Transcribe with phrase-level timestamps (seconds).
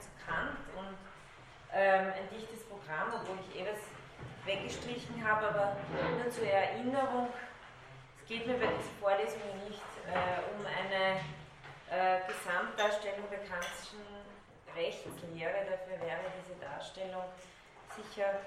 [0.00, 0.96] zu Kant und
[1.72, 3.82] ähm, ein dichtes Programm, obwohl ich eh was
[4.46, 7.28] weggestrichen habe, aber nur zur Erinnerung.
[8.22, 11.20] Es geht mir bei dieser Vorlesung nicht äh, um eine
[11.90, 14.00] äh, Gesamtdarstellung der kantischen
[14.74, 15.66] Rechtslehre.
[15.68, 17.24] Dafür wäre diese Darstellung
[17.94, 18.40] sicher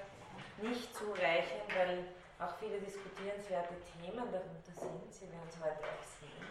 [0.58, 2.04] nicht zureichend, weil
[2.40, 5.12] auch viele diskutierenswerte Themen darunter sind.
[5.12, 6.44] Sie werden es heute auch sehen.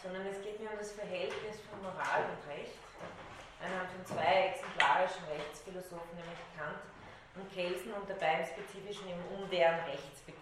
[0.00, 2.78] Sondern es geht mir um das Verhältnis von Moral und Recht
[3.60, 6.78] anhand von zwei exemplarischen Rechtsphilosophen, nämlich Kant
[7.34, 10.38] und Kelsen, und dabei im Spezifischen um deren Rechtsbegriff.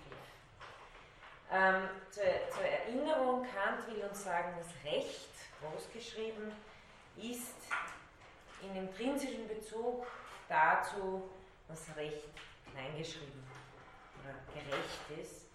[1.51, 5.30] Ähm, zur, zur, Erinnerung, Kant will uns sagen, das Recht,
[5.61, 6.52] großgeschrieben,
[7.16, 7.56] ist
[8.62, 10.06] in intrinsischen Bezug
[10.48, 11.31] dazu,
[11.69, 12.28] was Recht
[12.72, 13.42] kleingeschrieben
[14.22, 15.47] oder gerecht ist.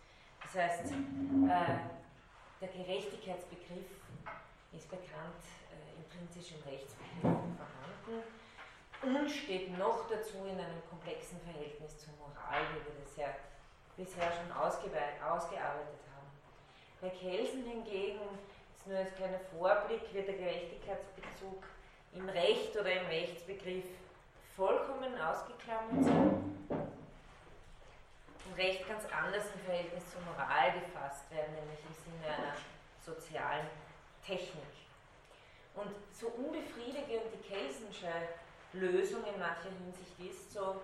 [0.43, 3.89] Das heißt, äh, der Gerechtigkeitsbegriff
[4.73, 5.43] ist bekannt
[6.01, 8.23] äh, intrinsisch im Rechtsbegriff vorhanden
[9.03, 13.27] und steht noch dazu in einem komplexen Verhältnis zur Moral, wie wir das ja
[13.97, 16.29] bisher schon ausgearbeitet haben.
[17.01, 18.21] Bei Kelsen hingegen
[18.75, 21.63] ist nur als kleiner Vorblick, wird der Gerechtigkeitsbezug
[22.13, 23.85] im Recht oder im Rechtsbegriff
[24.55, 26.41] vollkommen ausgeklammert sein
[28.45, 32.55] und Recht ganz anders im Verhältnis zur Moral gefasst werden, nämlich im Sinne einer
[32.99, 33.67] sozialen
[34.25, 34.80] Technik.
[35.81, 38.11] Und so unbefriedigend die Kelsensche
[38.73, 40.79] Lösung in mancher Hinsicht ist, so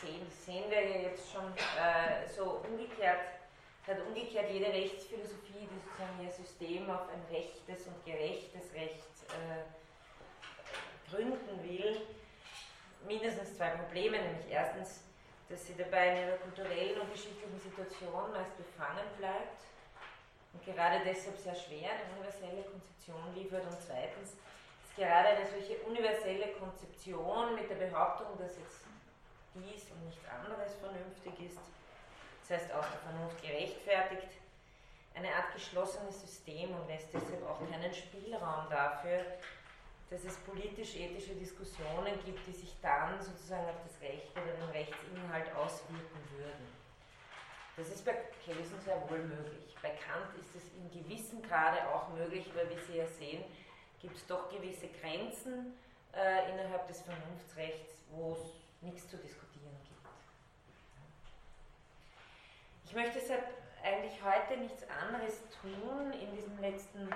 [0.00, 3.38] sehen, sehen wir ja jetzt schon, äh, so umgekehrt
[3.86, 9.64] hat umgekehrt jede Rechtsphilosophie, die sozusagen ihr System auf ein rechtes und gerechtes Recht äh,
[11.10, 12.02] gründen will,
[13.06, 15.04] mindestens zwei Probleme, nämlich erstens,
[15.48, 19.67] dass sie dabei in ihrer kulturellen und geschichtlichen Situation meist befangen bleibt
[20.52, 24.36] und gerade deshalb sehr schwer eine universelle Konzeption liefert und zweitens
[24.84, 28.84] ist gerade eine solche universelle Konzeption mit der Behauptung, dass jetzt
[29.54, 31.60] dies und nichts anderes vernünftig ist,
[32.42, 34.28] das heißt aus der Vernunft gerechtfertigt,
[35.14, 39.24] eine Art geschlossenes System und lässt deshalb auch keinen Spielraum dafür,
[40.10, 45.54] dass es politisch-ethische Diskussionen gibt, die sich dann sozusagen auf das Recht oder den Rechtsinhalt
[45.54, 46.77] auswirken würden.
[47.78, 49.76] Das ist bei Kelsen sehr wohl möglich.
[49.80, 53.44] Bei Kant ist es in gewissem Grade auch möglich, weil wie Sie ja sehen,
[54.00, 55.78] gibt es doch gewisse Grenzen
[56.12, 58.40] äh, innerhalb des Vernunftsrechts, wo es
[58.80, 60.08] nichts zu diskutieren gibt.
[62.84, 63.44] Ich möchte deshalb
[63.84, 67.08] eigentlich heute nichts anderes tun in diesem letzten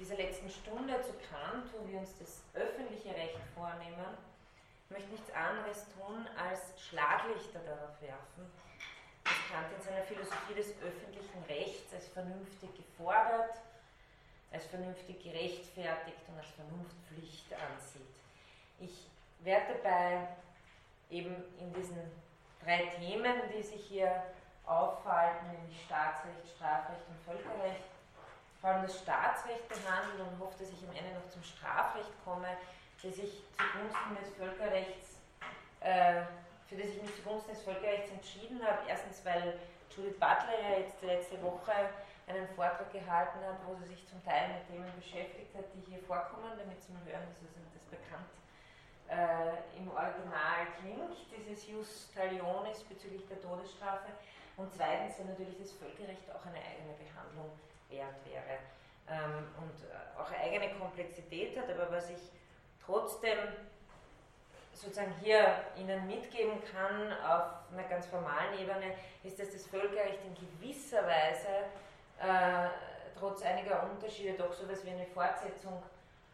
[0.00, 4.16] dieser letzten Stunde zu Kant, wo wir uns das öffentliche Recht vornehmen,
[4.92, 8.50] möchte nichts anderes tun, als Schlaglichter darauf werfen,
[9.24, 13.56] dass Kant in seiner Philosophie des öffentlichen Rechts als vernünftig gefordert,
[14.52, 18.16] als vernünftig gerechtfertigt und als Vernunftpflicht ansieht.
[18.80, 19.08] Ich
[19.40, 20.28] werde dabei
[21.10, 21.98] eben in diesen
[22.62, 24.22] drei Themen, die sich hier
[24.66, 27.90] auffalten, nämlich Staatsrecht, Strafrecht und Völkerrecht,
[28.60, 32.56] vor allem das Staatsrecht behandelt und hoffe, dass ich am Ende noch zum Strafrecht komme,
[33.02, 35.18] das ich zugunsten des Völkerrechts,
[35.80, 36.22] äh,
[36.68, 38.78] für das ich mich zugunsten des Völkerrechts entschieden habe.
[38.88, 39.58] Erstens, weil
[39.90, 41.72] Judith Butler ja jetzt letzte Woche
[42.26, 46.00] einen Vortrag gehalten hat, wo sie sich zum Teil mit Themen beschäftigt hat, die hier
[46.06, 48.30] vorkommen, damit Sie mal hören, wie das bekannt
[49.12, 54.08] äh, im Original klingt, dieses Jus Talionis bezüglich der Todesstrafe.
[54.56, 57.50] Und zweitens, weil natürlich das Völkerrecht auch eine eigene Behandlung
[57.88, 58.60] wert wäre
[59.08, 62.30] ähm, und äh, auch eigene Komplexität hat, aber was ich
[62.84, 63.38] trotzdem
[64.72, 70.34] sozusagen hier Ihnen mitgeben kann auf einer ganz formalen Ebene, ist, dass das Völkerrecht in
[70.34, 71.48] gewisser Weise
[72.20, 72.68] äh,
[73.18, 75.82] trotz einiger Unterschiede doch so etwas wie eine Fortsetzung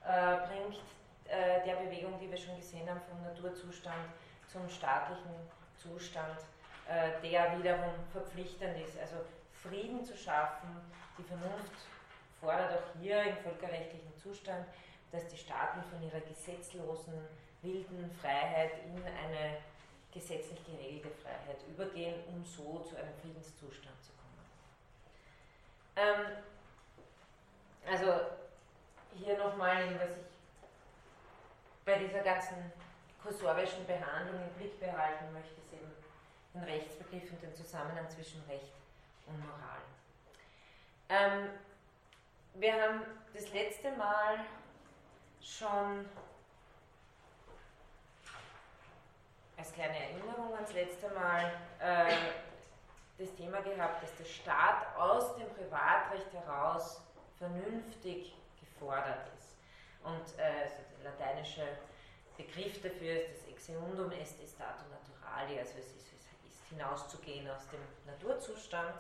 [0.05, 0.81] äh, bringt
[1.29, 4.09] äh, der Bewegung, die wir schon gesehen haben, vom Naturzustand
[4.51, 5.35] zum staatlichen
[5.77, 6.39] Zustand,
[6.89, 8.99] äh, der wiederum verpflichtend ist.
[8.99, 9.17] Also
[9.63, 10.69] Frieden zu schaffen,
[11.19, 11.75] die Vernunft
[12.41, 14.65] fordert auch hier im völkerrechtlichen Zustand,
[15.13, 17.15] dass die Staaten von ihrer gesetzlosen,
[17.63, 19.59] wilden Freiheit in eine
[20.13, 24.39] gesetzlich geregelte Freiheit übergehen, um so zu einem Friedenszustand zu kommen.
[25.97, 26.37] Ähm,
[27.87, 28.21] also
[29.15, 30.25] hier nochmal, was ich
[31.85, 32.73] bei dieser ganzen
[33.23, 35.91] kursorischen Behandlung im Blick behalten möchte, ist eben
[36.55, 38.73] den Rechtsbegriff und den Zusammenhang zwischen Recht
[39.27, 39.81] und Moral.
[41.09, 41.51] Ähm,
[42.55, 43.03] wir haben
[43.35, 44.39] das letzte Mal
[45.43, 46.09] schon
[49.57, 52.13] als kleine Erinnerung ans letzte Mal äh,
[53.19, 57.01] das Thema gehabt, dass der Staat aus dem Privatrecht heraus
[57.39, 59.57] vernünftig gefordert ist.
[60.05, 61.67] Und äh, also der lateinische
[62.37, 67.67] Begriff dafür ist das Exeundum est statum naturali, also es ist, es ist hinauszugehen aus
[67.69, 68.95] dem Naturzustand.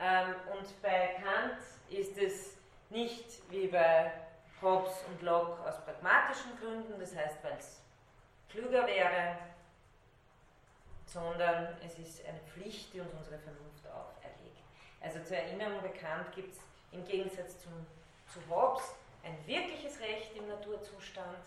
[0.00, 1.58] Ähm, und bei Kant
[1.88, 2.56] ist es
[2.90, 4.12] nicht wie bei
[4.62, 7.80] Hobbes und Locke aus pragmatischen Gründen, das heißt, weil es
[8.48, 9.38] klüger wäre,
[11.06, 14.64] sondern es ist eine Pflicht, die uns unsere Vernunft auferlegt.
[15.00, 16.60] Also zur Erinnerung bekannt gibt es
[16.92, 17.72] im Gegensatz zum,
[18.28, 21.38] zu Hobbes ein wirkliches Recht im Naturzustand,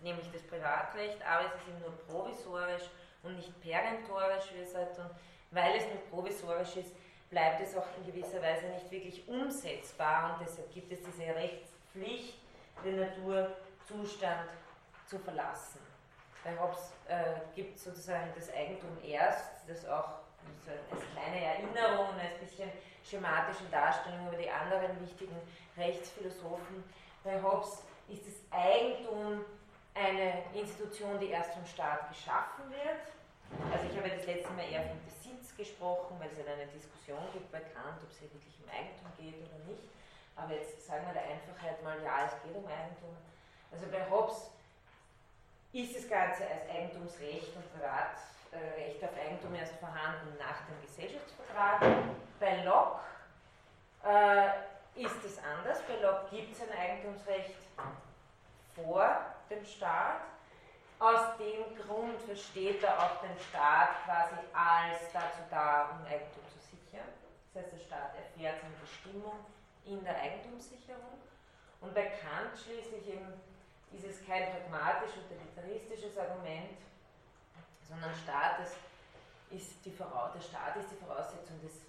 [0.00, 2.88] nämlich das Privatrecht, aber es ist eben nur provisorisch
[3.22, 4.98] und nicht peremptorisch, wie er sagt.
[4.98, 5.10] Und
[5.50, 6.92] weil es nur provisorisch ist,
[7.30, 12.38] bleibt es auch in gewisser Weise nicht wirklich umsetzbar und deshalb gibt es diese Rechtspflicht,
[12.84, 14.50] den Naturzustand
[15.06, 15.80] zu verlassen.
[16.42, 20.20] Bei Hobbes äh, gibt sozusagen das Eigentum erst, das auch
[20.66, 22.70] als kleine Erinnerung und als bisschen
[23.02, 25.36] schematische Darstellung über die anderen wichtigen
[25.76, 26.84] Rechtsphilosophen.
[27.22, 29.44] Bei Hobbes ist das Eigentum
[29.94, 33.00] eine Institution, die erst vom Staat geschaffen wird.
[33.72, 37.22] Also ich habe das letzte Mal eher vom Besitz gesprochen, weil es ja eine Diskussion
[37.32, 39.88] gibt bei Kant, ob es hier wirklich um Eigentum geht oder nicht.
[40.36, 43.16] Aber jetzt sagen wir der Einfachheit mal, ja, es geht um Eigentum.
[43.70, 44.50] Also bei Hobbes
[45.72, 51.82] ist das Ganze als Eigentumsrecht und Privatrecht auf Eigentum erst vorhanden nach dem Gesellschaftsvertrag.
[52.38, 53.00] Bei Locke
[54.04, 55.82] äh, ist es anders.
[55.86, 57.56] Bei Locke gibt es ein Eigentumsrecht
[58.74, 60.33] vor dem Staat.
[60.98, 66.58] Aus dem Grund versteht er auch den Staat quasi als dazu da, um Eigentum zu
[66.70, 67.08] sichern.
[67.52, 69.44] Das heißt, der Staat erfährt seine Bestimmung
[69.84, 71.18] in der Eigentumssicherung.
[71.80, 73.34] Und bei Kant schließlich eben
[73.92, 76.78] ist es kein pragmatisch-utilitaristisches Argument,
[77.88, 78.76] sondern Staat ist,
[79.84, 81.80] die der Staat ist die Voraussetzung des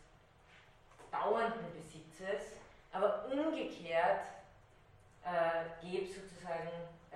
[1.09, 2.57] dauernden Besitzes,
[2.91, 4.21] aber umgekehrt
[5.23, 6.69] äh, gibt sozusagen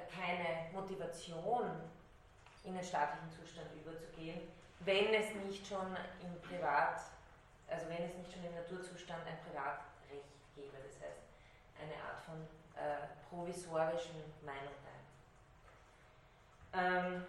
[0.08, 1.66] keine Motivation,
[2.64, 4.42] in den staatlichen Zustand überzugehen,
[4.82, 7.02] wenn es nicht schon im Privat,
[7.68, 11.24] also wenn es nicht schon im Naturzustand ein Privatrecht gäbe, das heißt
[11.82, 12.40] eine Art von
[12.76, 14.74] äh, provisorischen Meinung
[16.72, 17.26] Ähm,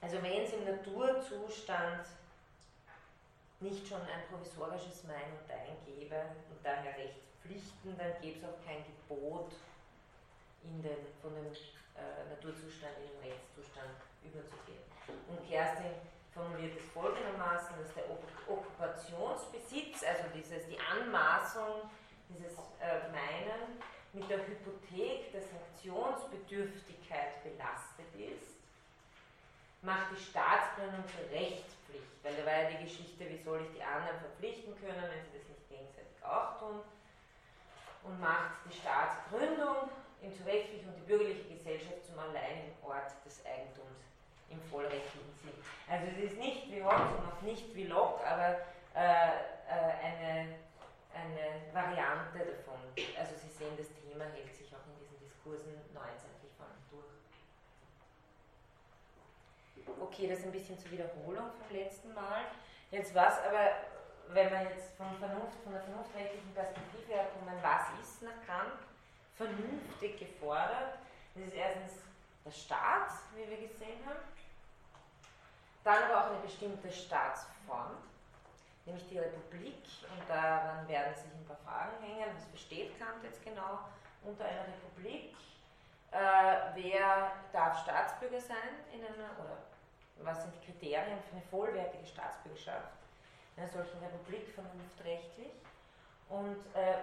[0.00, 2.06] also wenn es im Naturzustand
[3.60, 8.64] nicht schon ein provisorisches Mein und Dein gäbe und daher Rechtspflichten, dann gäbe es auch
[8.64, 9.52] kein Gebot
[10.64, 13.90] in den, von dem äh, Naturzustand in den Rechtszustand
[14.22, 14.82] überzugehen.
[15.28, 15.94] Und Kerstin
[16.32, 18.04] formuliert es folgendermaßen, dass der
[18.48, 21.90] Okkupationsbesitz, also dieses, die Anmaßung,
[22.28, 23.80] dieses äh, Meinen
[24.12, 28.54] mit der Hypothek der Sanktionsbedürftigkeit belastet ist,
[29.82, 33.82] macht die Staatsgründung zur Rechtspflicht, weil da war ja die Geschichte, wie soll ich die
[33.82, 36.80] anderen verpflichten können, wenn sie das nicht gegenseitig auch tun,
[38.04, 39.90] und macht die Staatsgründung
[40.22, 44.02] im Zurechtlichen und die bürgerliche Gesellschaft zum alleinigen Ort des Eigentums
[44.50, 45.54] im vollrechtlichen Sinn.
[45.88, 48.58] Also es ist nicht wie Hobbes und auch nicht wie Locke, aber
[48.94, 49.28] äh,
[49.68, 50.58] äh, eine,
[51.14, 52.80] eine Variante davon.
[53.18, 57.04] Also Sie sehen, das Thema hält sich auch in diesen Diskursen neuzeitlich vor allem durch.
[60.00, 62.46] Okay, das ist ein bisschen zur Wiederholung vom letzten Mal.
[62.90, 63.70] Jetzt was aber,
[64.28, 68.87] wenn wir jetzt von, Vernunft, von der vernunftrechtlichen Perspektive her kommen, was ist nach Kant?
[69.38, 70.98] Vernünftig gefordert.
[71.34, 71.92] Das ist erstens
[72.44, 74.18] der Staat, wie wir gesehen haben,
[75.84, 77.96] dann aber auch eine bestimmte Staatsform,
[78.84, 79.82] nämlich die Republik.
[80.12, 82.26] Und daran werden sich ein paar Fragen hängen.
[82.34, 83.78] Was versteht Kant jetzt genau
[84.24, 85.36] unter einer Republik?
[86.10, 88.56] Äh, wer darf Staatsbürger sein
[88.92, 89.58] in einer, oder
[90.22, 92.88] was sind die Kriterien für eine vollwertige Staatsbürgerschaft
[93.56, 95.52] in einer solchen Republik vernunftrechtlich?
[96.28, 96.96] Und äh,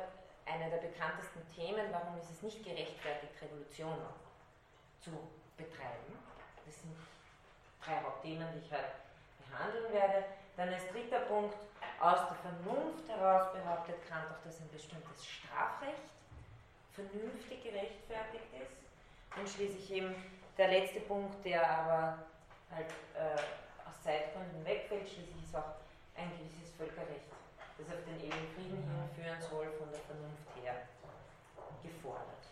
[0.45, 3.97] einer der bekanntesten Themen, warum ist es nicht gerechtfertigt, Revolution
[5.01, 5.11] zu
[5.57, 6.13] betreiben.
[6.65, 6.95] Das sind
[7.83, 8.93] drei Hauptthemen, die ich heute
[9.49, 10.25] behandeln werde.
[10.57, 11.55] Dann als dritter Punkt,
[11.99, 16.11] aus der Vernunft heraus behauptet Kant auch, dass ein bestimmtes Strafrecht
[16.93, 19.37] vernünftig gerechtfertigt ist.
[19.37, 20.15] Und schließlich eben
[20.57, 22.19] der letzte Punkt, der aber
[22.71, 23.39] halt äh,
[23.87, 25.75] aus Zeitgründen wegfällt, schließlich ist auch
[26.15, 27.34] ein gewisses Völkerrecht
[27.77, 30.87] das auf den ewigen Frieden hinführen soll, von der Vernunft her
[31.83, 32.45] gefordert.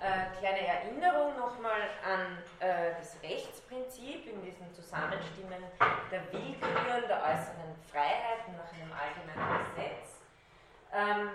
[0.00, 5.64] Äh, kleine Erinnerung nochmal an äh, das Rechtsprinzip in diesem Zusammenstimmen
[6.10, 10.22] der Willkür der äußeren Freiheiten nach einem allgemeinen Gesetz.
[10.94, 11.30] Ähm,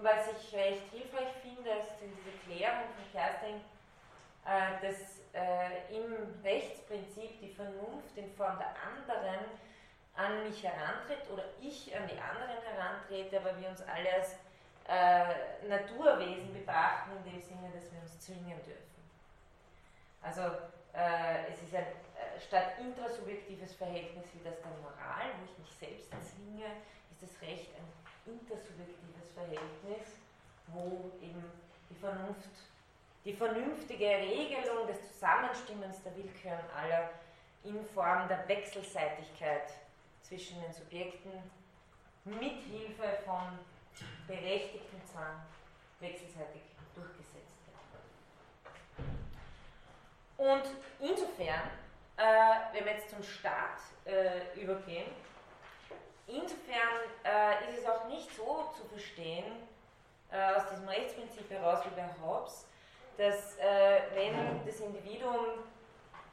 [0.00, 3.60] was ich recht hilfreich finde, ist diese Klärung von Kerstin,
[4.46, 9.44] äh, dass äh, im Rechtsprinzip die Vernunft in Form der anderen
[10.18, 14.34] an mich herantritt oder ich an die anderen herantrete, aber wir uns alle als
[14.88, 18.98] äh, Naturwesen betrachten, in dem Sinne, dass wir uns zwingen dürfen.
[20.20, 20.42] Also
[20.92, 25.70] äh, es ist ein äh, statt intrasubjektives Verhältnis wie das der Moral, wo ich mich
[25.78, 26.66] selbst zwinge,
[27.12, 27.86] ist das Recht ein
[28.26, 30.18] intersubjektives Verhältnis,
[30.68, 31.44] wo eben
[31.88, 32.50] die Vernunft,
[33.24, 37.10] die vernünftige Regelung des Zusammenstimmens der Willkür aller
[37.62, 39.70] in Form der Wechselseitigkeit
[40.22, 41.32] zwischen den Subjekten
[42.24, 43.58] mit Hilfe von
[44.26, 45.42] berechtigtem Zwang
[46.00, 46.62] wechselseitig
[46.94, 49.06] durchgesetzt wird.
[50.36, 50.64] Und
[51.00, 51.70] insofern,
[52.16, 55.10] äh, wenn wir jetzt zum Staat äh, übergehen,
[56.26, 59.68] insofern äh, ist es auch nicht so zu verstehen,
[60.30, 62.66] äh, aus diesem Rechtsprinzip heraus wie bei Hobbes,
[63.16, 65.64] dass äh, wenn das Individuum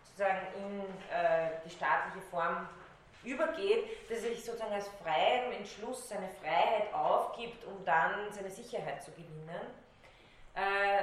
[0.03, 2.67] sozusagen in äh, die staatliche Form
[3.25, 9.03] übergeht, dass er sich sozusagen als freiem Entschluss seine Freiheit aufgibt, um dann seine Sicherheit
[9.03, 9.67] zu gewinnen.
[10.53, 11.01] Äh,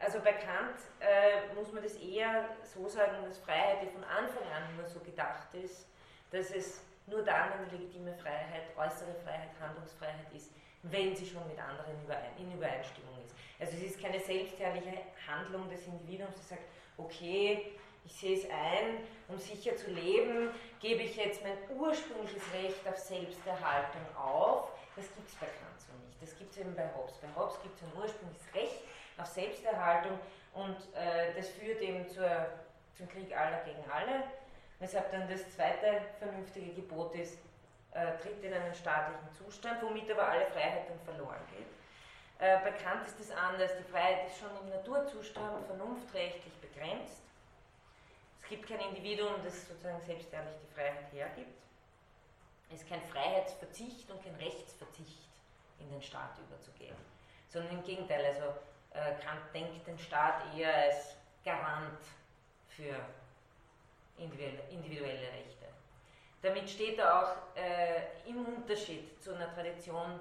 [0.00, 4.44] also bei Kant äh, muss man das eher so sagen, dass Freiheit die von Anfang
[4.54, 5.88] an immer so gedacht ist,
[6.30, 11.58] dass es nur dann eine legitime Freiheit, äußere Freiheit, Handlungsfreiheit ist, wenn sie schon mit
[11.58, 11.92] anderen
[12.38, 13.34] in Übereinstimmung ist.
[13.58, 16.62] Also es ist keine selbstherrliche Handlung des Individuums, das sagt,
[16.96, 17.72] okay,
[18.04, 20.50] ich sehe es ein, um sicher zu leben,
[20.80, 24.70] gebe ich jetzt mein ursprüngliches Recht auf Selbsterhaltung auf.
[24.96, 26.22] Das gibt es bei Kant so nicht.
[26.22, 27.14] Das gibt es eben bei Hobbes.
[27.18, 28.80] Bei Hobbes gibt es ein ursprüngliches Recht
[29.18, 30.18] auf Selbsterhaltung
[30.54, 32.28] und äh, das führt eben zur,
[32.96, 34.24] zum Krieg aller gegen alle.
[34.80, 37.38] Weshalb dann das zweite vernünftige Gebot ist,
[37.92, 41.66] äh, tritt in einen staatlichen Zustand, womit aber alle Freiheit dann verloren geht.
[42.38, 43.72] Äh, bei Kant ist das anders.
[43.76, 47.22] Die Freiheit ist schon im Naturzustand vernunftrechtlich begrenzt.
[48.48, 51.60] Es gibt kein Individuum, das sozusagen selbstherrlich die Freiheit hergibt.
[52.72, 55.28] Es ist kein Freiheitsverzicht und kein Rechtsverzicht,
[55.78, 56.96] in den Staat überzugehen.
[57.50, 58.46] Sondern im Gegenteil, also
[58.94, 61.14] äh, Kant denkt den Staat eher als
[61.44, 62.00] Garant
[62.70, 62.96] für
[64.16, 65.66] individuelle Rechte.
[66.40, 70.18] Damit steht er auch äh, im Unterschied zu einer Tradition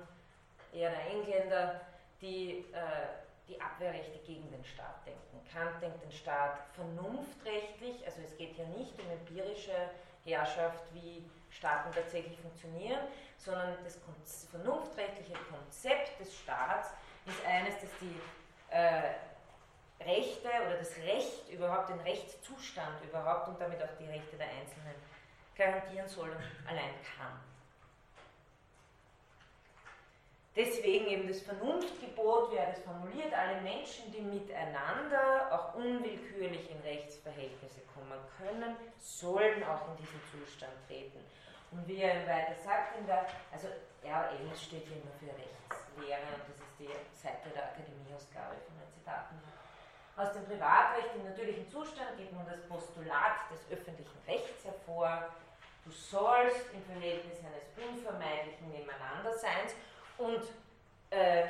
[0.73, 1.79] eher der Engländer,
[2.19, 5.41] die äh, die Abwehrrechte gegen den Staat denken.
[5.51, 9.89] Kant denkt den Staat vernunftrechtlich, also es geht hier nicht um empirische
[10.25, 12.99] Herrschaft, wie Staaten tatsächlich funktionieren,
[13.37, 13.99] sondern das
[14.51, 16.89] vernunftrechtliche Konzept des Staats
[17.25, 18.19] ist eines, das die
[18.69, 19.13] äh,
[20.03, 24.95] Rechte oder das Recht überhaupt, den Rechtszustand überhaupt und damit auch die Rechte der Einzelnen
[25.55, 27.39] garantieren soll und allein kann.
[30.57, 36.79] Deswegen eben das Vernunftgebot, wie er das formuliert, alle Menschen, die miteinander auch unwillkürlich in
[36.81, 41.21] Rechtsverhältnisse kommen können, sollen auch in diesen Zustand treten.
[41.69, 43.67] Und wie er weiter sagt, in der, also
[44.01, 48.89] RL steht hier immer für Rechtslehre und das ist die Seite der Akademieausgabe von den
[48.97, 49.37] Zitaten.
[50.17, 55.29] Aus dem Privatrecht im natürlichen Zustand geht nun das Postulat des öffentlichen Rechts hervor.
[55.85, 59.77] Du sollst im Verhältnis eines unvermeidlichen Nebeneinanderseins
[60.17, 60.43] und
[61.09, 61.45] äh,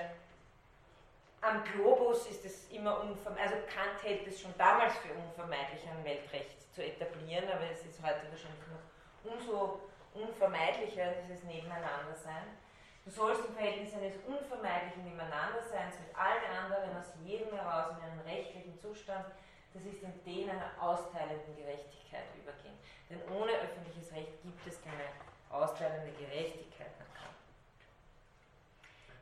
[1.41, 6.03] am Globus ist es immer unvermeidlich, also Kant hält es schon damals für unvermeidlich, ein
[6.03, 9.81] Weltrecht zu etablieren, aber es ist heute wahrscheinlich noch umso
[10.13, 12.57] unvermeidlicher, dieses Nebeneinandersein.
[13.05, 18.19] Du sollst im Verhältnis eines unvermeidlichen Nebeneinanderseins mit allen anderen aus jedem heraus in einen
[18.27, 19.25] rechtlichen Zustand,
[19.73, 22.75] das ist in den einer austeilenden Gerechtigkeit übergehen.
[23.09, 25.07] Denn ohne öffentliches Recht gibt es keine
[25.49, 26.91] austeilende Gerechtigkeit.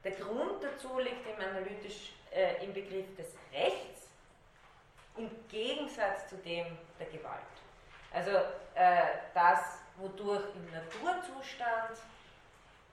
[0.06, 4.08] Der Grund dazu liegt im analytisch äh, im Begriff des Rechts
[5.18, 7.42] im Gegensatz zu dem der Gewalt.
[8.14, 8.30] Also
[8.76, 9.02] äh,
[9.34, 11.98] das, wodurch im Naturzustand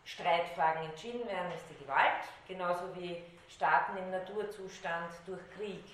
[0.06, 5.84] Streitfragen entschieden werden, ist die Gewalt, genauso wie Staaten im Naturzustand durch Krieg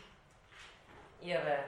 [1.21, 1.65] ihre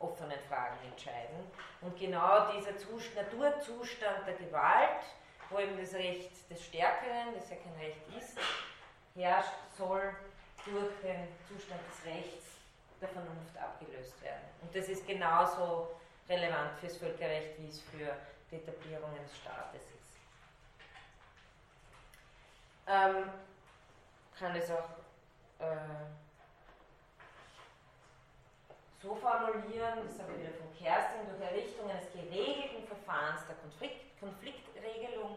[0.00, 1.48] offenen Fragen entscheiden.
[1.80, 5.04] Und genau dieser Zust Naturzustand der Gewalt,
[5.48, 8.36] wo eben das Recht des Stärkeren, das ja kein Recht ist,
[9.14, 10.14] herrscht, soll
[10.64, 12.46] durch den Zustand des Rechts
[13.00, 14.42] der Vernunft abgelöst werden.
[14.62, 15.88] Und das ist genauso
[16.28, 18.16] relevant fürs Völkerrecht, wie es für
[18.50, 20.16] die Etablierung eines Staates ist.
[22.86, 23.30] Ähm,
[24.38, 24.88] kann es auch
[25.58, 25.76] äh,
[29.02, 34.20] so formulieren, das habe ich wieder von Kerstin, durch Errichtung eines geregelten Verfahrens der Konflikt,
[34.20, 35.36] Konfliktregelung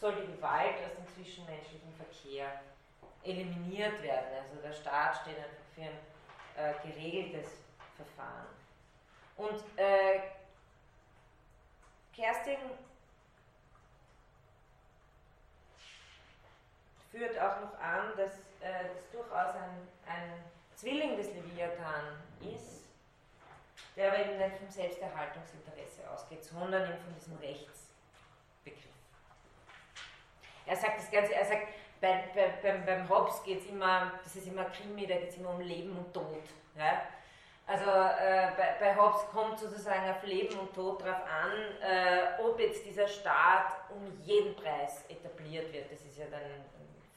[0.00, 2.62] soll die Gewalt aus dem zwischenmenschlichen Verkehr
[3.22, 4.28] eliminiert werden.
[4.42, 5.98] Also der Staat steht einfach für ein
[6.56, 7.52] äh, geregeltes
[7.96, 8.46] Verfahren.
[9.36, 10.20] Und äh,
[12.14, 12.58] Kerstin
[17.10, 22.84] führt auch noch an, dass äh, das durchaus ein, ein Zwilling des Leviathan ist,
[23.96, 28.84] der aber eben nicht vom Selbsterhaltungsinteresse ausgeht, sondern eben von diesem Rechtsbegriff.
[30.66, 31.68] Er sagt das Ganze, er sagt,
[32.00, 35.36] bei, bei, beim, beim Hobbes geht es immer, das ist immer Krimi, da geht es
[35.36, 36.42] immer um Leben und Tod.
[36.76, 37.02] Ja?
[37.66, 41.52] Also äh, bei, bei, Hobbes kommt sozusagen auf Leben und Tod darauf an,
[41.82, 45.92] äh, ob jetzt dieser Staat um jeden Preis etabliert wird.
[45.92, 46.64] Das ist ja dann ein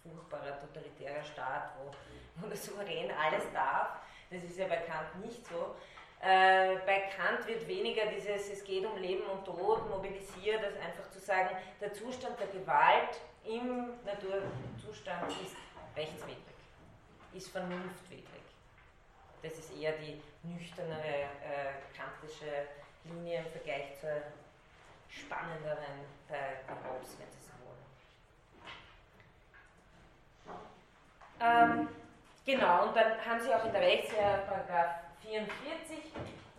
[0.03, 1.91] furchtbarer totalitärer Staat, wo,
[2.35, 3.97] wo der Souverän alles darf.
[4.29, 5.75] Das ist ja bei Kant nicht so.
[6.21, 11.09] Äh, bei Kant wird weniger dieses, es geht um Leben und Tod mobilisiert, als einfach
[11.09, 11.49] zu sagen,
[11.81, 15.55] der Zustand der Gewalt im Naturzustand ist
[15.95, 16.37] rechtswidrig,
[17.33, 18.41] ist vernunftwidrig.
[19.41, 22.67] Das ist eher die nüchternere äh, kantische
[23.03, 24.21] Linie im Vergleich zur
[25.09, 27.83] spannenderen bei, bei Hobbes, wenn Sie so wollen.
[31.41, 31.89] Ähm,
[32.45, 36.13] genau, und dann haben Sie auch in der Rechtslehre Paragraph 44,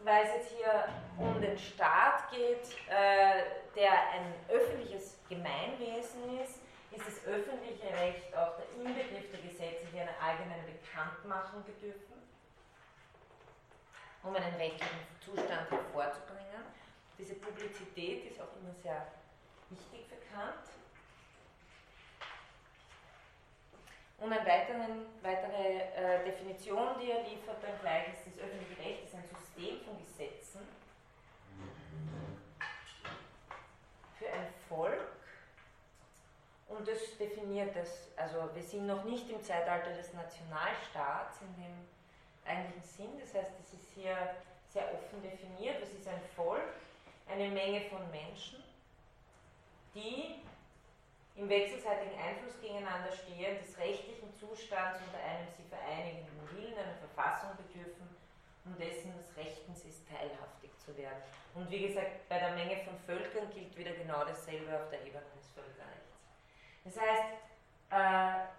[0.04, 0.88] weil es jetzt hier
[1.18, 6.60] um den Staat geht, äh, der ein öffentliches Gemeinwesen ist,
[6.96, 12.14] ist das öffentliche Recht auch der Inbegriff der Gesetze, die eine allgemeine Bekanntmachung bedürfen,
[14.22, 16.62] um einen rechtlichen Zustand hervorzubringen.
[17.18, 19.06] Diese Publizität ist auch immer sehr
[19.70, 20.66] wichtig für Kant.
[24.18, 24.86] Und eine weitere,
[25.22, 29.80] weitere äh, Definition, die er liefert, dann gleich ist, das öffentliche Recht ist ein System
[29.84, 30.60] von Gesetzen
[34.18, 35.23] für ein Volk.
[36.68, 41.86] Und das definiert es, also wir sind noch nicht im Zeitalter des Nationalstaats in dem
[42.44, 44.16] eigentlichen Sinn, das heißt, es ist hier
[44.68, 46.74] sehr offen definiert, es ist ein Volk,
[47.28, 48.62] eine Menge von Menschen,
[49.94, 50.42] die
[51.36, 57.50] im wechselseitigen Einfluss gegeneinander stehen, des rechtlichen Zustands unter einem sie vereinigenden Willen einer Verfassung
[57.56, 58.08] bedürfen,
[58.64, 61.22] um dessen des Rechtens ist, teilhaftig zu werden.
[61.54, 65.22] Und wie gesagt, bei der Menge von Völkern gilt wieder genau dasselbe auf der Ebene
[65.36, 66.13] des Völkerrechts.
[66.84, 67.24] Das heißt,
[67.90, 68.54] äh,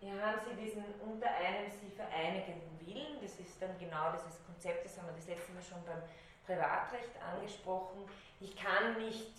[0.00, 4.84] hier haben Sie diesen unter einem sie vereinigenden Willen, das ist dann genau dieses Konzept,
[4.84, 6.02] das haben wir das letzte Mal schon beim
[6.46, 8.08] Privatrecht angesprochen.
[8.40, 9.32] Ich kann nicht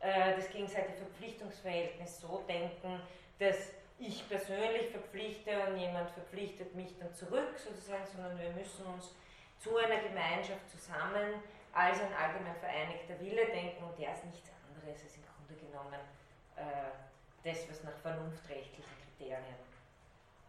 [0.00, 3.00] äh, das gegenseitige Verpflichtungsverhältnis so denken,
[3.38, 3.56] dass
[3.98, 9.14] ich persönlich verpflichte und jemand verpflichtet mich dann zurück sozusagen, sondern wir müssen uns
[9.58, 11.40] zu einer Gemeinschaft zusammen
[11.72, 16.00] als ein allgemein vereinigter Wille denken und der ist nichts anderes als im Grunde genommen
[17.46, 19.56] das, was nach vernunftrechtlichen Kriterien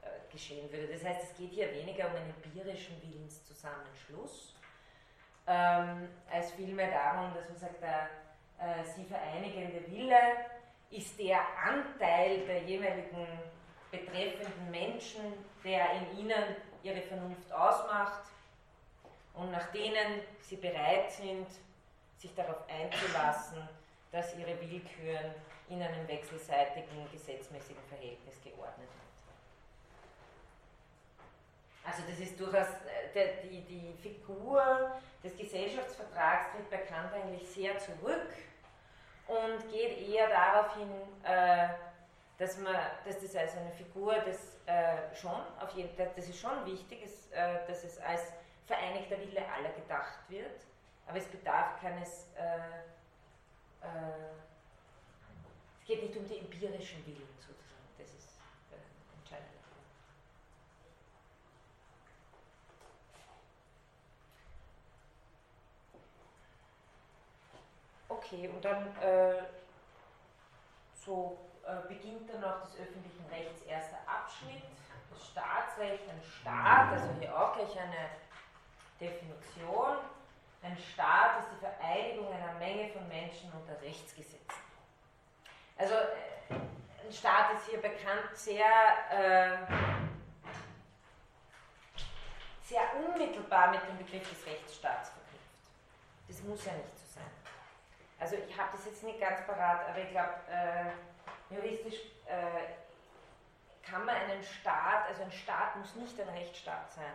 [0.01, 0.87] äh, geschehen würde.
[0.93, 4.55] Das heißt, es geht hier weniger um einen empirischen Willenszusammenschluss,
[5.45, 8.09] ähm, als vielmehr darum, dass man sagt, der
[8.59, 10.19] äh, sie vereinigende Wille
[10.89, 13.27] ist der Anteil der jeweiligen
[13.91, 18.23] betreffenden Menschen, der in ihnen ihre Vernunft ausmacht
[19.33, 21.47] und nach denen sie bereit sind,
[22.17, 23.67] sich darauf einzulassen,
[24.11, 25.35] dass ihre Willküren
[25.69, 29.07] in einem wechselseitigen gesetzmäßigen Verhältnis geordnet wird.
[31.83, 32.67] Also das ist durchaus,
[33.13, 34.91] äh, die, die Figur
[35.23, 38.33] des Gesellschaftsvertrags tritt bei Kant eigentlich sehr zurück
[39.27, 40.91] und geht eher darauf hin,
[41.23, 41.69] äh,
[42.37, 42.75] dass, man,
[43.05, 47.31] dass das als eine Figur des äh, schon, auf jeden, das ist schon wichtig, ist,
[47.31, 48.21] dass es als
[48.67, 50.61] vereinigter Wille aller gedacht wird,
[51.07, 52.57] aber es bedarf keines, äh,
[53.85, 53.87] äh,
[55.87, 58.37] geht nicht um die empirischen Willen sozusagen, das ist
[58.71, 59.47] äh, entscheidend.
[68.09, 69.43] Okay, und dann äh,
[70.93, 74.63] so äh, beginnt dann noch des öffentlichen Rechts erster Abschnitt,
[75.09, 78.09] das Staatsrecht, ein Staat, also hier auch gleich eine
[78.99, 79.99] Definition.
[80.61, 84.66] Ein Staat ist die Vereinigung einer Menge von Menschen unter Rechtsgesetzen.
[85.77, 86.55] Also äh,
[87.05, 88.65] ein Staat ist hier bekannt sehr,
[89.11, 89.57] äh,
[92.63, 95.37] sehr unmittelbar mit dem Begriff des Rechtsstaats verknüpft.
[96.27, 97.31] Das muss ja nicht so sein.
[98.19, 104.03] Also ich habe das jetzt nicht ganz parat, aber ich glaube, äh, juristisch äh, kann
[104.05, 107.13] man einen Staat, also ein Staat muss nicht ein Rechtsstaat sein.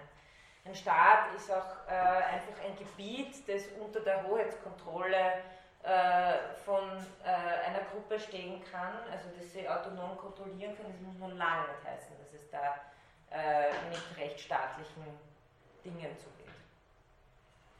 [0.64, 5.42] Ein Staat ist auch äh, einfach ein Gebiet, das unter der Hoheitskontrolle
[5.82, 7.28] äh, von äh,
[7.66, 10.86] einer Gruppe stehen kann, also dass sie autonom kontrollieren kann.
[10.92, 12.76] Das muss nun lange nicht heißen, dass es da
[13.30, 15.06] äh, mit rechtsstaatlichen
[15.84, 16.54] Dingen zugeht.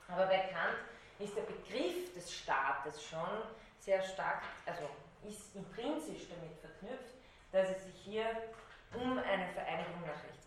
[0.08, 0.78] Aber bei Kant
[1.18, 3.42] ist der Begriff des Staates schon
[3.78, 4.82] sehr stark, also
[5.22, 7.14] ist intrinsisch damit verknüpft,
[7.52, 8.24] dass es sich hier
[8.94, 10.42] um eine Vereinigung nach Rechtsgesetzen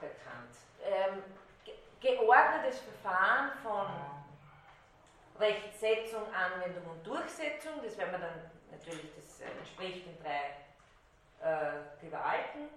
[0.00, 0.56] bei Kant.
[0.82, 1.22] Ähm,
[2.70, 3.86] geordnetes Verfahren von
[5.38, 10.56] Rechtsetzung, Anwendung und Durchsetzung, das werden wir dann natürlich, das entspricht den drei
[11.42, 12.68] äh, Gewalten,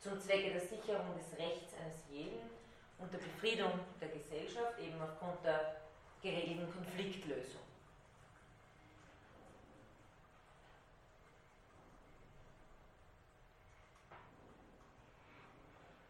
[0.00, 2.50] zum Zwecke der Sicherung des Rechts eines jeden
[2.98, 5.76] und der Befriedung der Gesellschaft, eben aufgrund der
[6.22, 7.60] geregelten Konfliktlösung.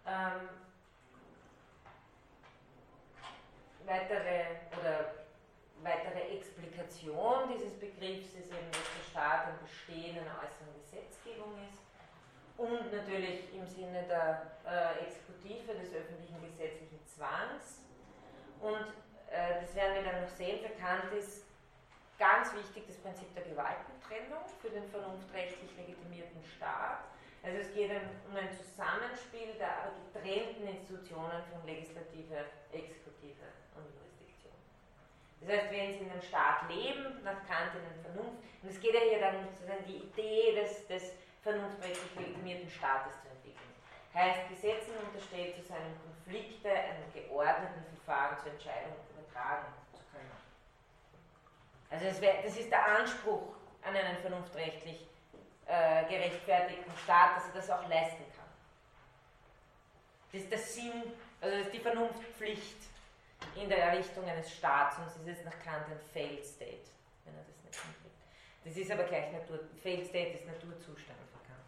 [0.06, 0.48] Ähm,
[3.86, 4.44] weitere
[4.78, 5.22] oder
[5.82, 11.82] weitere Explikation dieses Begriffs ist eben, dass der Staat ein Bestehen einer äußeren Gesetzgebung ist
[12.56, 17.82] und natürlich im Sinne der äh, Exekutive des öffentlichen gesetzlichen Zwangs.
[18.60, 18.94] Und
[19.30, 21.42] äh, das werden wir dann noch sehen, bekannt ist
[22.18, 27.02] ganz wichtig das Prinzip der Gewaltentrennung für den vernunftrechtlich legitimierten Staat.
[27.42, 33.61] Also es geht um ein Zusammenspiel der aber getrennten Institutionen von Legislative, Exekutive.
[35.44, 38.80] Das heißt, wenn Sie in einem Staat leben, nach Kant in einer Vernunft, und es
[38.80, 43.58] geht ja hier dann um die Idee des, des vernunftrechtlich legitimierten Staates zu entwickeln.
[44.14, 50.30] Heißt, Gesetzen unterstellt zu seinem Konflikte einem geordneten Verfahren zur Entscheidung übertragen zu können.
[51.90, 55.08] Also das, wär, das ist der Anspruch an einen vernunftrechtlich
[55.66, 58.42] äh, gerechtfertigten Staat, dass er das auch leisten kann.
[60.30, 61.02] Das ist der Sinn,
[61.40, 62.91] also das ist die Vernunftpflicht
[63.56, 66.88] in der Errichtung eines Staats, sonst ist es nach Kant ein Failed State,
[67.24, 68.16] wenn er das nicht hinkriegt.
[68.64, 71.66] Das ist aber gleich Natur, Failed State ist Naturzustand für Kant.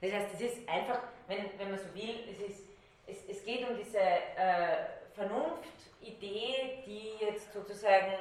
[0.00, 2.64] Das heißt, es ist einfach, wenn, wenn man so will, es, ist,
[3.06, 8.12] es, es geht um diese äh, Vernunftidee, die jetzt sozusagen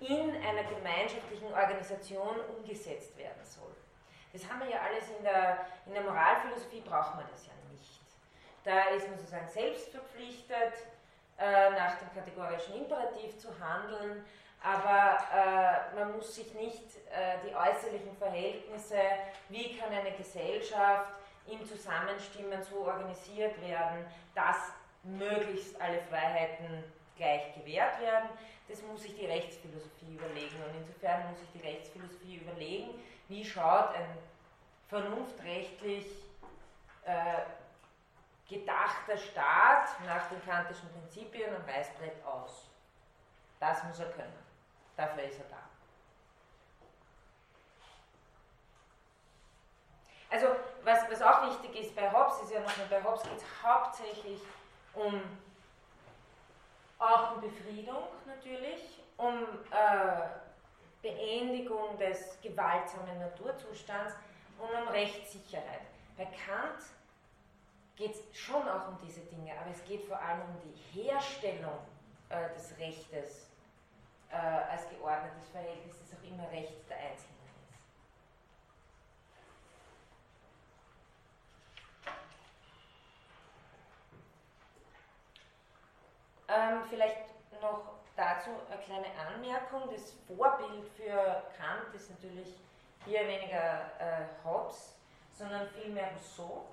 [0.00, 3.74] in einer gemeinschaftlichen Organisation umgesetzt werden soll.
[4.32, 7.51] Das haben wir ja alles in der, in der Moralphilosophie, braucht man das ja.
[8.64, 10.74] Da ist man sozusagen selbst verpflichtet,
[11.38, 14.24] äh, nach dem kategorischen Imperativ zu handeln,
[14.62, 19.00] aber äh, man muss sich nicht äh, die äußerlichen Verhältnisse,
[19.48, 21.10] wie kann eine Gesellschaft
[21.48, 24.56] im Zusammenstimmen so organisiert werden, dass
[25.02, 26.84] möglichst alle Freiheiten
[27.16, 28.28] gleich gewährt werden,
[28.68, 30.56] das muss sich die Rechtsphilosophie überlegen.
[30.64, 32.90] Und insofern muss sich die Rechtsphilosophie überlegen,
[33.28, 34.18] wie schaut ein
[34.88, 36.06] vernunftrechtlich
[37.04, 37.12] äh,
[38.48, 42.68] gedachter Staat nach den kantischen Prinzipien am Reißbrett aus.
[43.60, 44.38] Das muss er können.
[44.96, 45.62] Dafür ist er da.
[50.30, 50.46] Also,
[50.82, 54.40] was, was auch wichtig ist bei Hobbes, ist ja nochmal, bei Hobbes geht es hauptsächlich
[54.94, 55.20] um
[56.98, 60.28] auch um Befriedung natürlich, um äh,
[61.02, 64.14] Beendigung des gewaltsamen Naturzustands
[64.58, 65.82] und um Rechtssicherheit.
[66.16, 66.82] Bei Kant
[68.02, 71.78] geht es schon auch um diese Dinge, aber es geht vor allem um die Herstellung
[72.30, 73.46] äh, des Rechtes
[74.28, 77.38] äh, als geordnetes Verhältnis, das auch immer Recht der Einzelnen
[77.70, 77.84] ist.
[86.48, 87.18] Ähm, vielleicht
[87.60, 87.84] noch
[88.16, 89.88] dazu eine kleine Anmerkung.
[89.92, 92.58] Das Vorbild für Kant ist natürlich
[93.04, 94.96] hier weniger äh, Hobbes,
[95.38, 96.66] sondern vielmehr Rousseau.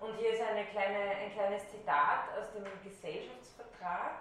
[0.00, 4.20] Und hier ist eine kleine, ein kleines Zitat aus dem Gesellschaftsvertrag,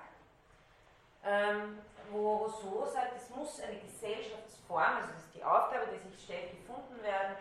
[1.25, 1.79] ähm,
[2.11, 6.51] wo Rousseau sagt, es muss eine Gesellschaftsform, also das ist die Aufgabe, die sich stellt,
[6.51, 7.35] gefunden werden,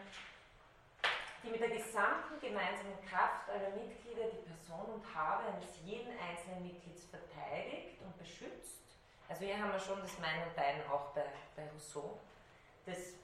[1.42, 6.66] die mit der gesamten gemeinsamen Kraft aller Mitglieder die Person und Habe eines jeden einzelnen
[6.66, 8.82] Mitglieds verteidigt und beschützt.
[9.28, 12.18] Also hier haben wir schon das Mein und Dein auch bei, bei Rousseau,
[12.84, 13.14] das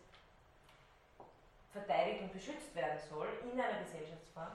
[1.73, 4.53] verteidigt und beschützt werden soll in einer Gesellschaftsform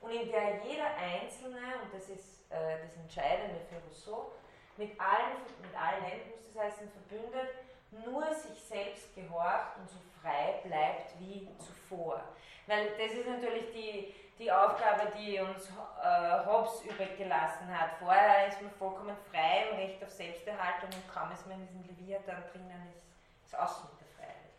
[0.00, 4.32] und in der jeder Einzelne, und das ist äh, das Entscheidende für Rousseau,
[4.76, 7.54] mit allen, mit allen muss das heißen, verbündet,
[8.04, 12.22] nur sich selbst gehorcht und so frei bleibt wie zuvor.
[12.66, 15.70] Weil das ist natürlich die, die Aufgabe, die uns
[16.02, 17.92] äh, Hobbes übrig gelassen hat.
[17.98, 21.86] Vorher ist man vollkommen frei im Recht auf Selbsterhaltung und kaum ist man in diesem
[21.86, 23.06] Leviathan drinnen, ist,
[23.46, 24.52] ist außen mit der Freiheit.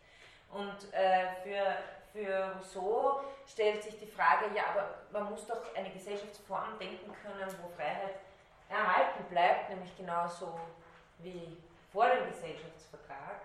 [0.50, 5.90] Und äh, für, für Rousseau stellt sich die Frage, ja, aber man muss doch eine
[5.90, 8.16] Gesellschaftsform denken können, wo Freiheit
[8.68, 10.58] erhalten bleibt, nämlich genauso
[11.18, 11.56] wie
[11.92, 13.42] vor dem Gesellschaftsvertrag.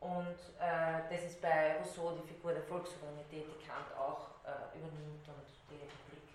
[0.00, 5.26] Und äh, das ist bei Rousseau die Figur der Volkssouveränität, die Kant auch äh, übernimmt
[5.26, 6.28] und die Republik.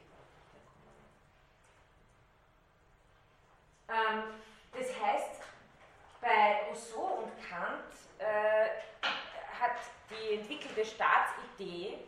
[3.90, 4.42] Ähm,
[4.74, 5.44] das heißt,
[6.20, 8.70] bei Rousseau und Kant äh,
[9.60, 9.78] hat
[10.10, 12.00] die entwickelte Staatsidee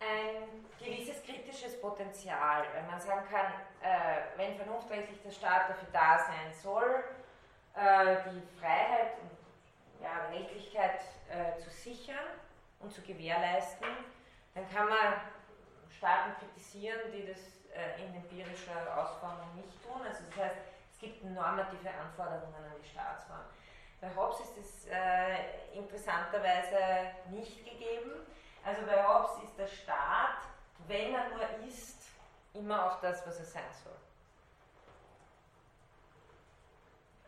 [0.00, 3.46] ein gewisses kritisches Potenzial, weil man sagen kann,
[3.80, 7.04] äh, wenn vernunftrechtlich der Staat dafür da sein soll,
[7.74, 12.26] äh, die Freiheit und ja, Rechtlichkeit äh, zu sichern
[12.80, 13.88] und zu gewährleisten,
[14.54, 15.14] dann kann man
[15.96, 17.38] Staaten kritisieren, die das
[17.74, 20.02] äh, in empirischer Ausformung nicht tun.
[20.06, 20.56] Also das heißt,
[20.92, 23.40] es gibt normative Anforderungen an die Staatsform.
[24.04, 26.76] Bei Hobbes ist es äh, interessanterweise
[27.30, 28.10] nicht gegeben.
[28.62, 30.42] Also bei Hobbes ist der Staat,
[30.86, 32.02] wenn er nur ist,
[32.52, 33.96] immer auch das, was er sein soll.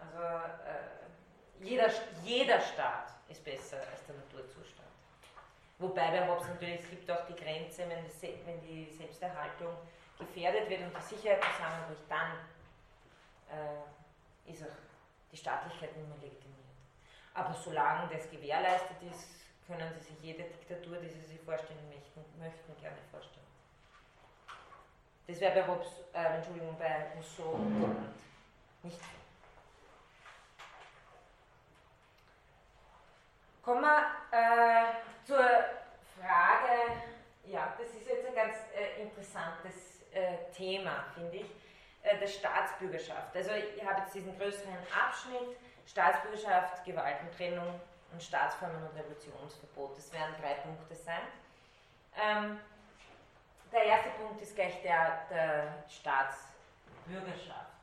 [0.01, 1.89] Also äh, jeder,
[2.23, 4.89] jeder Staat ist besser als der Naturzustand.
[5.79, 9.75] Wobei bei Hobbes natürlich, es gibt auch die Grenze, wenn, das, wenn die Selbsterhaltung
[10.19, 12.33] gefährdet wird und die Sicherheit zusammenbricht, dann
[13.51, 14.77] äh, ist auch
[15.33, 16.66] die Staatlichkeit nicht mehr legitimiert.
[17.37, 19.29] Aber solange das gewährleistet ist,
[19.67, 23.47] können Sie sich jede Diktatur, die Sie sich vorstellen möchten, möchten gerne vorstellen.
[25.27, 27.59] Das wäre bei Hobbes, äh, Entschuldigung, bei Rousseau
[28.83, 29.01] nicht.
[33.63, 35.45] Kommen wir äh, zur
[36.17, 37.03] Frage,
[37.45, 41.51] ja, das ist jetzt ein ganz äh, interessantes äh, Thema, finde ich,
[42.03, 43.37] äh, der Staatsbürgerschaft.
[43.37, 47.81] Also ich habe jetzt diesen größeren Abschnitt, Staatsbürgerschaft, Gewaltentrennung
[48.13, 49.97] und Staatsformen und Revolutionsverbot.
[49.97, 51.23] Das werden drei Punkte sein.
[52.17, 52.61] Ähm,
[53.73, 57.77] der erste Punkt ist gleich der der Staatsbürgerschaft.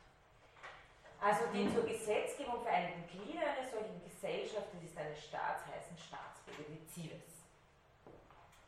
[1.20, 6.64] Also die zur Gesetzgebung vereinigten Glieder einer solchen Gesellschaft, das ist eine Staats, heißen Staatsbürger,
[6.68, 7.44] die Zivis.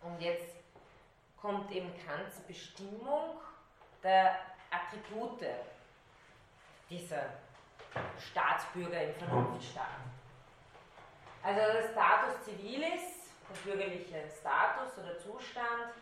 [0.01, 0.55] Und jetzt
[1.37, 3.40] kommt eben Kants Bestimmung
[4.03, 4.38] der
[4.70, 5.44] Attribute
[6.88, 7.31] dieser
[8.18, 9.87] Staatsbürger im Vernunftstaat.
[11.42, 15.92] Also der Status civilis, der bürgerliche Status oder Zustand,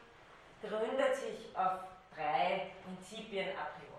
[0.62, 1.80] gründet sich auf
[2.14, 3.94] drei Prinzipien a priori.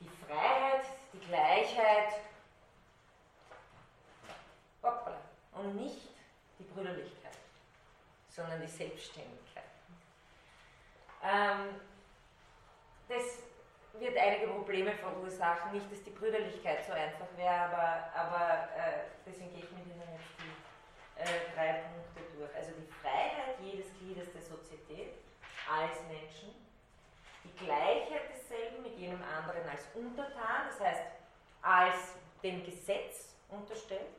[0.00, 2.20] Die Freiheit, die Gleichheit
[5.52, 6.08] und nicht
[6.58, 7.36] die Brüderlichkeit,
[8.28, 9.64] sondern die Selbstständigkeit.
[11.22, 11.80] Ähm,
[13.08, 13.42] das
[14.00, 15.72] wird einige Probleme verursachen.
[15.72, 20.02] Nicht, dass die Brüderlichkeit so einfach wäre, aber, aber äh, deswegen gehe ich mit Ihnen
[20.12, 22.54] jetzt die äh, drei Punkte durch.
[22.54, 25.14] Also die Freiheit jedes Gliedes der Sozietät
[25.70, 26.54] als Menschen,
[27.44, 31.02] die Gleichheit desselben mit jenem anderen als Untertan, das heißt
[31.62, 34.14] als dem Gesetz unterstellt,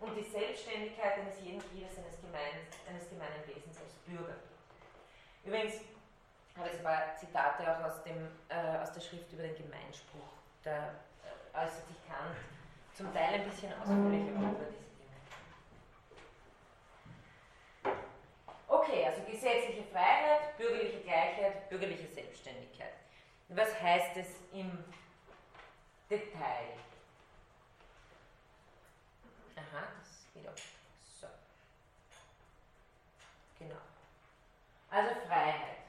[0.00, 4.36] und die Selbstständigkeit eines jeden Gliedes eines, gemein, eines gemeinen Wesens als Bürger.
[5.44, 5.80] Übrigens,
[6.58, 10.28] habe jetzt ein paar Zitate auch aus, dem, äh, aus der Schrift über den Gemeinspruch.
[10.64, 12.36] Da äh, äußert sich Kant
[12.94, 15.16] zum Teil ein bisschen ausführlicher über diese Dinge.
[18.66, 22.94] Okay, also gesetzliche Freiheit, bürgerliche Gleichheit, bürgerliche Selbstständigkeit.
[23.48, 24.84] Was heißt es im
[26.10, 26.74] Detail?
[29.56, 30.52] Aha, das ist wieder.
[31.20, 31.28] So.
[33.58, 33.80] Genau.
[34.90, 35.87] Also Freiheit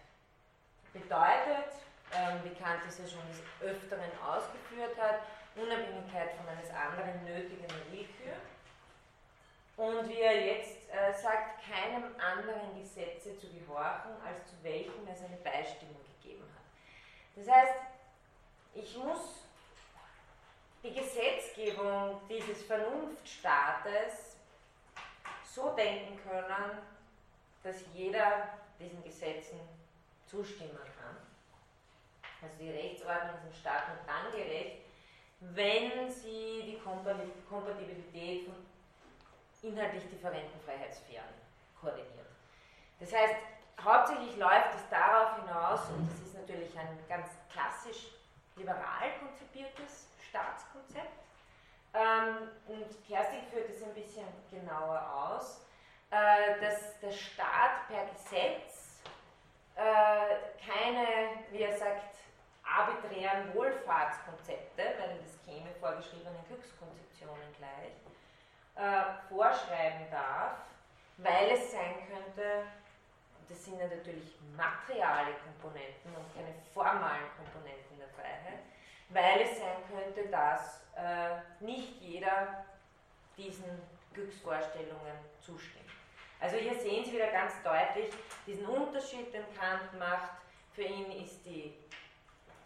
[0.93, 1.73] bedeutet,
[2.13, 5.21] ähm, wie Kant es ja schon des Öfteren ausgeführt hat,
[5.56, 8.36] Unabhängigkeit von eines anderen nötigen Willkür.
[9.78, 15.23] Und wie er jetzt äh, sagt, keinem anderen Gesetze zu gehorchen, als zu welchem es
[15.23, 16.63] eine Beistimmung gegeben hat.
[17.36, 17.75] Das heißt,
[18.75, 19.45] ich muss
[20.84, 24.38] die Gesetzgebung dieses Vernunftstaates
[25.43, 26.80] so denken können,
[27.63, 28.49] dass jeder
[28.80, 29.60] diesen Gesetzen
[30.29, 31.17] zustimmen kann.
[32.41, 34.77] Also die Rechtsordnung ist im Staat nur dann gerecht,
[35.41, 38.55] wenn sie die Kompatibilität von
[39.61, 41.33] inhaltlich differenten Freiheitssphären
[41.79, 42.27] koordiniert.
[42.99, 43.35] Das heißt,
[43.83, 48.07] hauptsächlich läuft es darauf hinaus, und das ist natürlich ein ganz klassisch
[48.55, 51.19] liberal konzipiertes Staatskonzept,
[51.93, 55.65] ähm, und Kerstin führt es ein bisschen genauer aus,
[56.11, 58.78] äh, dass der Staat per Gesetz
[59.79, 61.07] keine,
[61.51, 62.15] wie er sagt,
[62.63, 67.95] arbiträren Wohlfahrtskonzepte, weil das käme vorgeschriebenen Glückskonzeptionen gleich,
[68.75, 70.57] äh, vorschreiben darf,
[71.17, 72.63] weil es sein könnte,
[73.49, 78.59] das sind ja natürlich materiale Komponenten und keine formalen Komponenten der Freiheit,
[79.09, 82.65] weil es sein könnte, dass äh, nicht jeder
[83.37, 83.81] diesen
[84.13, 85.78] Glücksvorstellungen zustimmt.
[86.39, 88.13] Also hier sehen Sie wieder ganz deutlich
[88.47, 90.32] diesen Unterschied, den Kant macht.
[90.73, 91.73] Für ihn ist die,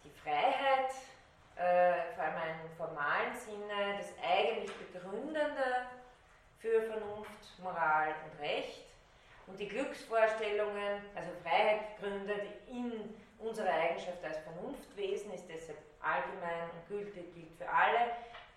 [0.04, 0.90] die Freiheit,
[1.56, 5.54] äh, vor allem im formalen Sinne, das eigentlich Begründende
[7.64, 8.84] Moral und Recht.
[9.46, 16.88] Und die Glücksvorstellungen, also Freiheit gründet in unserer Eigenschaft als Vernunftwesen, ist deshalb allgemein und
[16.88, 18.12] gültig, gilt für alle.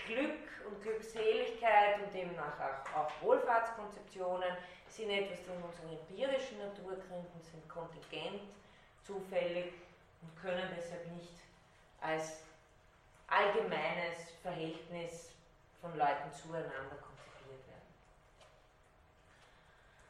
[0.08, 4.56] Glück und Glückseligkeit und demnach auch, auch Wohlfahrtskonzeptionen
[4.90, 8.42] sind etwas, die in unserer empirischen Natur gründen, sind kontingent,
[9.06, 9.74] zufällig
[10.22, 11.34] und können deshalb nicht
[12.02, 12.42] als
[13.28, 15.32] allgemeines Verhältnis
[15.82, 17.88] von Leuten zueinander konzipiert werden.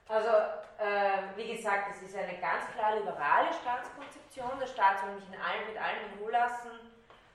[0.07, 0.29] Also,
[0.77, 4.59] äh, wie gesagt, es ist eine ganz klar liberale Staatskonzeption.
[4.59, 6.71] Der Staat soll nicht in allem, mit allem in Ruhe lassen,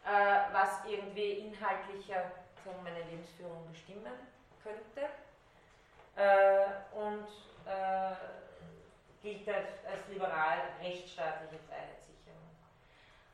[0.04, 2.30] äh, was irgendwie inhaltlicher
[2.64, 4.12] sagen, meine Lebensführung bestimmen
[4.62, 5.08] könnte.
[6.14, 7.26] Äh, und
[7.66, 8.14] äh,
[9.22, 12.42] gilt als, als liberal rechtsstaatliche Freiheitssicherung.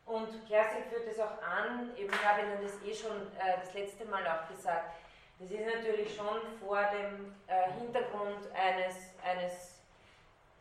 [0.07, 4.05] Und Kerstin führt es auch an, eben habe Ihnen das eh schon äh, das letzte
[4.05, 4.95] Mal auch gesagt,
[5.41, 9.79] das ist natürlich schon vor dem äh, Hintergrund eines, eines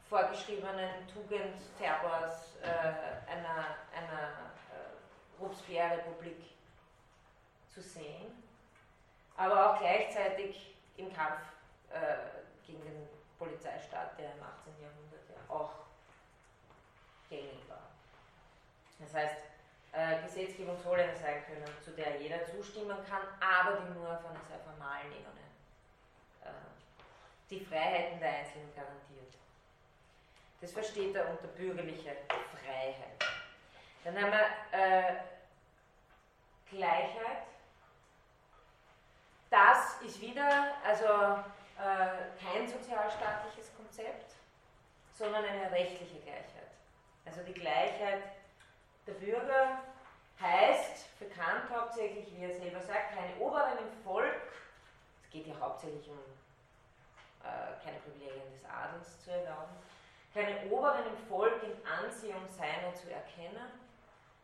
[0.08, 6.38] vorgeschriebenen Tugendterrors äh, einer, einer äh, Robespierre-Republik
[7.74, 8.47] zu sehen,
[9.38, 11.42] aber auch gleichzeitig im Kampf
[11.92, 14.74] äh, gegen den Polizeistaat, der im 18.
[14.82, 15.72] Jahrhundert ja auch
[17.30, 17.92] gängig war.
[19.00, 19.38] Das heißt,
[19.94, 24.26] äh, Gesetzgebung soll eine sein können, zu der jeder zustimmen kann, aber die nur auf
[24.26, 25.46] einer sehr formalen Ebene
[26.44, 26.50] äh,
[27.50, 29.34] die Freiheiten der Einzelnen garantiert.
[30.60, 32.18] Das versteht er unter bürgerliche
[32.52, 33.24] Freiheit.
[34.04, 35.16] Dann haben wir äh,
[36.70, 37.44] Gleichheit.
[39.50, 44.34] Das ist wieder, also äh, kein sozialstaatliches Konzept,
[45.14, 46.72] sondern eine rechtliche Gleichheit.
[47.26, 48.24] Also die Gleichheit
[49.06, 49.80] der Bürger
[50.40, 54.36] heißt, bekannt hauptsächlich, wie er selber sagt, keine Oberen im Volk,
[55.24, 56.20] es geht ja hauptsächlich um
[57.44, 59.76] äh, keine Privilegien des Adels zu erlauben,
[60.34, 63.72] keine Oberen im Volk in Ansehung seiner zu erkennen,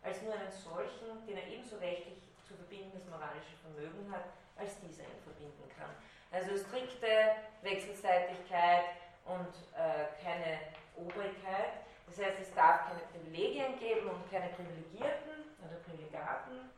[0.01, 4.25] als nur einen solchen, den er ebenso rechtlich zu verbindendes moralische Vermögen hat,
[4.57, 5.89] als dieser ihn verbinden kann.
[6.31, 8.85] Also strikte Wechselseitigkeit
[9.25, 10.59] und äh, keine
[10.95, 11.83] Obrigkeit.
[12.07, 16.69] Das heißt, es darf keine Privilegien geben und keine Privilegierten oder Privilegaten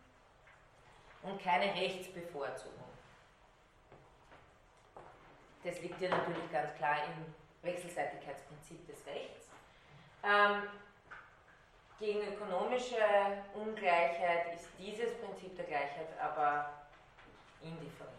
[1.23, 2.85] und keine Rechtsbevorzugung.
[5.63, 7.33] Das liegt ja natürlich ganz klar im
[7.63, 9.49] Wechselseitigkeitsprinzip des Rechts.
[10.23, 10.69] Ähm,
[11.99, 12.97] gegen ökonomische
[13.53, 16.84] Ungleichheit ist dieses Prinzip der Gleichheit aber
[17.65, 18.11] indifferent.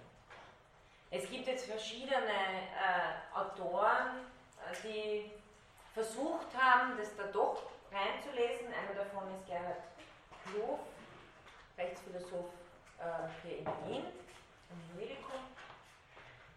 [1.10, 4.26] Es gibt jetzt verschiedene äh, Autoren,
[4.58, 5.30] äh, die
[5.94, 8.66] versucht haben, das da doch reinzulesen.
[8.68, 9.82] Einer davon ist Gerhard
[10.44, 10.80] Klof,
[11.78, 12.50] Rechtsphilosoph
[12.98, 13.04] äh,
[13.42, 14.04] hier in Wien,
[14.70, 15.40] am Juridikum.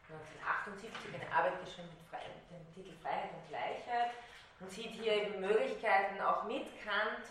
[0.10, 4.12] 1978 eine Arbeit geschrieben mit, Fre mit dem Titel Freiheit und Gleichheit
[4.60, 7.30] und sieht hier eben Möglichkeiten auch mit Kant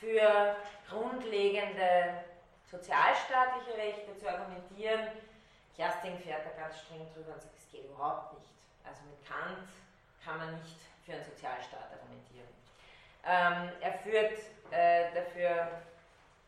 [0.00, 0.56] für
[0.88, 2.24] grundlegende
[2.70, 5.08] sozialstaatliche Rechte zu argumentieren,
[5.76, 8.50] Kerstin fährt da ganz streng drüber und sagt, es geht überhaupt nicht.
[8.84, 9.68] Also mit Kant
[10.24, 12.48] kann man nicht für einen Sozialstaat argumentieren.
[13.26, 14.38] Ähm, er führt
[14.70, 15.82] äh, dafür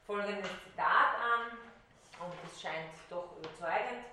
[0.07, 1.59] folgendes Zitat an,
[2.19, 4.07] und das scheint doch überzeugend.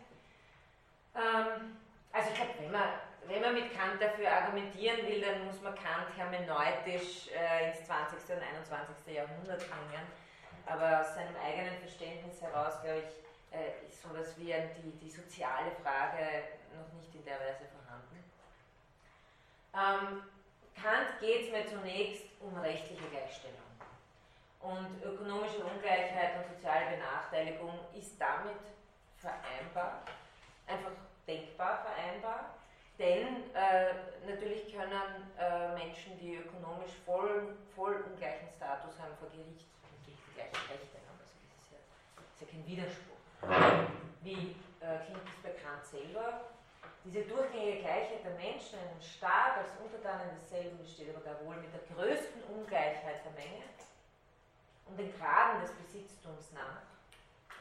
[1.16, 1.78] Ähm,
[2.12, 2.89] also ich glaube, wenn man,
[3.28, 8.36] wenn man mit Kant dafür argumentieren will, dann muss man Kant hermeneutisch äh, ins 20.
[8.36, 9.16] und 21.
[9.16, 10.04] Jahrhundert bringen.
[10.66, 15.72] Aber aus seinem eigenen Verständnis heraus, glaube ich, äh, ist sowas wie die, die soziale
[15.84, 16.24] Frage
[16.76, 18.24] noch nicht in der Weise vorhanden.
[19.74, 20.24] Ähm,
[20.76, 23.59] Kant geht es mir zunächst um rechtliche Gleichstellung.
[24.59, 28.64] Und ökonomische Ungleichheit und soziale Benachteiligung ist damit
[29.18, 30.03] vereinbar,
[30.68, 30.91] einfach
[31.28, 32.55] denkbar vereinbar.
[32.97, 33.93] Denn äh,
[34.26, 39.68] natürlich können äh, Menschen, die ökonomisch voll, voll ungleichen Status haben, vor Gericht
[40.34, 41.19] gleichen Rechte haben.
[41.21, 41.79] Also das ist ja,
[42.17, 43.21] das ist ja kein Widerspruch.
[44.21, 46.49] Wie äh, klingt es bei Kant selber?
[47.03, 51.57] Diese durchgängige Gleichheit der Menschen in einem Staat als Untertanen desselben besteht aber gar wohl
[51.57, 53.67] mit der größten Ungleichheit der Menge
[54.88, 56.84] und den Graden des Besitztums nach.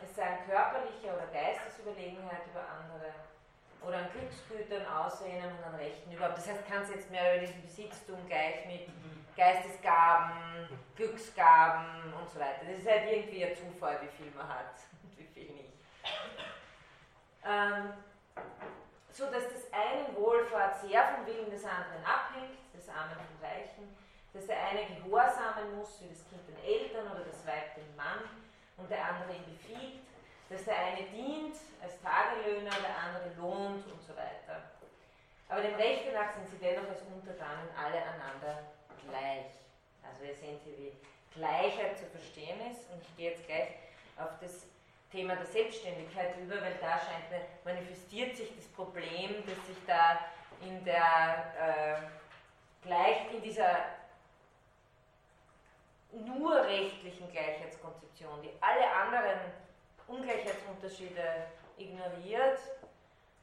[0.02, 3.14] Es sei an körperlicher oder Geistesüberlegenheit über andere
[3.87, 6.39] oder an Glücksgütern, Aussehen und an Rechten überhaupt.
[6.39, 8.89] Das heißt, kannst jetzt mehr über diesen Besitztum gleich mit
[9.37, 12.64] Geistesgaben, Glücksgaben und so weiter.
[12.68, 15.72] Das ist halt irgendwie ein Zufall, wie viel man hat und wie viel nicht.
[17.45, 17.93] Ähm,
[19.11, 23.97] so dass das eine Wohlfahrt sehr vom Willen des anderen abhängt, des Armen vom Reichen,
[24.33, 28.24] dass der eine gehorsamen muss, wie das Kind den Eltern oder das Weib dem Mann
[28.78, 30.01] und der andere ihn befiehlt,
[30.53, 34.62] dass der eine dient als Tagelöhner, der andere lohnt und so weiter.
[35.48, 38.62] Aber dem Rechte nach sind sie dennoch als Untertanen alle einander
[39.09, 39.53] gleich.
[40.03, 40.92] Also ihr seht hier, wie
[41.34, 42.88] Gleichheit zu verstehen ist.
[42.90, 43.68] Und ich gehe jetzt gleich
[44.18, 44.66] auf das
[45.11, 47.28] Thema der Selbstständigkeit über, weil da scheint,
[47.64, 50.20] manifestiert sich das Problem, dass sich da
[50.62, 53.84] in der äh, gleich in dieser
[56.12, 59.40] nur rechtlichen Gleichheitskonzeption, die alle anderen
[60.12, 61.46] Ungleichheitsunterschiede
[61.78, 62.58] ignoriert,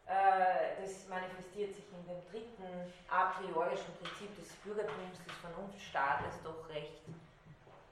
[0.05, 6.69] äh, das manifestiert sich in dem dritten a priorischen Prinzip des Bürgertums, des Vernunftstaates doch
[6.69, 7.01] recht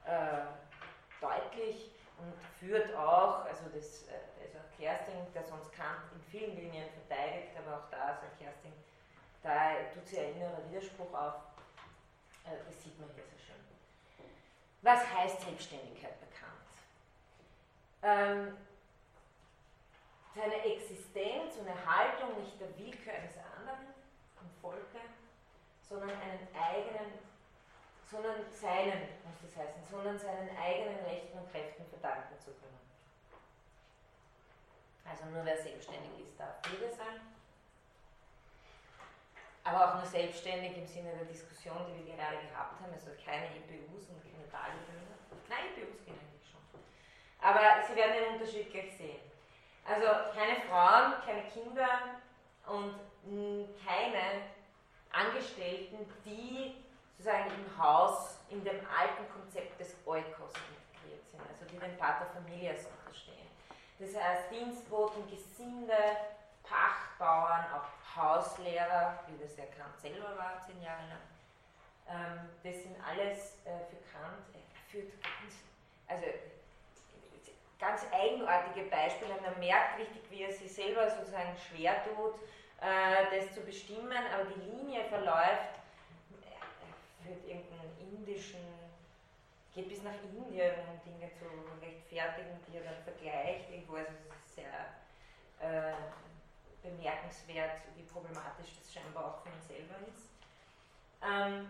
[0.04, 0.46] äh,
[1.20, 6.88] deutlich und führt auch, also das, äh, also Kersting, der sonst Kant in vielen Linien
[7.06, 8.72] verteidigt, aber auch da sagt Kersting,
[9.42, 11.34] da tut sie ein innerer Widerspruch auf,
[12.44, 14.28] das sieht man hier sehr schön.
[14.82, 16.58] Was heißt Selbstständigkeit bekannt?
[18.02, 18.56] Ähm,
[20.38, 23.90] seine Existenz und Erhaltung nicht der Willkür eines anderen
[24.38, 25.02] im Volke,
[25.82, 27.18] sondern einen eigenen,
[28.06, 32.78] sondern seinen, muss das heißen, sondern seinen eigenen Rechten und Kräften verdanken zu können.
[35.04, 37.34] Also nur wer selbstständig ist, darf Bürger sein.
[39.64, 43.46] Aber auch nur selbstständig im Sinne der Diskussion, die wir gerade gehabt haben, also keine
[43.58, 45.18] EPUs und keine Tagebühne.
[45.48, 46.62] Nein, EPUs gehen eigentlich schon.
[47.40, 49.28] Aber Sie werden den Unterschied gleich sehen.
[49.88, 51.88] Also keine Frauen, keine Kinder
[52.66, 52.94] und
[53.86, 54.42] keine
[55.10, 56.84] Angestellten, die
[57.16, 62.26] sozusagen im Haus in dem alten Konzept des Eukos integriert sind, also die den Pater
[62.26, 63.48] Familias unterstehen.
[63.98, 65.94] Das heißt Dienstboten, Gesinde,
[66.62, 71.18] Pachtbauern, auch Hauslehrer, wie das der Kant selber war, zehn Jahre lang.
[72.08, 75.54] Ähm, das sind alles äh, für Kant, er führt ganz,
[76.06, 76.26] also
[77.78, 79.34] ganz eigenartige Beispiele.
[79.40, 82.34] Man merkt richtig, wie er sich selber sozusagen schwer tut,
[82.80, 85.78] äh, das zu bestimmen, aber die Linie verläuft,
[86.42, 88.60] er führt irgendeinen indischen,
[89.74, 91.44] geht bis nach Indien, um Dinge zu
[91.80, 93.70] rechtfertigen, die er dann vergleicht.
[93.70, 94.12] Irgendwo, also
[94.44, 94.98] sehr
[95.60, 95.94] äh,
[96.82, 100.30] bemerkenswert, wie problematisch das scheinbar auch für ihn selber ist.
[101.22, 101.68] Ähm,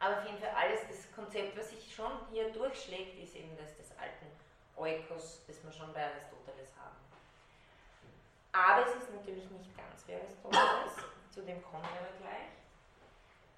[0.00, 3.76] aber auf jeden Fall alles das Konzept, was sich schon hier durchschlägt, ist eben das
[3.76, 4.26] des alten
[4.78, 6.96] Oikos, das wir schon bei Aristoteles haben.
[8.52, 12.58] Aber es ist natürlich nicht ganz wie Aristoteles, zu dem kommen wir aber gleich.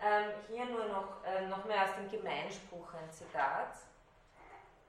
[0.02, 3.76] Ähm, hier nur noch, äh, noch mehr aus dem Gemeinspruch ein Zitat,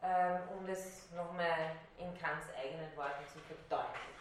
[0.01, 4.11] ähm, um das nochmal in Kants eigenen Worten zu verdeutlichen.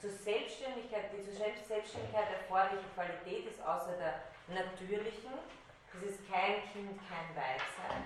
[0.00, 5.32] Zur Selbstständigkeit, die zur Selbstständigkeit erforderliche Qualität ist außer der natürlichen,
[5.92, 8.04] das ist kein Kind, kein Weibsein,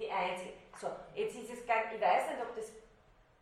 [0.00, 0.54] die einzige.
[0.80, 2.70] So, jetzt ist es gar, ich weiß nicht, ob das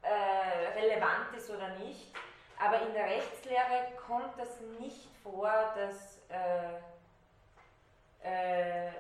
[0.03, 2.13] äh, relevant ist oder nicht,
[2.59, 6.79] aber in der Rechtslehre kommt das nicht vor, dass äh,
[8.23, 8.91] äh,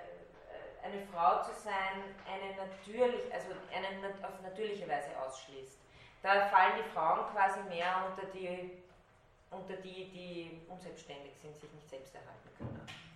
[0.83, 5.79] eine Frau zu sein eine natürlich, also einen auf natürliche Weise ausschließt.
[6.23, 8.71] Da fallen die Frauen quasi mehr unter die,
[9.51, 13.08] unter die, die unselbstständig sind, sich nicht selbst erhalten können.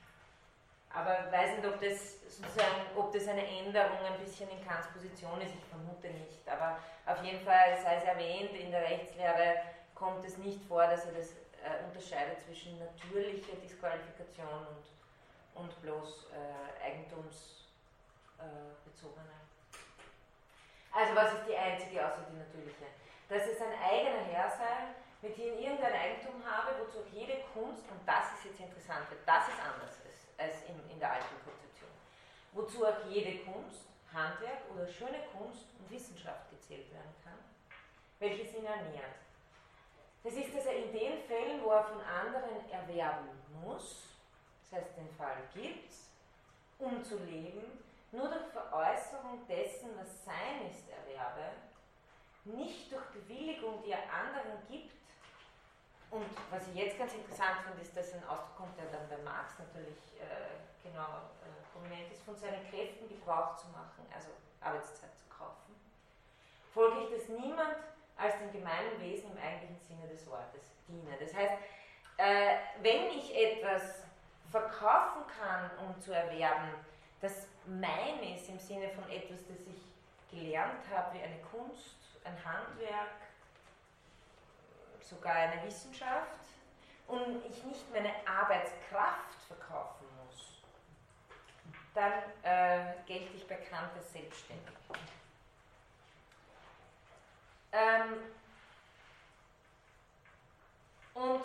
[0.94, 4.88] Aber ich weiß nicht, ob das sozusagen, ob das eine Änderung ein bisschen in Kants
[4.92, 6.46] Position ist, ich vermute nicht.
[6.46, 9.62] Aber auf jeden Fall, sei es erwähnt, in der Rechtslehre
[9.94, 11.30] kommt es nicht vor, dass er das
[11.64, 17.70] äh, unterscheidet zwischen natürlicher Disqualifikation und, und bloß äh, eigentumsbezogener.
[19.32, 19.52] Äh,
[20.92, 22.84] also was ist die einzige außer die natürliche?
[23.30, 28.04] Dass es ein eigener Herr sei, mit dem irgendein Eigentum habe, wozu jede Kunst, und
[28.04, 30.01] das ist jetzt interessant, das ist anders
[30.42, 31.90] als in, in der alten Konzeption.
[32.52, 37.38] Wozu auch jede Kunst, Handwerk oder schöne Kunst und Wissenschaft gezählt werden kann,
[38.18, 39.22] welches ihn ernährt.
[40.22, 43.28] Das ist, dass er in den Fällen, wo er von anderen erwerben
[43.64, 44.04] muss,
[44.62, 45.92] das heißt den Fall gibt,
[46.78, 47.82] um zu leben,
[48.12, 51.50] nur durch Veräußerung dessen, was sein ist, erwerbe,
[52.44, 54.92] nicht durch Bewilligung, die er anderen gibt,
[56.12, 59.16] und was ich jetzt ganz interessant finde, ist, dass ein Ausdruck kommt, der dann bei
[59.24, 64.28] Marx natürlich äh, genau äh, prominent ist, von seinen Kräften Gebrauch zu machen, also
[64.60, 65.72] Arbeitszeit zu kaufen.
[66.74, 67.80] Folglich, dass niemand
[68.18, 71.16] als dem gemeinen Wesen im eigentlichen Sinne des Wortes diene.
[71.18, 71.56] Das heißt,
[72.18, 74.04] äh, wenn ich etwas
[74.50, 76.76] verkaufen kann, um zu erwerben,
[77.22, 79.80] das mein ist im Sinne von etwas, das ich
[80.30, 83.21] gelernt habe, wie eine Kunst, ein Handwerk,
[85.14, 86.28] sogar eine Wissenschaft
[87.06, 90.62] und ich nicht meine Arbeitskraft verkaufen muss,
[91.94, 94.74] dann äh, gelte ich bekannt als selbstständig.
[97.72, 98.22] Ähm,
[101.14, 101.42] und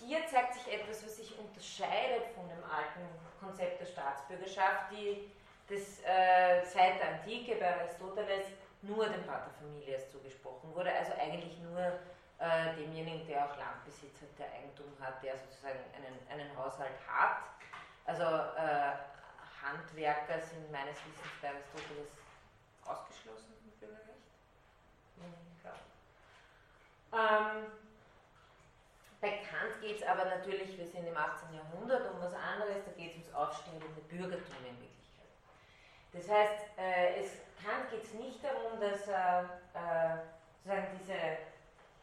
[0.00, 3.06] hier zeigt sich etwas, was sich unterscheidet von dem alten
[3.40, 5.30] Konzept der Staatsbürgerschaft, die
[5.68, 8.46] das äh, seit der Antike bei Aristoteles
[8.82, 11.98] nur dem Pater Familias zugesprochen wurde, also eigentlich nur
[12.38, 17.42] äh, demjenigen, der auch Landbesitz hat, der Eigentum hat, der sozusagen einen, einen Haushalt hat.
[18.06, 18.94] Also äh,
[19.60, 22.08] Handwerker sind meines Wissens bei Aristoteles
[22.84, 24.18] ausgeschlossen vom Bürgerrecht.
[27.12, 27.72] Ähm,
[29.20, 31.54] bei Kant geht es aber natürlich, wir sind im 18.
[31.54, 35.32] Jahrhundert, um was anderes, da geht es ums aufsteigende Bürgertum in Wirklichkeit.
[36.12, 37.32] Das heißt, äh, es,
[37.64, 40.18] Kant geht es nicht darum, dass er äh,
[40.62, 41.14] sozusagen diese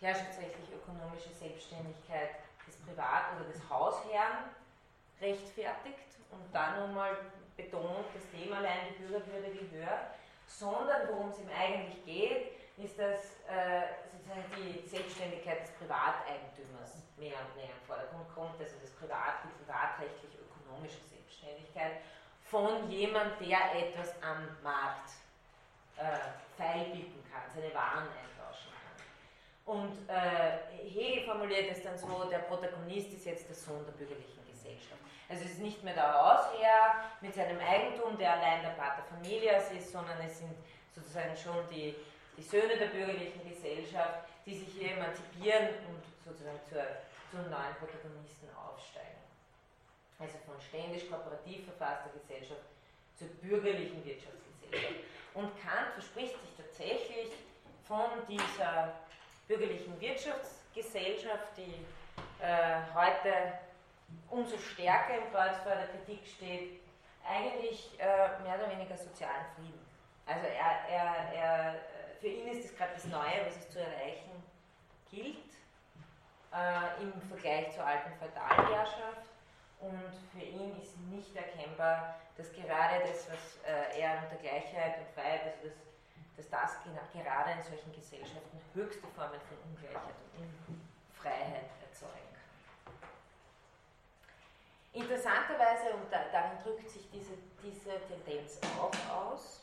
[0.01, 2.35] herrschaftsrechtlich-ökonomische Selbstständigkeit
[2.67, 4.49] des Privat- oder des Hausherrn
[5.21, 7.15] rechtfertigt und dann nochmal
[7.55, 10.11] betont, dass dem allein die Bürgerwürde gehört,
[10.47, 17.39] sondern worum es ihm eigentlich geht, ist, dass äh, sozusagen die Selbstständigkeit des Privateigentümers mehr
[17.39, 22.03] und mehr im Vordergrund kommt, also das Privat, die privatrechtlich-ökonomische Selbstständigkeit
[22.43, 25.11] von jemand, der etwas am Markt
[25.97, 26.19] äh,
[26.57, 28.34] feilbieten kann, seine Waren kann.
[29.65, 34.45] Und äh, Hegel formuliert es dann so, der Protagonist ist jetzt der Sohn der bürgerlichen
[34.47, 35.01] Gesellschaft.
[35.27, 39.71] Also es ist nicht mehr der Hausherr mit seinem Eigentum, der allein der Pater Familias
[39.71, 40.53] ist, sondern es sind
[40.93, 41.95] sozusagen schon die,
[42.37, 46.85] die Söhne der bürgerlichen Gesellschaft, die sich hier emanzipieren und sozusagen zur,
[47.31, 49.17] zum neuen Protagonisten aufsteigen.
[50.19, 52.61] Also von ständisch-kooperativ verfasster Gesellschaft
[53.17, 55.01] zur bürgerlichen Wirtschaftsgesellschaft.
[55.33, 57.33] Und Kant verspricht sich tatsächlich
[57.87, 58.93] von dieser
[59.47, 61.85] bürgerlichen Wirtschaftsgesellschaft, die
[62.43, 63.59] äh, heute
[64.29, 66.81] umso stärker im Kreuz vor der Kritik steht,
[67.27, 69.85] eigentlich äh, mehr oder weniger sozialen Frieden.
[70.25, 71.75] Also er, er, er,
[72.19, 74.43] für ihn ist das gerade das Neue, was es zu erreichen
[75.09, 75.55] gilt
[76.53, 79.29] äh, im Vergleich zur alten Feudalherrschaft.
[79.79, 85.07] Und für ihn ist nicht erkennbar, dass gerade das, was äh, er unter Gleichheit und
[85.13, 85.94] Freiheit, also dass,
[86.37, 90.79] dass das gerade in solchen Gesellschaften höchste Formen von Ungleichheit und
[91.09, 92.99] Unfreiheit erzeugen kann.
[94.93, 97.33] Interessanterweise, und da, darin drückt sich diese,
[97.63, 99.61] diese Tendenz auch aus,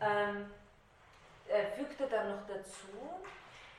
[0.00, 0.50] ähm,
[1.48, 3.22] äh, fügt er dann noch dazu,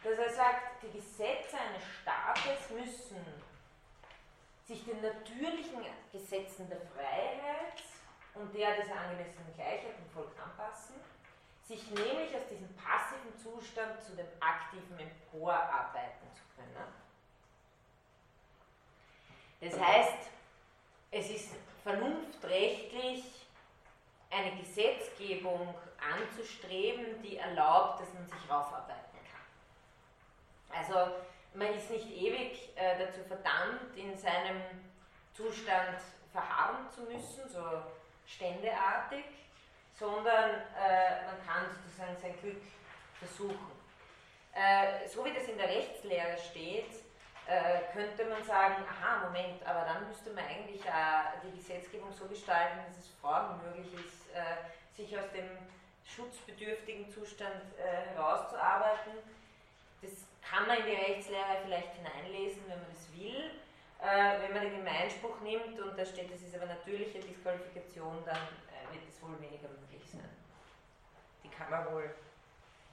[0.04, 3.24] dass er sagt, die Gesetze eines Staates müssen
[4.66, 7.84] sich den natürlichen Gesetzen der Freiheit
[8.34, 10.96] und der dieser angemessenen Gleichheit im Volk anpassen,
[11.64, 16.88] sich nämlich aus diesem passiven Zustand zu dem aktiven emporarbeiten zu können.
[19.62, 20.30] Das heißt,
[21.12, 21.50] es ist
[21.84, 23.24] vernunftrechtlich
[24.30, 29.12] eine Gesetzgebung anzustreben, die erlaubt, dass man sich raufarbeiten
[30.74, 31.16] also
[31.54, 34.62] man ist nicht ewig äh, dazu verdammt, in seinem
[35.34, 35.98] Zustand
[36.32, 37.64] verharren zu müssen, so
[38.26, 39.26] ständeartig,
[40.02, 42.62] sondern äh, man kann sozusagen sein Glück
[43.20, 43.72] versuchen.
[44.52, 46.90] Äh, so wie das in der Rechtslehre steht,
[47.46, 52.80] äh, könnte man sagen, aha, Moment, aber dann müsste man eigentlich die Gesetzgebung so gestalten,
[52.88, 55.48] dass es Frauen möglich ist, äh, sich aus dem
[56.04, 59.14] schutzbedürftigen Zustand äh, herauszuarbeiten.
[60.02, 63.52] Das kann man in die Rechtslehre vielleicht hineinlesen, wenn man das will.
[64.04, 68.48] Wenn man den Gemeinspruch nimmt und da steht, das ist aber natürliche Disqualifikation, dann
[68.92, 70.30] wird es wohl weniger möglich sein.
[71.44, 72.10] Die kann man wohl,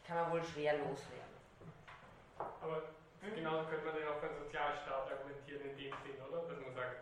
[0.07, 1.37] kann man wohl schwer loswerden.
[2.39, 2.83] Aber
[3.21, 3.35] hm?
[3.35, 6.43] genauso könnte man ja auch für einen Sozialstaat argumentieren in dem Sinn, oder?
[6.49, 6.97] Dass man sagt,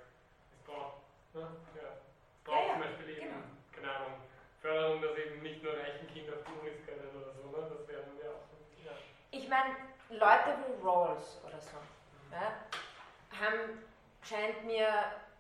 [0.53, 1.47] es braucht, ne?
[1.77, 3.45] ja, es braucht ja, ja, zum Beispiel eben, genau.
[3.73, 4.15] keine Ahnung,
[4.61, 7.71] Förderung, dass eben nicht nur reichen Kinder auf die Unis können oder so, ne?
[7.71, 8.49] Das wäre ja auch.
[8.85, 8.93] Ja.
[9.31, 9.77] Ich meine,
[10.09, 11.77] Leute wie Rawls oder so
[12.33, 12.53] ja,
[13.39, 13.85] haben,
[14.23, 14.89] scheint mir,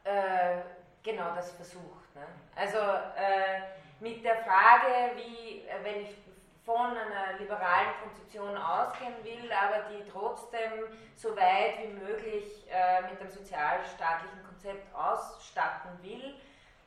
[0.04, 0.60] äh,
[1.02, 2.05] genau das versucht.
[2.16, 2.26] Ne?
[2.54, 3.60] Also äh,
[4.00, 6.16] mit der Frage, wie, äh, wenn ich
[6.64, 10.72] von einer liberalen Konzeption ausgehen will, aber die trotzdem
[11.14, 16.34] so weit wie möglich äh, mit einem sozialstaatlichen Konzept ausstatten will,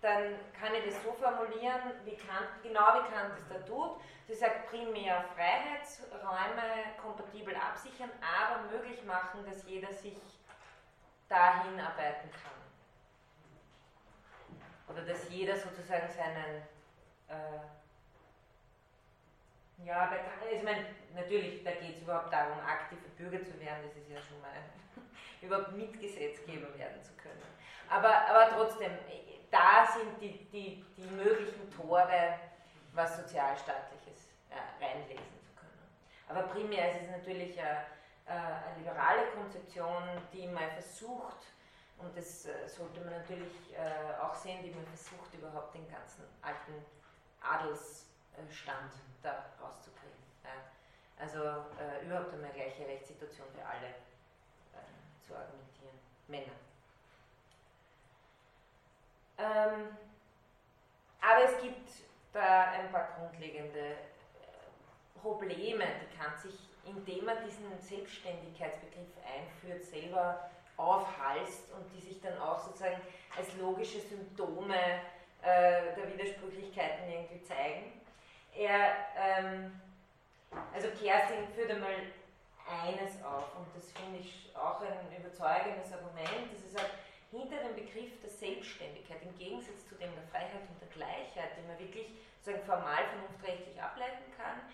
[0.01, 4.01] dann kann ich das so formulieren, wie Kant, genau wie Kant es da tut.
[4.27, 10.17] Sie sagt primär Freiheitsräume kompatibel absichern, aber möglich machen, dass jeder sich
[11.27, 12.68] dahin arbeiten kann.
[14.89, 16.63] Oder dass jeder sozusagen seinen,
[17.29, 17.61] äh,
[19.85, 20.17] ja, kann,
[20.51, 20.85] ich meine,
[21.15, 24.51] natürlich, da geht es überhaupt darum, aktive Bürger zu werden, das ist ja schon mal,
[25.41, 27.41] überhaupt Mitgesetzgeber werden zu können.
[27.89, 28.91] Aber, aber trotzdem,
[29.51, 32.39] da sind die, die, die möglichen Tore,
[32.93, 35.79] was Sozialstaatliches äh, reinlesen zu können.
[36.27, 37.63] Aber primär ist es natürlich äh,
[38.25, 41.45] eine liberale Konzeption, die mal versucht,
[41.99, 46.23] und das äh, sollte man natürlich äh, auch sehen, die man versucht, überhaupt den ganzen
[46.41, 46.85] alten
[47.41, 48.91] Adelsstand
[49.21, 50.19] da rauszukriegen.
[51.19, 55.99] Also äh, überhaupt eine gleiche Rechtssituation für alle äh, zu argumentieren.
[56.27, 56.53] Männer.
[59.37, 59.97] Ähm,
[61.19, 61.89] aber es gibt
[62.31, 63.95] da ein paar grundlegende äh,
[65.21, 72.37] Probleme, die Kant sich, indem er diesen Selbstständigkeitsbegriff einführt, selber aufhalst und die sich dann
[72.39, 73.01] auch sozusagen
[73.37, 74.75] als logische Symptome
[75.41, 78.01] äh, der Widersprüchlichkeiten irgendwie zeigen.
[78.55, 79.79] Er, ähm,
[80.73, 81.95] also Kerstin führt einmal
[82.69, 86.93] eines auf und das finde ich auch ein überzeugendes Argument, dass er sagt,
[87.31, 91.67] hinter dem Begriff der Selbstständigkeit, im Gegensatz zu dem der Freiheit und der Gleichheit, den
[91.67, 92.09] man wirklich
[92.41, 94.65] sozusagen formal vernunftrechtlich ableiten kann,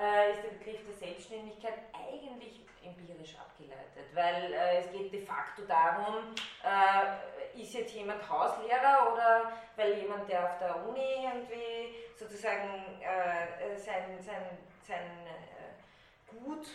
[0.00, 5.62] äh, ist der Begriff der Selbstständigkeit eigentlich empirisch abgeleitet, weil äh, es geht de facto
[5.68, 6.34] darum,
[6.64, 13.76] äh, ist jetzt jemand Hauslehrer oder weil jemand, der auf der Uni irgendwie sozusagen äh,
[13.76, 16.66] sein, sein, sein äh, Gut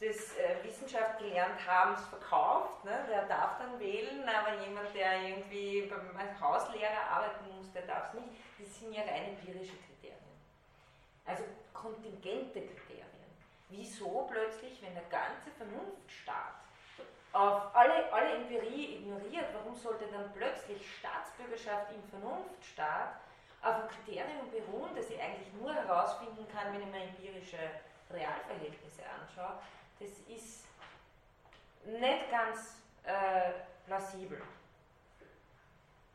[0.00, 3.06] des äh, Wissenschaft gelernt haben, verkauft, ne?
[3.08, 8.12] der darf dann wählen, aber jemand, der irgendwie beim, als Hauslehrer arbeiten muss, der darf
[8.12, 8.32] es nicht.
[8.58, 10.15] Das sind ja rein empirische Kriterien.
[11.26, 13.06] Also kontingente Kriterien.
[13.68, 16.54] Wieso plötzlich, wenn der ganze Vernunftstaat
[17.32, 23.16] auf alle, alle Empirie ignoriert, warum sollte dann plötzlich Staatsbürgerschaft im Vernunftstaat
[23.60, 27.58] auf ein Kriterium beruhen, das ich eigentlich nur herausfinden kann, wenn ich mir empirische
[28.10, 29.58] Realverhältnisse anschaue?
[29.98, 30.64] Das ist
[31.84, 33.52] nicht ganz äh,
[33.86, 34.40] plausibel.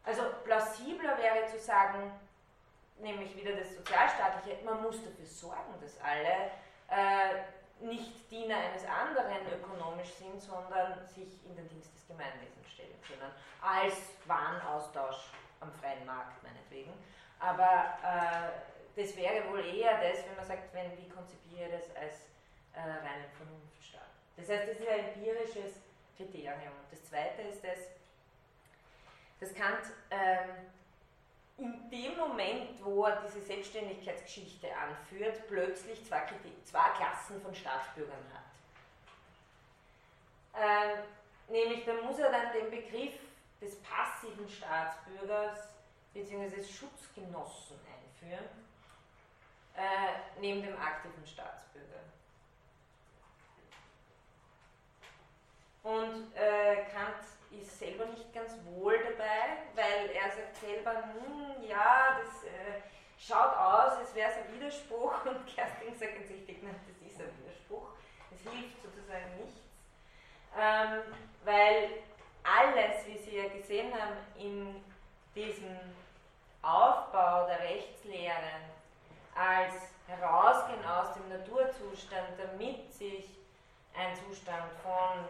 [0.03, 2.12] Also plausibler wäre zu sagen,
[3.02, 6.52] nämlich wieder das Sozialstaatliche, man muss dafür sorgen, dass alle
[6.89, 12.99] äh, nicht Diener eines anderen ökonomisch sind, sondern sich in den Dienst des Gemeinwesens stellen
[13.08, 13.32] können,
[13.62, 13.95] als
[14.26, 16.93] Warenaustausch am freien Markt meinetwegen.
[17.39, 21.95] Aber äh, das wäre wohl eher das, wenn man sagt, wenn, wie konzipiere ich das
[21.95, 22.16] als
[22.74, 24.10] äh, reinen Vernunftstaat.
[24.38, 25.82] Das heißt, das ist ein empirisches
[26.18, 26.74] Kriterium.
[26.89, 27.80] Das zweite ist das,
[29.39, 30.72] dass Kant ähm,
[31.62, 36.24] in dem Moment, wo er diese Selbstständigkeitsgeschichte anführt, plötzlich zwei,
[36.64, 38.41] zwei Klassen von Staatsbürgern hat.
[40.59, 41.03] Ähm,
[41.47, 43.14] nämlich, da muss er dann den Begriff
[43.62, 45.70] des passiven Staatsbürgers
[46.14, 46.49] bzw.
[46.49, 48.49] des Schutzgenossen einführen,
[49.76, 52.01] äh, neben dem aktiven Staatsbürger.
[55.84, 62.20] Und äh, Kant ist selber nicht ganz wohl dabei, weil er sagt selber, hm, ja,
[62.20, 62.82] das äh,
[63.20, 67.20] schaut aus, als wäre es ein Widerspruch und Kerstin sagt ganz richtig, nein, das ist
[67.20, 67.89] ein Widerspruch.
[68.34, 69.60] Es hilft sozusagen nichts,
[70.58, 71.02] ähm,
[71.43, 71.89] weil
[72.43, 74.84] alles, wie Sie ja gesehen haben, in
[75.36, 75.78] diesem
[76.62, 78.62] Aufbau der Rechtslehre
[79.36, 79.74] als
[80.08, 83.26] herausgehen aus dem Naturzustand, damit sich
[83.95, 85.26] ein Zustand von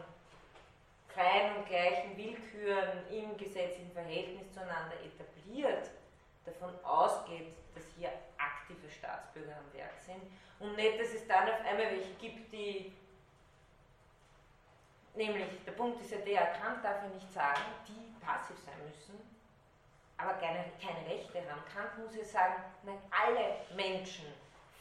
[1.14, 5.90] freien und gleichen Willküren im gesetzlichen Verhältnis zueinander etabliert,
[6.46, 10.22] davon ausgeht, dass hier aktive Staatsbürger am Werk sind
[10.60, 12.94] und nicht, dass es dann auf einmal welche gibt, die,
[15.16, 19.20] nämlich der Punkt ist ja der, Kant darf ja nicht sagen, die passiv sein müssen,
[20.18, 21.62] aber keine, keine Rechte haben.
[21.74, 24.26] Kant muss ja sagen, nein, alle Menschen,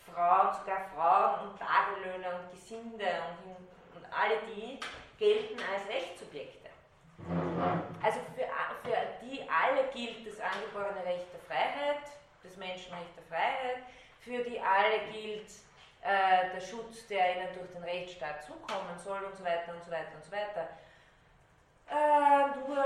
[0.06, 3.06] Frauen, sogar Frauen und Tagelöhner und Gesinde
[3.44, 4.78] und, und alle die
[5.20, 6.70] gelten als Rechtssubjekte.
[8.02, 8.48] Also für,
[8.82, 12.02] für die alle gilt das angeborene Recht der Freiheit,
[12.42, 13.84] das Menschenrecht der Freiheit,
[14.20, 15.50] für die alle gilt
[16.02, 19.90] äh, der Schutz, der ihnen durch den Rechtsstaat zukommen soll und so weiter und so
[19.90, 20.68] weiter und so weiter.
[21.90, 22.84] Äh, nur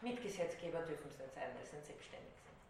[0.00, 2.60] Mitgesetzgeber dürfen es nicht sein, weil sie selbstständig sind.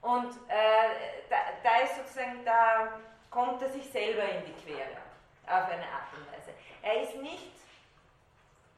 [0.00, 3.00] Und äh, da, da ist sozusagen, da
[3.30, 4.96] kommt er sich selber in die Quere
[5.46, 6.52] auf eine Art und Weise.
[6.82, 7.52] Er ist nicht,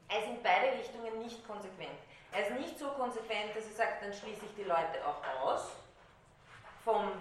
[0.09, 1.98] er ist in beide Richtungen nicht konsequent.
[2.32, 5.72] Er ist nicht so konsequent, dass er sagt, dann schließe ich die Leute auch aus
[6.84, 7.12] vom,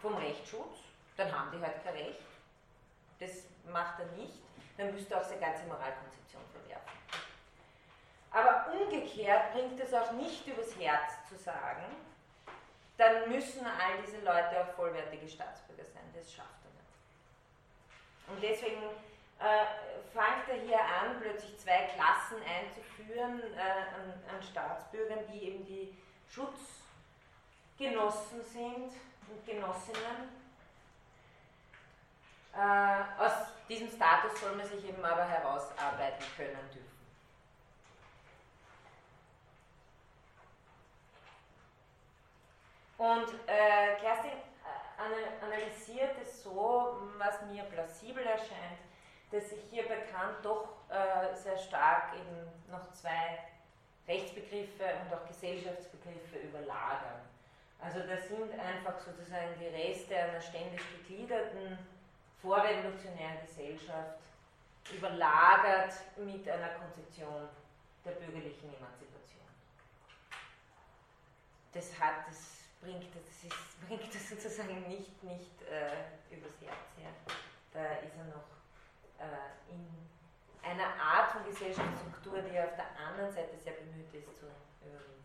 [0.00, 0.78] vom Rechtsschutz,
[1.16, 2.20] dann haben die halt kein Recht.
[3.18, 3.30] Das
[3.72, 4.38] macht er nicht,
[4.76, 6.92] dann müsste er auch seine ganze Moralkonzeption verwerfen.
[8.30, 11.84] Aber umgekehrt bringt es auch nicht übers Herz zu sagen,
[12.98, 16.02] dann müssen all diese Leute auch vollwertige Staatsbürger sein.
[16.14, 16.86] Das schafft er nicht.
[18.28, 18.82] Und deswegen
[19.38, 19.66] äh,
[20.12, 25.96] fängt er hier an, plötzlich zwei Klassen einzuführen äh, an, an, Staatsbürgern, die eben die
[26.28, 28.92] Schutzgenossen sind
[29.28, 30.30] und Genossinnen.
[32.54, 33.32] Äh, aus
[33.68, 36.96] diesem Status soll man sich eben aber herausarbeiten können dürfen.
[42.98, 48.78] Und äh, Kerstin äh, analysiert es so, was mir plausibel erscheint,
[49.30, 53.38] dass sich hier bekannt doch äh, sehr stark eben noch zwei
[54.06, 57.20] Rechtsbegriffe und auch Gesellschaftsbegriffe überlagern.
[57.80, 61.78] Also das sind einfach sozusagen die Reste einer ständig gegliederten
[62.40, 64.18] vorrevolutionären Gesellschaft,
[64.94, 67.48] überlagert mit einer Konzeption
[68.04, 69.42] der bürgerlichen Emanzipation.
[71.72, 77.10] Das, hat, das, bringt, das, ist, bringt das sozusagen nicht, nicht äh, übers Herz her.
[77.72, 78.55] Da ist er noch
[79.18, 79.86] äh, in
[80.62, 84.46] einer Art von Gesellschaftsstruktur, die auf der anderen Seite sehr bemüht ist zu
[84.82, 85.24] überwinden.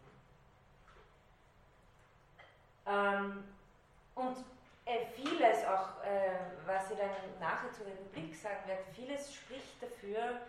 [2.85, 3.43] Ähm,
[4.15, 4.37] und
[4.85, 6.31] äh, vieles, auch äh,
[6.65, 10.41] was Sie dann nachher zur Republik sagen werden, vieles spricht dafür,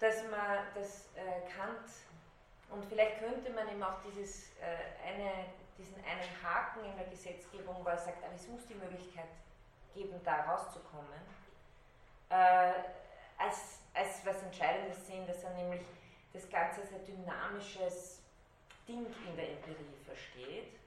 [0.00, 1.90] dass man das äh, Kant
[2.70, 5.46] und vielleicht könnte man ihm auch dieses, äh, eine,
[5.78, 9.28] diesen einen Haken in der Gesetzgebung, wo er sagt, aber es muss die Möglichkeit
[9.94, 11.20] geben, da rauszukommen,
[12.30, 12.72] äh,
[13.38, 15.82] als, als was Entscheidendes sehen, dass er nämlich
[16.32, 18.20] das Ganze als ein dynamisches
[18.86, 20.78] Ding in der Empirie versteht.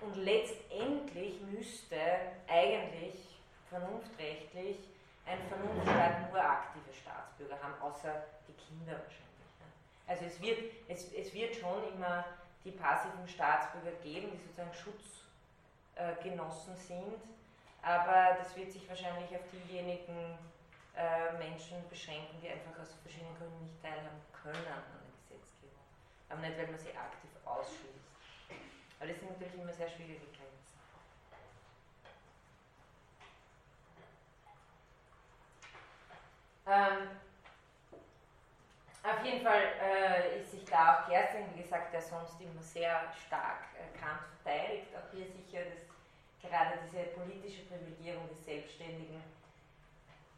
[0.00, 2.00] Und letztendlich müsste
[2.48, 4.78] eigentlich vernunftrechtlich
[5.26, 9.50] ein Vernunftstaat nur aktive Staatsbürger haben, außer die Kinder wahrscheinlich.
[9.60, 9.66] Ne?
[10.06, 10.58] Also es wird,
[10.88, 12.24] es, es wird schon immer
[12.64, 17.22] die passiven Staatsbürger geben, die sozusagen Schutzgenossen äh, sind,
[17.82, 20.38] aber das wird sich wahrscheinlich auf diejenigen
[20.96, 25.84] äh, Menschen beschränken, die einfach aus verschiedenen Gründen nicht teilhaben können an der Gesetzgebung.
[26.28, 28.10] Aber nicht, weil man sie aktiv ausschließt.
[28.98, 30.50] Aber das sind natürlich immer sehr schwierige Grenzen.
[36.66, 37.08] Ähm,
[39.02, 43.10] auf jeden Fall äh, ist sich da auch Kerstin, wie gesagt, der sonst immer sehr
[43.26, 45.89] stark äh, Kant verteidigt, auch hier sicher, dass
[46.42, 49.22] gerade diese politische Privilegierung des Selbstständigen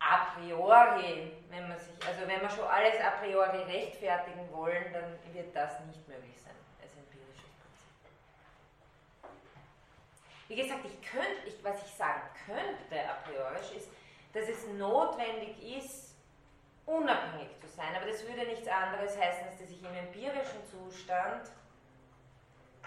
[0.02, 5.16] a priori, wenn man sich, also wenn wir schon alles a priori rechtfertigen wollen, dann
[5.32, 7.92] wird das nicht möglich sein als empirisches Prinzip.
[10.48, 13.88] Wie gesagt, ich könnte, ich, was ich sagen könnte a priori ist,
[14.32, 16.16] dass es notwendig ist,
[16.84, 21.48] unabhängig zu sein, aber das würde nichts anderes heißen, als dass ich im empirischen Zustand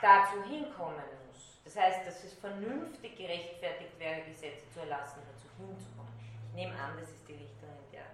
[0.01, 1.24] dazu hinkommen muss.
[1.66, 6.16] Das heißt, dass es vernünftig gerechtfertigt wäre, Gesetze zu erlassen, dazu hinzukommen
[6.55, 8.07] nehme an, das ist die Richtung, in der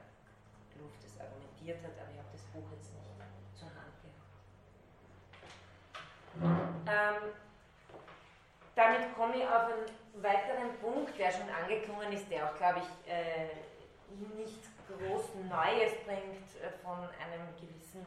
[0.81, 3.05] Luft es argumentiert hat, aber ich habe das Buch jetzt nicht
[3.53, 4.33] zur Hand gehabt.
[6.89, 7.31] Ähm,
[8.75, 9.85] damit komme ich auf einen
[10.23, 13.53] weiteren Punkt, der schon angeklungen ist, der auch, glaube ich, äh,
[14.35, 18.05] nichts groß Neues bringt äh, von einem gewissen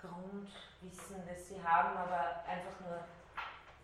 [0.00, 3.04] Grundwissen, das Sie haben, aber einfach nur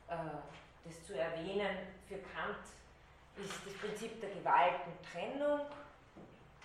[0.09, 1.77] das zu erwähnen.
[2.09, 2.65] Für Kant
[3.37, 5.61] ist das Prinzip der Gewaltentrennung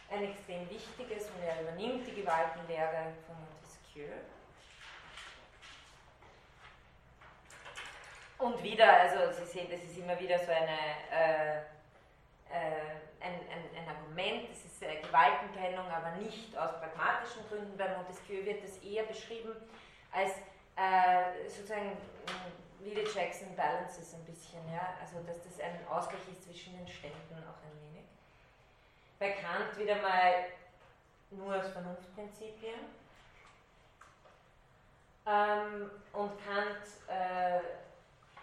[0.10, 4.14] ein extrem wichtiges und er übernimmt die Gewaltenlehre von Montesquieu.
[8.38, 10.78] Und wieder, also Sie sehen, das ist immer wieder so eine,
[11.12, 11.58] äh,
[12.50, 12.82] äh,
[13.20, 17.76] ein, ein, ein, Argument, das ist äh, Gewaltentrennung, aber nicht aus pragmatischen Gründen.
[17.78, 19.56] Bei Montesquieu wird das eher beschrieben
[20.12, 20.34] als
[20.76, 21.50] äh,
[22.78, 26.88] sozusagen Lily Jackson Balances ein bisschen, ja, also dass das ein Ausgleich ist zwischen den
[26.88, 28.06] Ständen auch ein wenig.
[29.20, 30.46] Bei Kant wieder mal
[31.32, 32.80] nur als Vernunftprinzipien.
[35.26, 37.60] Ähm, und Kant äh,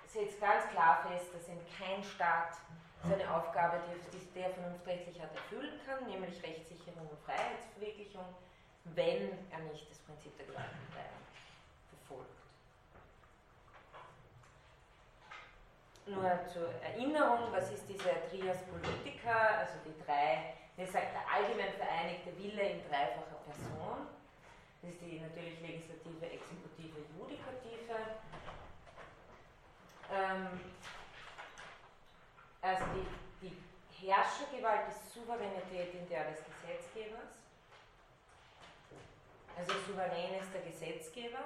[0.06, 2.58] setzt ganz klar fest, dass eben kein Staat
[3.02, 8.24] seine Aufgabe, die, die der vernunftrechtlich hat, erfüllen kann, nämlich Rechtssicherung und Freiheitsverwirklichung,
[8.84, 11.23] wenn er nicht das Prinzip der Gewaltenteilung
[16.06, 21.72] nur zur Erinnerung, was ist diese Trias Politica, also die drei, wie sagt der allgemein
[21.72, 24.06] vereinigte Wille in dreifacher Person.
[24.82, 27.96] Das ist die natürlich legislative, exekutive, judikative.
[30.12, 30.60] Ähm,
[32.60, 37.32] also die, die Herrschergewalt ist Souveränität in der des Gesetzgebers.
[39.56, 41.44] Also souverän ist der Gesetzgeber.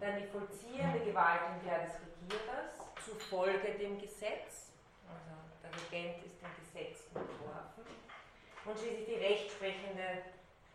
[0.00, 2.74] Dann die vollziehende Gewalt in der des Regierers
[3.04, 4.72] zufolge dem Gesetz,
[5.06, 7.84] also der Regent ist dem Gesetz unterworfen,
[8.64, 10.22] und schließlich die rechtsprechende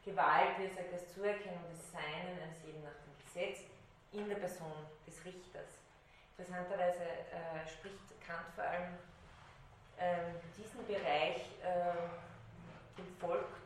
[0.05, 3.67] Gewalt, wie er sagt, das Zuerkennen des Seinen eines jeden nach dem Gesetz
[4.11, 5.79] in der Person des Richters.
[6.37, 8.97] Interessanterweise äh, spricht Kant vor allem
[9.99, 13.61] ähm, diesen Bereich äh, dem Volk.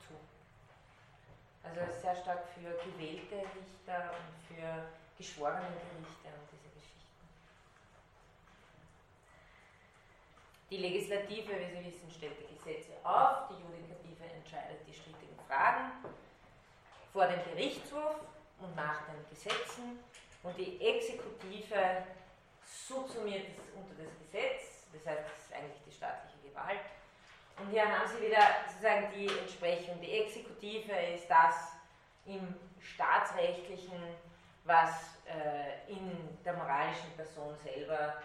[1.65, 4.85] Also sehr stark für gewählte Richter und für
[5.17, 7.27] geschworene Gerichte und diese Geschichten.
[10.69, 15.91] Die Legislative, wie Sie wissen, stellt die Gesetze auf, die Judikative entscheidet die strittigen Fragen
[17.11, 18.15] vor dem Gerichtshof
[18.59, 19.99] und nach den Gesetzen
[20.43, 22.03] und die Exekutive
[22.87, 26.94] subsumiert es unter das Gesetz, das heißt, es ist eigentlich die staatliche Gewalt.
[27.57, 29.99] Und hier haben Sie wieder sozusagen die Entsprechung.
[30.01, 31.71] Die Exekutive ist das
[32.25, 34.01] im staatsrechtlichen,
[34.65, 38.21] was äh, in der moralischen Person selber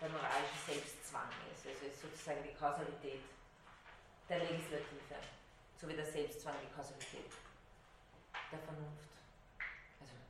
[0.00, 1.66] der moralische Selbstzwang ist.
[1.66, 3.20] Also ist sozusagen die Kausalität
[4.28, 5.18] der Legislative,
[5.76, 7.30] sowie der Selbstzwang die Kausalität
[8.50, 9.10] der Vernunft.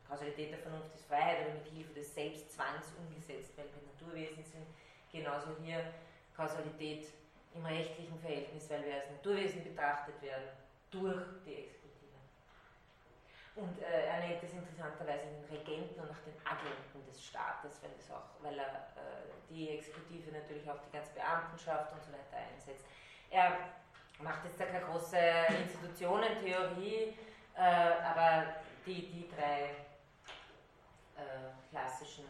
[0.08, 4.66] Kausalität der Vernunft ist Freiheit, aber mit Hilfe des Selbstzwangs umgesetzt, weil wir Naturwesen sind.
[5.12, 5.94] Genauso hier
[6.36, 7.06] Kausalität
[7.54, 10.48] im rechtlichen Verhältnis, weil wir als Naturwesen betrachtet werden
[10.90, 12.18] durch die Exekutive.
[13.56, 17.90] Und äh, er nennt es interessanterweise den Regenten und auch den Agenten des Staates, weil,
[17.96, 22.36] das auch, weil er äh, die Exekutive natürlich auch die ganze Beamtenschaft und so weiter
[22.36, 22.86] einsetzt.
[23.30, 23.58] Er
[24.20, 25.18] macht jetzt da keine große
[25.62, 27.16] Institutionentheorie,
[27.56, 28.54] äh, aber
[28.86, 29.70] die, die drei
[31.16, 32.24] äh, klassischen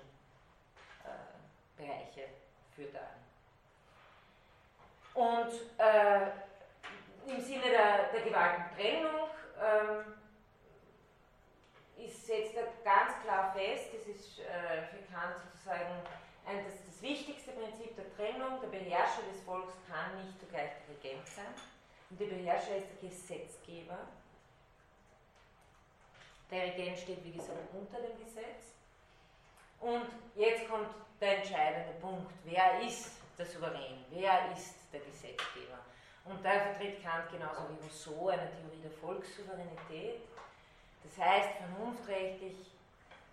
[1.05, 2.29] äh, Bereiche
[2.75, 3.20] führt an.
[5.15, 6.31] Und äh,
[7.27, 9.29] im Sinne der, der Gewaltentrennung
[9.61, 10.15] ähm,
[11.99, 16.03] ist, setzt er ganz klar fest, das ist äh, für Kant sozusagen
[16.47, 20.97] ein, das, das wichtigste Prinzip der Trennung, der Beherrscher des Volks kann nicht zugleich der
[20.97, 21.55] Regent sein.
[22.09, 23.99] Und der Beherrscher ist der Gesetzgeber.
[26.51, 28.75] Der Regent steht, wie gesagt, unter dem Gesetz.
[29.79, 30.89] Und jetzt kommt
[31.21, 32.33] der entscheidende Punkt.
[32.45, 34.05] Wer ist der Souverän?
[34.11, 35.79] Wer ist der Gesetzgeber?
[36.25, 40.21] Und da vertritt Kant genauso wie Rousseau eine Theorie der Volkssouveränität.
[41.03, 42.57] Das heißt, vernunftrechtlich,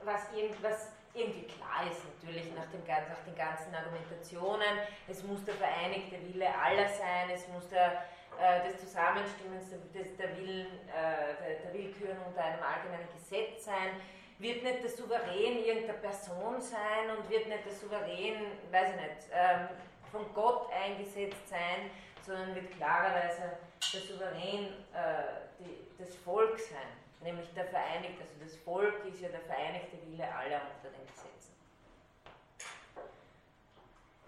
[0.03, 5.55] was, irgendwas irgendwie klar ist natürlich nach, dem, nach den ganzen Argumentationen, es muss der
[5.55, 8.05] vereinigte Wille aller sein, es muss der,
[8.39, 13.99] äh, des Zusammenstimmens der, der, Willen, äh, der, Willküren unter einem allgemeinen Gesetz sein,
[14.39, 18.35] wird nicht der Souverän irgendeine Person sein und wird nicht der Souverän,
[18.71, 19.69] weiß ich nicht, ähm,
[20.11, 21.91] von Gott eingesetzt sein,
[22.25, 23.57] sondern wird klarerweise
[23.93, 25.23] der Souverän äh,
[25.59, 26.87] die, das Volk sein,
[27.21, 31.55] nämlich der Vereinigte, also das Volk ist ja der vereinigte Wille aller unter den Gesetzen.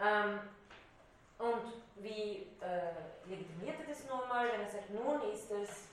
[0.02, 0.40] Ähm,
[1.38, 5.88] und wie äh, legitimiert er das nun mal, wenn er sagt, nun ist es,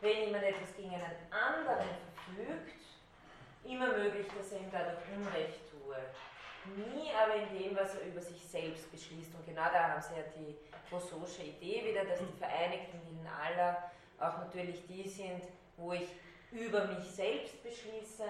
[0.00, 2.80] wenn jemand etwas gegen einen anderen verfügt,
[3.64, 5.96] immer möglich, dass er ihm dadurch Unrecht tue.
[6.64, 9.34] Nie aber in dem, was er über sich selbst beschließt.
[9.34, 10.56] Und genau da haben Sie ja die
[10.92, 13.90] Rousseausche Idee wieder, dass die Vereinigten Willen aller
[14.20, 15.42] auch natürlich die sind,
[15.76, 16.08] wo ich
[16.52, 18.24] über mich selbst beschließe.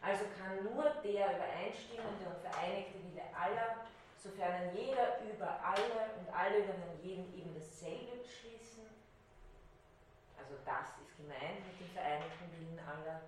[0.00, 3.84] Also kann nur der übereinstimmende und vereinigte Wille aller,
[4.16, 8.84] sofern jeder über alle und alle über einen jeden eben dasselbe beschließen.
[10.38, 13.20] Also das ist gemeint mit dem vereinigten Willen aller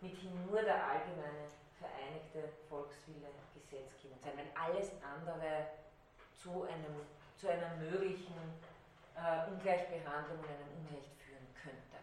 [0.00, 1.46] mithin nur der allgemeine
[1.82, 5.66] vereinigte Volkswille gesetzgebend sein, wenn alles andere
[6.32, 7.06] zu, einem,
[7.36, 8.34] zu einer möglichen
[9.16, 11.98] äh, Ungleichbehandlung und einem Unrecht führen könnte.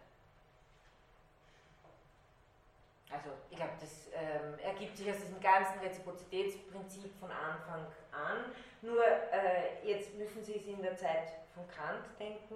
[3.11, 8.53] Also ich glaube, das ähm, ergibt sich aus diesem ganzen Reziprozitätsprinzip von Anfang an.
[8.81, 12.55] Nur äh, jetzt müssen Sie es in der Zeit von Kant denken.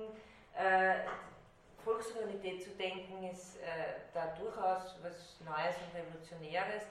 [0.56, 1.08] Äh,
[1.84, 6.84] Volkssouveränität zu denken, ist äh, da durchaus was Neues und Revolutionäres,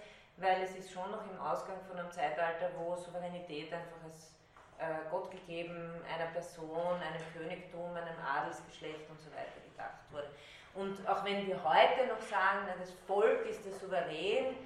[0.43, 4.34] weil es ist schon noch im Ausgang von einem Zeitalter, wo Souveränität einfach als
[4.78, 10.28] äh, Gott gegeben, einer Person, einem Königtum, einem Adelsgeschlecht und so weiter gedacht wurde.
[10.74, 14.57] Und auch wenn wir heute noch sagen, das Volk ist der Souverän,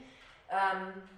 [0.49, 1.09] ähm,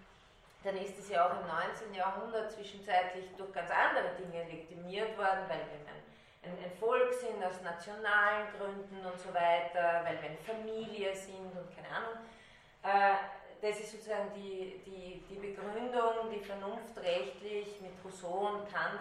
[0.65, 1.95] dann ist es ja auch im 19.
[1.95, 5.95] Jahrhundert zwischenzeitlich durch ganz andere Dinge legitimiert worden, weil wenn man
[6.43, 11.53] ein, ein Volk sind aus nationalen Gründen und so weiter, weil wir eine Familie sind
[11.55, 12.19] und keine Ahnung.
[12.83, 19.01] Äh, das ist sozusagen die, die, die Begründung, die vernunftrechtlich mit Rousseau und Kant,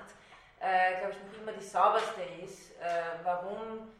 [0.60, 3.92] äh, glaube ich, noch immer die sauberste ist, äh, warum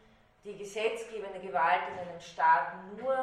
[0.44, 3.14] die gesetzgebende Gewalt in einem Staat nur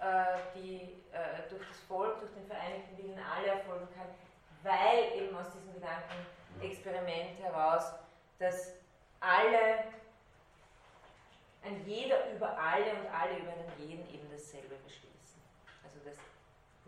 [0.00, 4.06] äh, die, äh, durch das Volk, durch den Vereinigten Willen alle erfolgen kann,
[4.62, 7.92] weil eben aus diesem Gedankenexperiment heraus
[8.38, 8.72] das
[9.20, 9.84] alle,
[11.62, 15.42] ein jeder über alle und alle über einen jeden eben dasselbe beschließen.
[15.84, 16.16] Also dass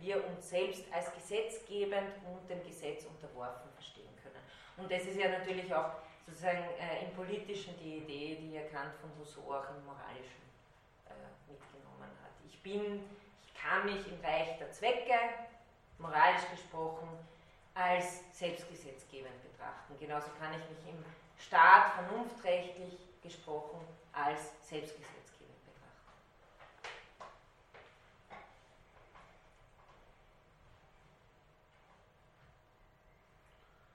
[0.02, 4.42] wir uns selbst als gesetzgebend und dem Gesetz unterworfen verstehen können.
[4.76, 5.92] Und das ist ja natürlich auch
[6.26, 10.42] sozusagen äh, im Politischen die Idee, die er Kant von Rousseau auch im Moralischen
[11.06, 12.32] äh, mitgenommen hat.
[12.46, 13.04] Ich bin,
[13.44, 15.14] ich kann mich im Reich der Zwecke,
[15.98, 17.08] moralisch gesprochen,
[17.74, 19.94] als selbstgesetzgebend betrachten.
[19.98, 21.04] Genauso kann ich mich im
[21.38, 23.80] Staat vernunftrechtlich gesprochen
[24.12, 26.12] als selbstgesetzgebend betrachten.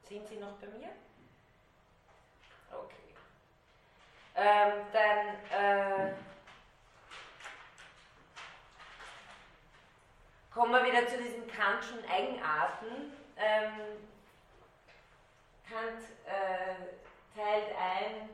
[0.08, 0.90] Sind Sie noch bei mir?
[2.72, 3.14] Okay.
[4.36, 6.14] Ähm, dann äh,
[10.54, 13.12] kommen wir wieder zu diesen Kantschen Eigenarten.
[13.36, 14.08] Ähm,
[15.70, 18.30] Kant äh, teilt ein,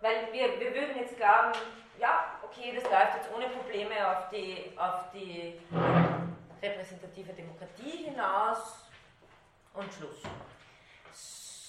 [0.00, 1.54] weil wir, wir würden jetzt glauben,
[1.98, 5.60] ja, okay, das läuft jetzt ohne Probleme auf die, auf die
[6.62, 8.84] repräsentative Demokratie hinaus
[9.72, 10.22] und Schluss.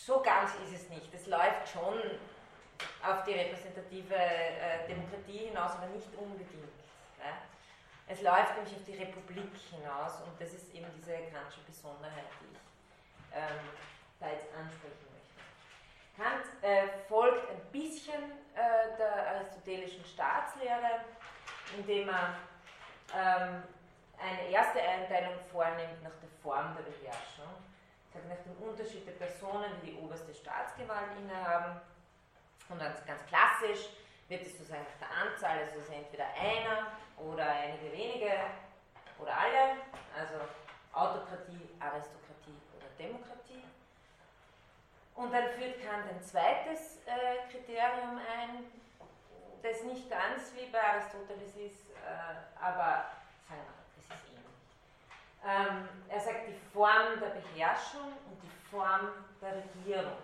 [0.05, 1.11] So ganz ist es nicht.
[1.15, 1.99] Es läuft schon
[3.03, 6.53] auf die repräsentative äh, Demokratie hinaus, aber nicht unbedingt.
[8.07, 12.53] Es läuft nämlich auf die Republik hinaus und das ist eben diese Kantsche Besonderheit, die
[12.53, 12.61] ich
[13.33, 13.65] ähm,
[14.19, 15.41] da jetzt ansprechen möchte.
[16.15, 21.01] Kant äh, folgt ein bisschen äh, der aristotelischen Staatslehre,
[21.75, 22.35] indem er
[23.11, 23.63] ähm,
[24.21, 27.49] eine erste Einteilung vornimmt nach der Form der Beherrschung
[28.29, 31.81] nach dem Unterschied der Personen, die die oberste Staatsgewalt innehaben.
[32.69, 33.89] Und ganz, ganz klassisch
[34.27, 36.87] wird es sozusagen nach der Anzahl, also es ist entweder einer
[37.17, 38.31] oder einige wenige
[39.19, 39.77] oder alle,
[40.17, 40.35] also
[40.93, 43.63] Autokratie, Aristokratie oder Demokratie.
[45.15, 48.65] Und dann führt Kant ein zweites äh, Kriterium ein,
[49.61, 53.11] das nicht ganz wie bei Aristoteles ist, äh, aber
[53.47, 53.74] sagen wir
[55.45, 59.09] ähm, er sagt die Form der Beherrschung und die Form
[59.41, 60.17] der Regierung.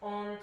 [0.00, 0.38] Und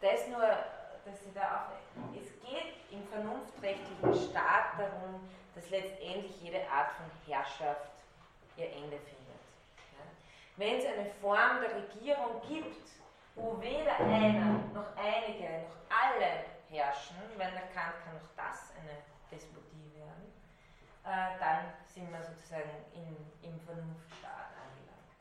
[0.00, 6.68] das nur, dass Sie da auch, es geht im vernunftrechtlichen Staat darum, dass letztendlich jede
[6.70, 7.90] Art von Herrschaft
[8.56, 9.42] ihr Ende findet.
[9.92, 10.04] Ja?
[10.56, 12.88] Wenn es eine Form der Regierung gibt,
[13.34, 18.98] wo weder einer noch einige noch alle herrschen, wenn der Kant kann auch das eine
[19.30, 19.73] Despotie
[21.04, 25.12] äh, dann sind wir sozusagen in, im Vernunftstaat angelangt.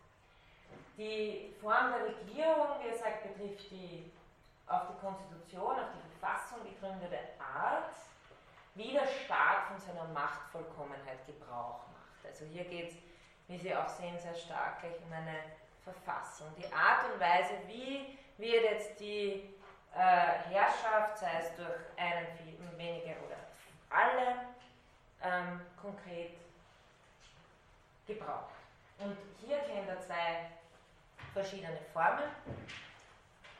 [0.97, 4.11] Die Form der Regierung, wie gesagt, betrifft die
[4.67, 7.91] auf die Konstitution, auf die Verfassung gegründete Art,
[8.75, 12.25] wie der Staat von seiner Machtvollkommenheit Gebrauch macht.
[12.25, 12.95] Also hier geht es,
[13.47, 15.37] wie Sie auch sehen, sehr stark gleich um eine
[15.83, 16.47] Verfassung.
[16.57, 19.53] Die Art und Weise, wie wird jetzt die
[19.93, 22.25] äh, Herrschaft, sei es durch einen,
[22.77, 23.37] wenige oder
[23.89, 24.52] alle,
[25.23, 26.31] ähm, konkret
[28.05, 28.53] gebraucht.
[28.99, 30.49] Und hier kennt er zwei
[31.33, 32.29] verschiedene Formen.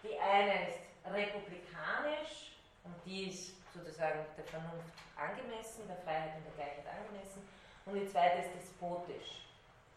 [0.04, 2.52] Die eine ist republikanisch
[2.84, 7.48] und die ist sozusagen der Vernunft angemessen, der Freiheit und der Gleichheit angemessen.
[7.86, 9.48] Und die zweite ist despotisch.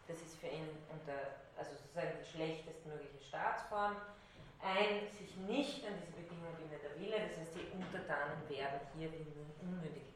[0.07, 3.97] Das ist für ihn unter, also sozusagen die schlechtestmögliche Staatsform.
[4.63, 9.11] Ein sich nicht an diese Bedingungen bindet der Wille, das heißt, die Untertanen werden hier
[9.11, 9.27] wie
[9.61, 10.07] unmündige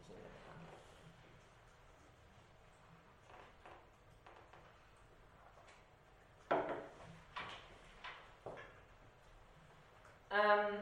[10.31, 10.81] Ähm,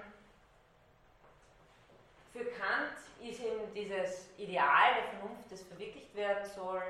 [2.32, 6.84] für Kant ist eben dieses Ideal der Vernunft, das verwirklicht werden soll,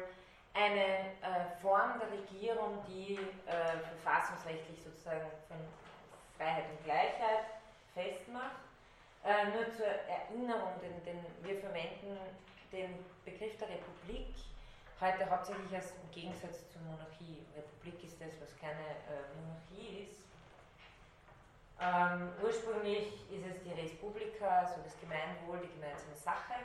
[0.53, 3.15] eine äh, Form der Regierung, die
[3.45, 5.57] äh, verfassungsrechtlich sozusagen von
[6.37, 7.45] Freiheit und Gleichheit
[7.93, 8.57] festmacht.
[9.23, 12.17] Äh, nur zur Erinnerung, denn, denn, wir verwenden
[12.71, 14.33] den Begriff der Republik
[15.01, 17.45] heute hauptsächlich als im Gegensatz zur Monarchie.
[17.55, 20.28] Republik ist das, was keine äh, Monarchie ist.
[21.82, 26.55] Ähm, ursprünglich ist es die Res Publica, also das Gemeinwohl, die gemeinsame Sache.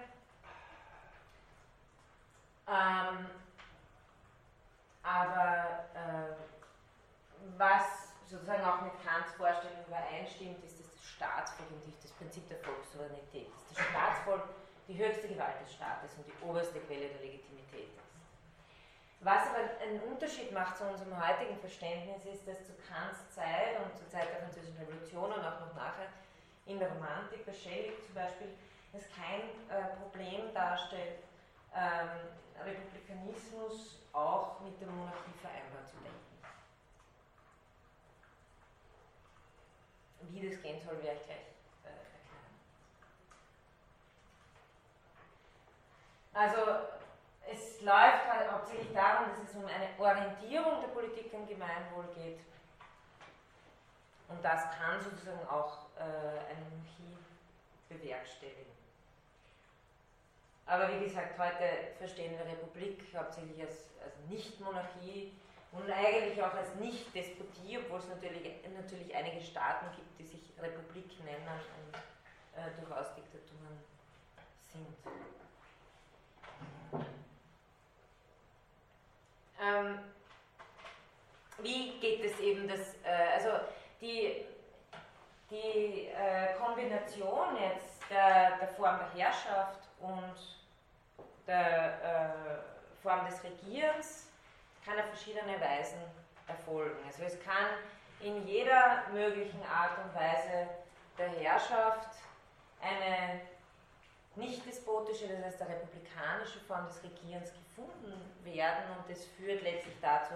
[2.66, 3.30] Ähm,
[5.02, 6.34] aber äh,
[7.56, 12.58] was sozusagen auch mit Kants Vorstellung übereinstimmt, ist, dass das Staatsvolk und das Prinzip der
[12.58, 14.42] Volkssouveränität, dass das Staatsvolk
[14.88, 17.90] die höchste Gewalt des Staates und die oberste Quelle der Legitimität.
[19.24, 23.96] Was aber einen Unterschied macht zu unserem heutigen Verständnis ist, dass zu Kants Zeit und
[23.96, 26.08] zur Zeit der Französischen Revolution und auch noch nachher
[26.66, 28.48] in der Romantik, bei Shelley zum Beispiel,
[28.92, 31.20] es kein äh, Problem darstellt,
[31.74, 32.10] ähm,
[32.62, 36.20] Republikanismus auch mit der Monarchie vereinbar zu denken.
[40.28, 41.38] Wie das gehen soll, werde ich gleich
[41.84, 42.44] äh, erklären.
[46.34, 47.03] Also
[47.50, 52.40] es läuft halt hauptsächlich darum, dass es um eine Orientierung der Politik im Gemeinwohl geht.
[54.28, 57.18] Und das kann sozusagen auch äh, eine Monarchie
[57.88, 58.72] bewerkstelligen.
[60.66, 65.32] Aber wie gesagt, heute verstehen wir Republik hauptsächlich als, als Nicht-Monarchie
[65.72, 68.42] und eigentlich auch als Nicht-Despotie, obwohl es natürlich,
[68.74, 71.46] natürlich einige Staaten gibt, die sich Republik nennen
[71.84, 71.94] und
[72.56, 73.78] äh, durchaus Diktaturen
[74.72, 75.43] sind.
[79.64, 79.98] Ähm,
[81.58, 83.64] wie geht es eben, dass, äh, also
[84.00, 84.44] die,
[85.50, 90.34] die äh, Kombination jetzt der, der Form der Herrschaft und
[91.46, 94.28] der äh, Form des Regierens
[94.84, 96.00] kann auf verschiedene Weisen
[96.46, 96.98] erfolgen.
[97.06, 97.68] Also es kann
[98.20, 100.68] in jeder möglichen Art und Weise
[101.16, 102.16] der Herrschaft
[102.80, 103.40] eine
[104.36, 108.14] nicht despotische, das heißt eine republikanische Form des Regierens gefunden
[108.44, 110.34] werden und das führt letztlich dazu,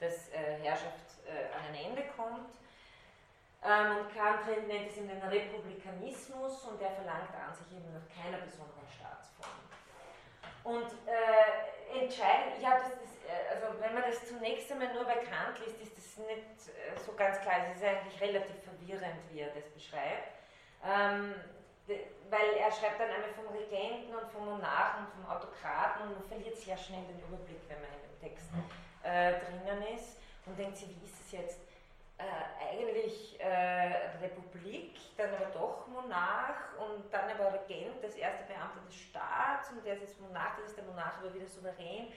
[0.00, 2.50] dass äh, Herrschaft äh, an ein Ende kommt.
[3.62, 8.42] Ähm, und Kant nennt es den Republikanismus und der verlangt an sich eben nach keiner
[8.42, 9.62] besonderen Staatsform.
[10.64, 15.04] Und äh, entscheidend, ich habe das, das, äh, also wenn man das zunächst einmal nur
[15.04, 16.74] bei Kant liest, ist das nicht
[17.06, 17.70] so ganz klar.
[17.70, 20.34] Es ist eigentlich relativ verwirrend, wie er das beschreibt.
[20.84, 21.34] Ähm,
[21.86, 26.28] weil er schreibt dann einmal vom Regenten und vom Monarchen und vom Autokraten und man
[26.28, 28.48] verliert sehr schnell den Überblick, wenn man in dem Text
[29.02, 31.60] äh, drinnen ist und denkt sich, wie ist es jetzt?
[32.18, 38.80] Äh, eigentlich äh, Republik, dann aber doch Monarch und dann aber Regent, das erste Beamte
[38.86, 42.12] des Staats und der ist jetzt Monarch, das ist der Monarch aber wieder souverän.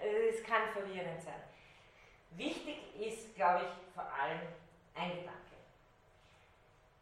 [0.00, 1.40] Äh, es kann verwirrend sein.
[2.30, 4.40] Wichtig ist, glaube ich, vor allem
[4.96, 5.54] ein Gedanke.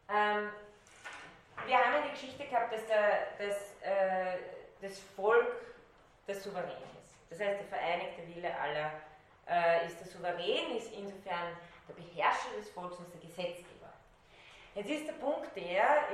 [0.09, 0.49] Ähm,
[1.65, 4.37] wir haben ja die Geschichte gehabt, dass der, das, äh,
[4.81, 5.61] das Volk
[6.27, 7.15] das Souverän ist.
[7.29, 8.91] Das heißt, der vereinigte Wille aller
[9.47, 11.55] äh, ist der Souverän, ist insofern
[11.87, 13.93] der Beherrscher des Volkes und der Gesetzgeber.
[14.75, 16.09] Jetzt ist der Punkt der,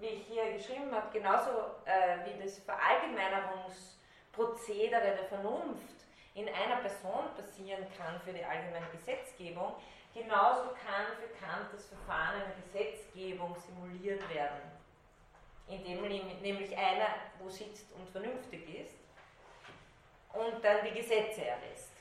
[0.00, 1.50] wie ich hier geschrieben habe, genauso
[1.86, 6.02] äh, wie das Verallgemeinerungsprozedere der Vernunft
[6.34, 9.74] in einer Person passieren kann für die allgemeine Gesetzgebung,
[10.14, 14.60] genauso kann für Kant das Verfahren einer Gesetzgebung simuliert werden,
[15.68, 16.02] indem
[16.42, 17.08] nämlich einer
[17.38, 18.96] wo sitzt und vernünftig ist
[20.32, 21.92] und dann die Gesetze erlässt.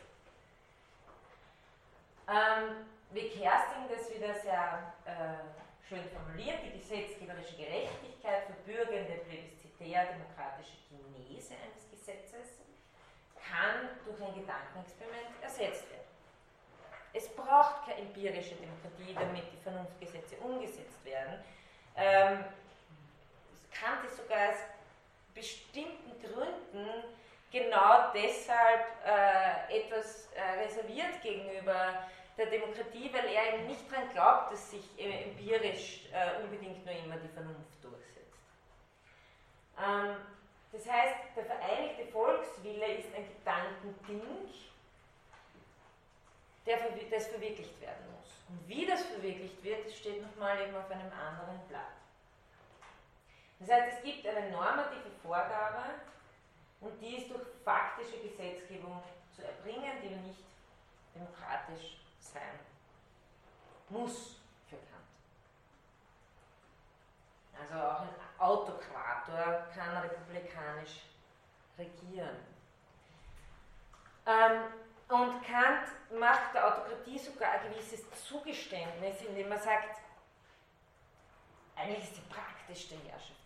[2.27, 11.55] Ähm, wie Kerstin das wieder sehr äh, schön formuliert, die gesetzgeberische Gerechtigkeit, verbürgende plebiszitär-demokratische Genese
[11.55, 12.61] eines Gesetzes
[13.35, 16.01] kann durch ein Gedankenexperiment ersetzt werden.
[17.13, 21.43] Es braucht keine empirische Demokratie, damit die Vernunftgesetze umgesetzt werden.
[21.97, 22.45] Ähm,
[23.81, 24.57] Kant ist sogar aus
[25.33, 27.03] bestimmten Gründen
[27.51, 32.07] genau deshalb äh, etwas äh, reserviert gegenüber
[32.37, 36.95] der Demokratie, weil er eben nicht daran glaubt, dass sich äh, empirisch äh, unbedingt nur
[36.95, 38.39] immer die Vernunft durchsetzt.
[39.77, 40.15] Ähm,
[40.71, 44.21] das heißt, der vereinigte Volkswille ist ein Gedankending,
[46.65, 46.77] der,
[47.09, 48.31] das verwirklicht werden muss.
[48.47, 52.00] Und wie das verwirklicht wird, das steht nochmal eben auf einem anderen Blatt.
[53.61, 55.83] Das heißt, es gibt eine normative Vorgabe
[56.79, 59.03] und die ist durch faktische Gesetzgebung
[59.35, 60.43] zu erbringen, die nicht
[61.13, 62.59] demokratisch sein
[63.89, 65.11] muss für Kant.
[67.59, 68.09] Also auch ein
[68.39, 71.01] Autokrator kann republikanisch
[71.77, 72.37] regieren.
[74.25, 74.63] Ähm,
[75.07, 75.87] und Kant
[76.19, 79.99] macht der Autokratie sogar ein gewisses Zugeständnis, indem er sagt,
[81.75, 83.40] eigentlich ist sie praktisch die Herrschaftsform.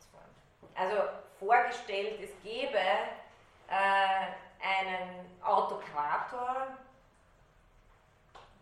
[0.75, 0.97] Also
[1.39, 4.25] vorgestellt, es gäbe äh,
[4.61, 6.67] einen Autokrator,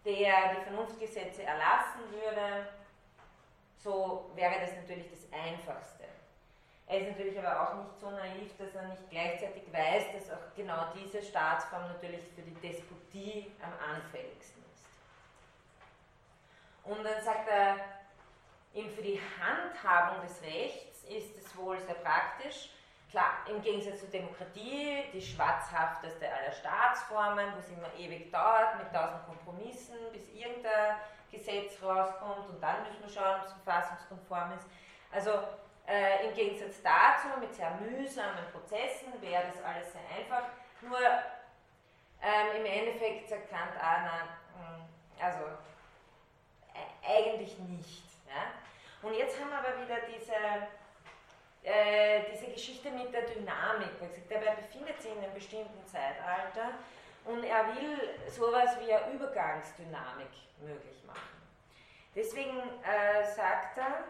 [0.06, 2.68] der die Vernunftgesetze erlassen würde,
[3.78, 6.04] so wäre das natürlich das Einfachste.
[6.88, 10.56] Er ist natürlich aber auch nicht so naiv, dass er nicht gleichzeitig weiß, dass auch
[10.56, 14.86] genau diese Staatsform natürlich für die Despotie am anfälligsten ist.
[16.84, 17.63] Und dann sagt er,
[19.04, 22.70] die Handhabung des Rechts ist es wohl sehr praktisch,
[23.14, 28.92] Klar, im Gegensatz zur Demokratie, die schwarzhafteste aller Staatsformen, wo es immer ewig dauert, mit
[28.92, 30.96] tausend Kompromissen, bis irgendein
[31.32, 34.66] Gesetz rauskommt und dann müssen wir schauen, ob es verfassungskonform ist.
[35.12, 35.30] Also
[35.86, 40.50] äh, im Gegensatz dazu, mit sehr mühsamen Prozessen, wäre das alles sehr einfach.
[40.82, 40.98] Nur
[42.20, 44.86] ähm, im Endeffekt sagt Kant, ah, na, hm,
[45.22, 45.44] also
[46.74, 48.13] äh, eigentlich nicht.
[49.04, 50.34] Und jetzt haben wir aber wieder diese
[51.64, 53.92] äh, diese Geschichte mit der Dynamik.
[54.30, 56.72] Er befindet sich in einem bestimmten Zeitalter
[57.24, 57.98] und er will
[58.30, 61.42] sowas wie eine Übergangsdynamik möglich machen.
[62.16, 64.04] Deswegen äh, sagt er,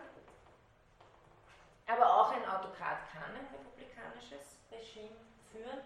[1.86, 5.16] aber auch ein Autokrat kann ein republikanisches Regime
[5.52, 5.82] führen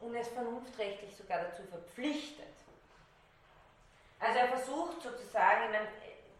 [0.00, 2.54] und es vernunftrechtlich sogar dazu verpflichtet.
[4.20, 5.72] Also er versucht sozusagen,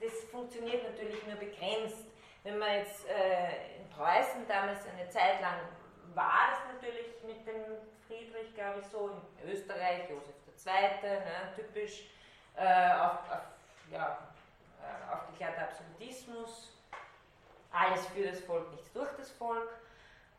[0.01, 2.07] das funktioniert natürlich nur begrenzt.
[2.43, 5.61] Wenn man jetzt äh, in Preußen damals eine Zeit lang
[6.15, 7.63] war das natürlich mit dem
[8.07, 9.11] Friedrich, glaube ich, so,
[9.43, 12.05] in Österreich, Josef II., ne, typisch
[12.57, 13.43] äh, auf, auf,
[13.91, 14.19] ja,
[14.81, 16.73] äh, aufgeklärter Absolutismus,
[17.71, 19.69] alles für das Volk, nichts durch das Volk.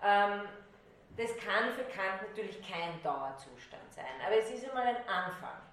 [0.01, 0.47] Ähm,
[1.15, 5.66] das kann für Kant natürlich kein Dauerzustand sein, aber es ist einmal ein Anfang.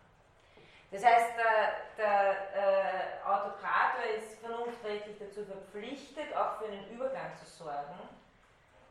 [0.95, 7.47] Das heißt, der, der äh, Autokrator ist vernunftrechtlich dazu verpflichtet, auch für einen Übergang zu
[7.51, 7.99] sorgen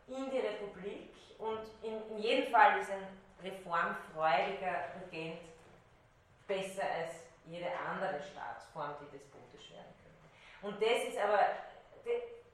[0.10, 3.08] in die Republik und in, in jedem Fall ist ein
[3.42, 5.40] reformfreudiger Regent
[6.46, 10.28] besser als jede andere Staatsform, die despotisch werden könnte.
[10.62, 11.40] Und das ist aber,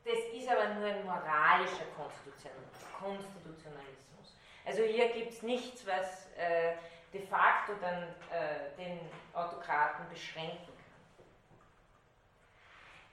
[0.05, 4.37] das ist aber nur ein moralischer Konstitutionalismus.
[4.63, 6.75] Also hier gibt es nichts, was äh,
[7.13, 8.99] de facto dann äh, den
[9.33, 10.75] Autokraten beschränken kann.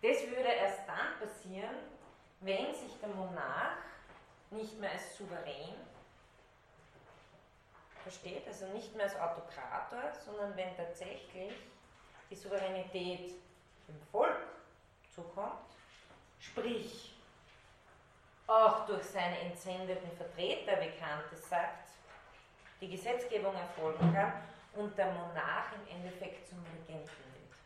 [0.03, 1.77] Das würde erst dann passieren,
[2.41, 3.79] wenn sich der Monarch
[4.51, 5.75] nicht mehr als souverän
[8.03, 11.53] versteht, also nicht mehr als Autokrator, sondern wenn tatsächlich
[12.31, 13.33] die Souveränität
[13.89, 14.47] dem Volk
[15.15, 15.75] zukommt,
[16.39, 17.15] sprich
[18.47, 21.86] auch durch seine entsendeten Vertreter, wie Kant es sagt,
[22.87, 24.33] die Gesetzgebung erfolgen kann
[24.75, 27.57] und der Monarch im Endeffekt zum Regenten wird.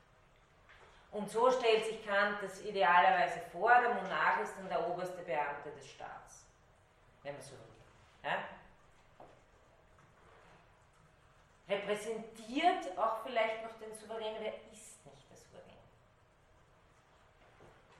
[1.12, 5.70] Und so stellt sich Kant das idealerweise vor, der Monarch ist dann der oberste Beamte
[5.76, 6.46] des Staats,
[7.22, 7.58] wenn man so will.
[8.24, 8.38] Ja?
[11.68, 15.78] repräsentiert auch vielleicht noch den Souverän, wer ist nicht der Souverän?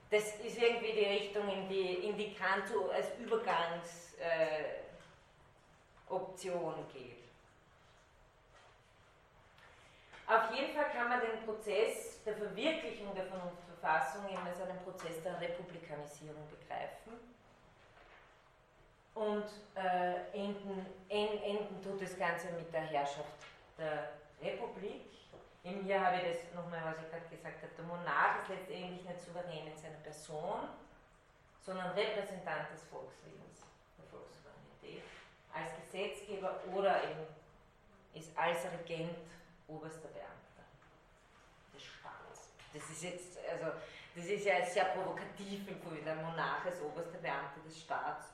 [0.09, 4.90] Das ist irgendwie die Richtung, in die, in die Kant als Übergangsoption äh,
[6.93, 7.21] geht.
[10.27, 15.21] Auf jeden Fall kann man den Prozess der Verwirklichung der Vernunftverfassung eben als einen Prozess
[15.23, 17.19] der Republikanisierung begreifen.
[19.13, 23.43] Und äh, enden, enden tut das Ganze mit der Herrschaft
[23.77, 25.01] der Republik.
[25.63, 29.03] Eben hier habe ich das nochmal, was ich gerade gesagt habe, der Monarch ist letztendlich
[29.03, 30.69] nicht souverän in seiner Person,
[31.61, 33.61] sondern Repräsentant des Volkslebens,
[35.53, 37.25] als Gesetzgeber oder eben
[38.13, 39.17] ist als Regent
[39.67, 40.65] oberster Beamter
[41.73, 42.49] des Staates.
[42.73, 43.77] Das ist jetzt, also,
[44.15, 48.33] das ist ja sehr provokativ im Gefühl, der Monarch als oberster Beamter des Staats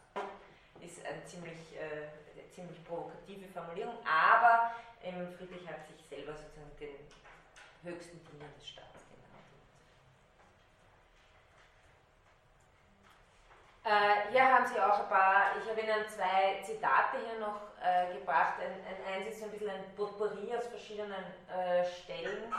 [0.81, 4.71] ist eine ziemlich, äh, eine ziemlich provokative Formulierung, aber
[5.37, 6.95] Friedrich hat sich selber sozusagen den
[7.83, 9.06] höchsten Diener des Staates
[13.87, 18.19] Äh, hier haben Sie auch ein paar, ich habe Ihnen zwei Zitate hier noch äh,
[18.19, 18.55] gebracht.
[18.59, 22.51] Ein, ein, eins ist ein bisschen ein Potpourri aus verschiedenen äh, Stellen,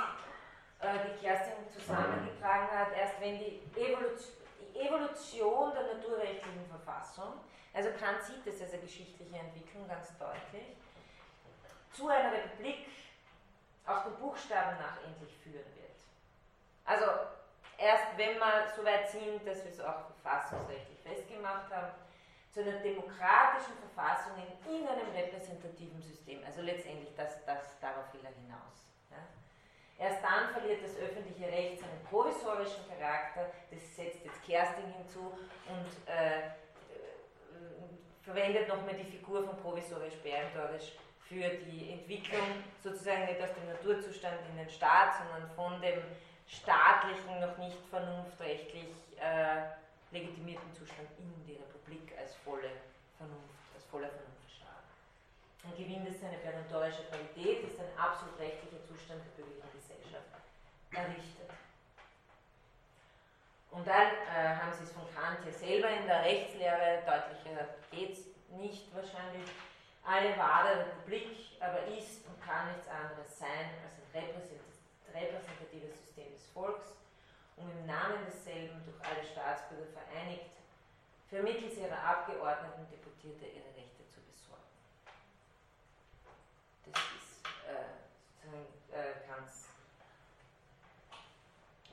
[0.81, 2.97] äh, die Kerstin zusammengetragen hat.
[2.97, 4.33] Erst wenn die Evolution,
[4.73, 7.35] die Evolution der naturrechtlichen Verfassung,
[7.75, 10.79] also Kant sieht das als eine geschichtliche Entwicklung ganz deutlich,
[11.93, 12.89] zu einer Republik
[13.85, 15.99] auch den Buchstaben nach endlich führen wird.
[16.87, 17.05] Also
[17.79, 21.93] erst wenn wir so weit sind, dass wir es auch verfassungsrechtlich festgemacht haben,
[22.51, 24.33] zu einer demokratischen Verfassung
[24.67, 26.43] in, einem repräsentativen System.
[26.45, 28.89] Also letztendlich, das, das, darauf will er hinaus.
[29.11, 29.23] Ja.
[29.99, 35.33] Erst dann verliert das öffentliche Recht seinen provisorischen Charakter, das setzt jetzt Kerstin hinzu
[35.69, 36.51] und äh, äh
[38.23, 40.93] verwendet nochmal die Figur von provisorisch peremptorisch
[41.29, 46.03] für die Entwicklung sozusagen nicht aus dem Naturzustand in den Staat, sondern von dem
[46.49, 48.89] staatlichen, noch nicht vernunftrechtlich
[49.21, 49.77] äh,
[50.11, 52.73] legitimierten Zustand in die Republik als volle
[53.17, 54.89] Vernunft, als voller Vernunftstaat.
[55.65, 60.33] Ein Gewinn ist seine peremptorische Qualität, ist ein absolut rechtlicher Zustand der bürgerlichen Gesellschaft
[60.93, 61.53] errichtet.
[63.71, 68.13] Und dann äh, haben Sie es von Kant hier selber in der Rechtslehre, deutlicher geht
[68.17, 68.25] es
[68.57, 69.45] nicht wahrscheinlich,
[70.05, 74.68] eine wahre Republik aber ist und kann nichts anderes sein als ein repräsentatives
[76.19, 76.97] System des Volks,
[77.57, 80.51] um im Namen desselben durch alle Staatsbürger vereinigt,
[81.29, 84.73] vermittels ihrer Abgeordneten Deputierte ihre Rechte zu besorgen.
[86.87, 88.09] Das ist äh,
[88.43, 89.69] sozusagen äh, ganz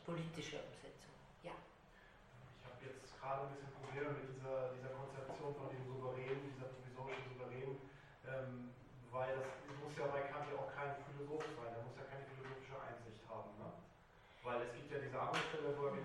[0.05, 1.13] politische Umsetzung.
[1.43, 1.53] Ja.
[1.53, 6.69] Ich habe jetzt gerade ein bisschen Probleme mit dieser, dieser Konzeption von dem Souverän, dieser
[6.71, 7.75] provisorischen Souverän
[8.25, 8.71] ähm,
[9.11, 12.25] weil das muss ja bei Kant ja auch kein Philosoph sein, er muss ja keine
[12.31, 13.51] philosophische Einsicht haben.
[13.59, 13.69] Ne?
[14.43, 15.95] Weil es gibt ja diese andere Stelle, wo er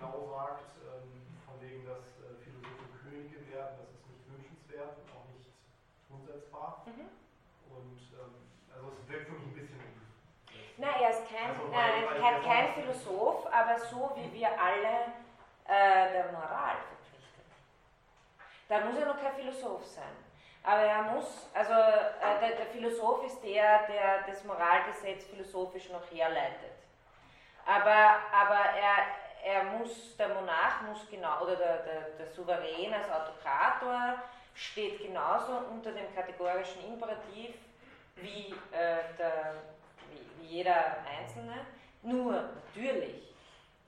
[1.61, 5.49] wegen, dass äh, Philosophen Könige werden, das ist nicht wünschenswert und auch nicht
[6.09, 6.85] umsetzbar.
[6.89, 7.07] Mhm.
[7.69, 8.33] Und ähm,
[8.73, 9.79] also es wirkt für mich ein bisschen.
[10.77, 15.13] Nein, er ist kein, also, weil, weil kein, kein Philosoph, aber so wie wir alle
[15.65, 17.45] äh, der Moral verpflichtet.
[18.67, 20.15] Da muss er noch kein Philosoph sein.
[20.63, 26.03] Aber er muss, also äh, der, der, Philosoph ist der, der das Moralgesetz philosophisch noch
[26.11, 26.71] herleitet.
[27.65, 29.05] Aber, aber er,
[29.43, 34.21] er muss, der Monarch muss genau, oder der, der, der Souverän als Autokrator
[34.53, 37.55] steht genauso unter dem kategorischen Imperativ
[38.15, 39.55] wie, äh, der,
[40.09, 41.65] wie, wie jeder Einzelne.
[42.03, 43.33] Nur natürlich,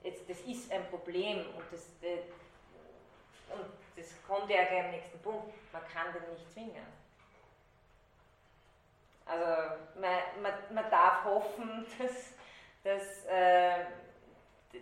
[0.02, 2.18] jetzt, das ist ein Problem und das, äh,
[3.52, 3.66] und
[3.96, 6.86] das kommt ja gleich am nächsten Punkt, man kann den nicht zwingen.
[9.26, 9.46] Also
[10.00, 12.32] man, man, man darf hoffen, dass,
[12.82, 13.84] dass äh,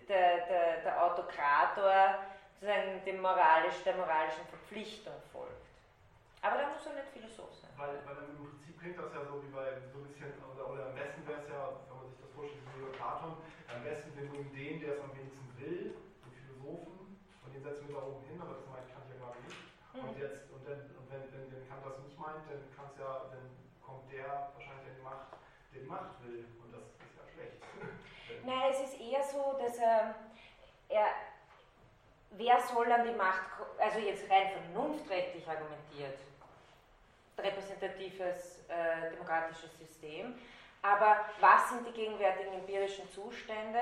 [0.09, 2.19] der, der, der Autokrator
[2.55, 5.67] sozusagen dem moralisch, der moralischen Verpflichtung folgt.
[6.43, 7.71] Aber da muss er nicht Philosoph sein.
[7.77, 10.87] Weil, weil im Prinzip klingt das ja so wie bei so ein bisschen, oder, oder
[10.91, 13.35] am besten wäre es ja, wenn man sich das vorstellt, wie Platon,
[13.71, 17.87] am besten wir nehmen den, der es am wenigsten will, den Philosophen, und den setzen
[17.87, 19.59] wir da oben hin, aber das meint Kant ja gerade nicht.
[19.95, 20.03] Mhm.
[20.03, 23.27] Und jetzt, und, dann, und wenn, wenn, wenn Kant das nicht meint, dann kann ja,
[23.31, 23.47] dann
[23.83, 25.35] kommt der wahrscheinlich in die Macht,
[25.75, 26.47] der die Macht will.
[26.63, 27.59] Und das ist ja schlecht.
[28.45, 30.15] Nein, es ist eher so, dass er,
[30.89, 31.07] er
[32.33, 33.45] wer soll an die Macht,
[33.79, 36.19] also jetzt rein vernunftrechtlich argumentiert,
[37.39, 40.35] repräsentatives äh, demokratisches System,
[40.83, 43.81] aber was sind die gegenwärtigen empirischen Zustände?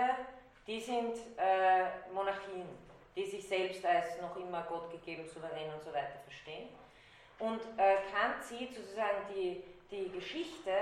[0.67, 2.69] Die sind äh, Monarchien,
[3.17, 6.69] die sich selbst als noch immer gottgegeben, souverän und so weiter verstehen.
[7.39, 10.73] Und äh, Kant sieht sozusagen die, die Geschichte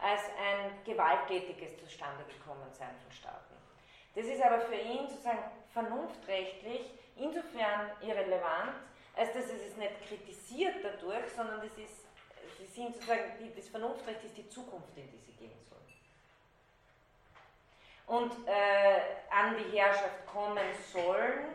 [0.00, 3.54] als ein gewalttätiges Zustandegekommensein von Staaten.
[4.14, 8.74] Das ist aber für ihn sozusagen vernunftrechtlich insofern irrelevant,
[9.16, 12.06] als dass es es nicht kritisiert dadurch, sondern das ist,
[12.58, 15.82] sie sind sozusagen, das Vernunftrecht ist die Zukunft, in die sie gehen sollen.
[18.06, 19.00] Und äh,
[19.30, 21.46] an die Herrschaft kommen sollen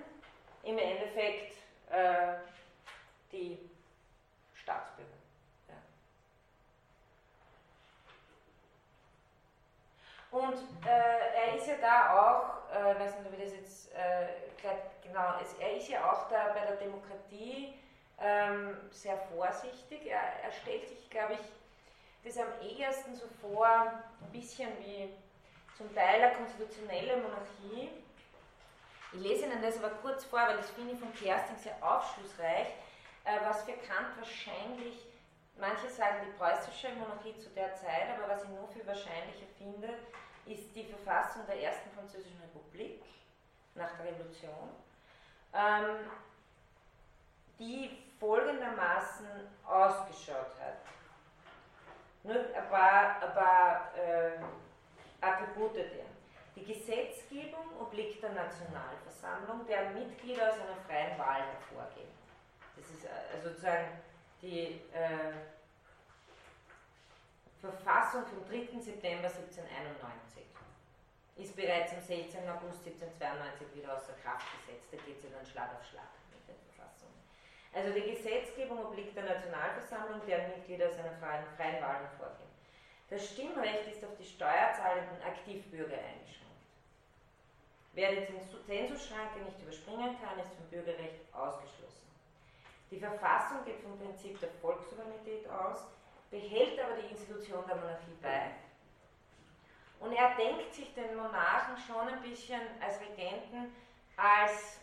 [0.63, 1.53] im Endeffekt
[1.89, 2.35] äh,
[3.31, 3.69] die
[4.53, 5.18] Staatsbürger.
[10.31, 14.27] Und äh, er ist ja da auch, äh, weiß nicht, ob ich das jetzt äh,
[15.09, 17.73] genau, es, er ist ja auch da bei der Demokratie
[18.19, 20.05] ähm, sehr vorsichtig.
[20.05, 21.39] Er, er stellt sich, glaube ich,
[22.23, 25.09] das am ehesten so vor, ein bisschen wie
[25.77, 27.89] zum Teil eine konstitutionelle Monarchie.
[29.13, 32.67] Ich lese Ihnen das aber kurz vor, weil das finde ich von Kerstin sehr aufschlussreich,
[33.23, 35.05] äh, was für Kant wahrscheinlich,
[35.59, 39.89] manche sagen die preußische Monarchie zu der Zeit, aber was ich nur für wahrscheinlicher finde,
[40.45, 43.03] ist die Verfassung der ersten französischen Republik
[43.75, 44.69] nach der Revolution,
[45.53, 46.09] ähm,
[47.59, 49.27] die folgendermaßen
[49.65, 50.79] ausgeschaut hat.
[52.23, 54.39] Nur ein paar, ein paar äh,
[55.21, 56.05] Attribute der.
[56.55, 62.09] Die Gesetzgebung obliegt der Nationalversammlung, deren Mitglieder aus einer freien Wahl hervorgehen.
[62.75, 64.01] Das ist äh, sozusagen
[64.41, 65.33] die äh,
[67.59, 68.79] Verfassung vom 3.
[68.79, 70.43] September 1791
[71.35, 72.47] ist bereits am 16.
[72.47, 74.87] August 1792 wieder außer Kraft gesetzt.
[74.91, 77.19] Da geht es ja dann Schlag auf Schlag mit den Verfassungen.
[77.71, 82.51] Also die Gesetzgebung obliegt der Nationalversammlung, deren Mitglieder aus einer freien, freien Wahl hervorgehen.
[83.09, 86.49] Das Stimmrecht ist auf die steuerzahlenden Aktivbürger eingeschränkt.
[87.93, 88.27] Wer die
[88.67, 92.08] Zensusschranke nicht überspringen kann, ist vom Bürgerrecht ausgeschlossen.
[92.91, 95.85] Die Verfassung geht vom Prinzip der Volkssouveränität aus,
[96.31, 98.51] behält aber die Institution der Monarchie bei.
[99.99, 103.75] Und er denkt sich den Monarchen schon ein bisschen als Regenten
[104.15, 104.79] als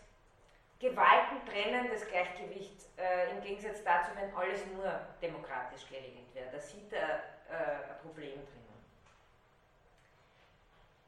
[0.78, 6.50] gewaltentrennendes Gleichgewicht äh, im Gegensatz dazu, wenn alles nur demokratisch geregelt wäre.
[6.52, 8.65] Da sieht er äh, ein Problem drinnen.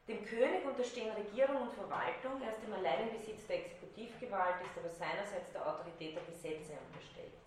[0.09, 4.89] Dem König unterstehen Regierung und Verwaltung, er ist im alleinen Besitz der Exekutivgewalt, ist aber
[4.89, 7.37] seinerseits der Autorität der Gesetze unterstellt.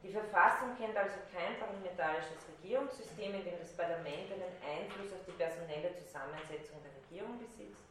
[0.00, 5.36] Die Verfassung kennt also kein parlamentarisches Regierungssystem, in dem das Parlament einen Einfluss auf die
[5.36, 7.84] personelle Zusammensetzung der Regierung besitzt,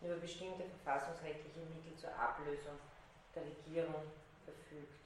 [0.00, 2.80] über bestimmte verfassungsrechtliche Mittel zur Ablösung
[3.36, 4.08] der Regierung
[4.48, 5.04] verfügt.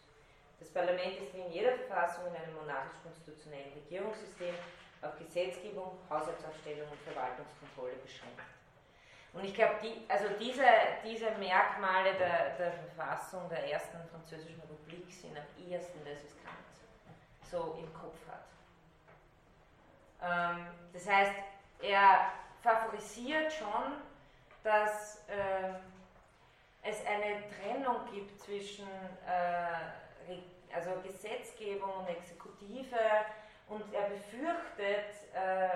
[0.63, 4.55] Das Parlament ist wie in jeder Verfassung in einem monarchisch-konstitutionellen Regierungssystem
[5.03, 8.41] auf Gesetzgebung, Haushaltsaufstellung und Verwaltungskontrolle beschränkt.
[9.33, 10.65] Und ich glaube, die, also diese,
[11.05, 16.59] diese Merkmale der, der Verfassung der ersten französischen Republik sind am ehesten das, was Kant
[17.51, 18.47] so im Kopf hat.
[20.23, 21.33] Ähm, das heißt,
[21.83, 24.01] er favorisiert schon,
[24.65, 25.75] dass, äh,
[26.83, 28.89] es eine Trennung gibt zwischen
[29.27, 32.97] äh, also Gesetzgebung und Exekutive
[33.69, 35.69] und er befürchtet, äh,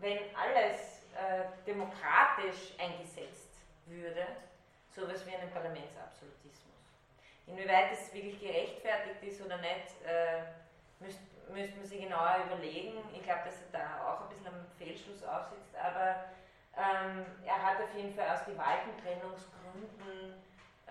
[0.00, 3.56] wenn alles äh, demokratisch eingesetzt
[3.86, 4.26] würde,
[4.94, 6.64] sowas wie einen Parlamentsabsolutismus.
[7.46, 10.42] Inwieweit das wirklich gerechtfertigt ist oder nicht, äh,
[11.00, 12.98] müsste müsst man sich genauer überlegen.
[13.14, 16.24] Ich glaube, dass er da auch ein bisschen am Fehlschluss aufsitzt, aber
[16.76, 20.34] ähm, er hat auf jeden Fall aus Gewaltentrennungsgründen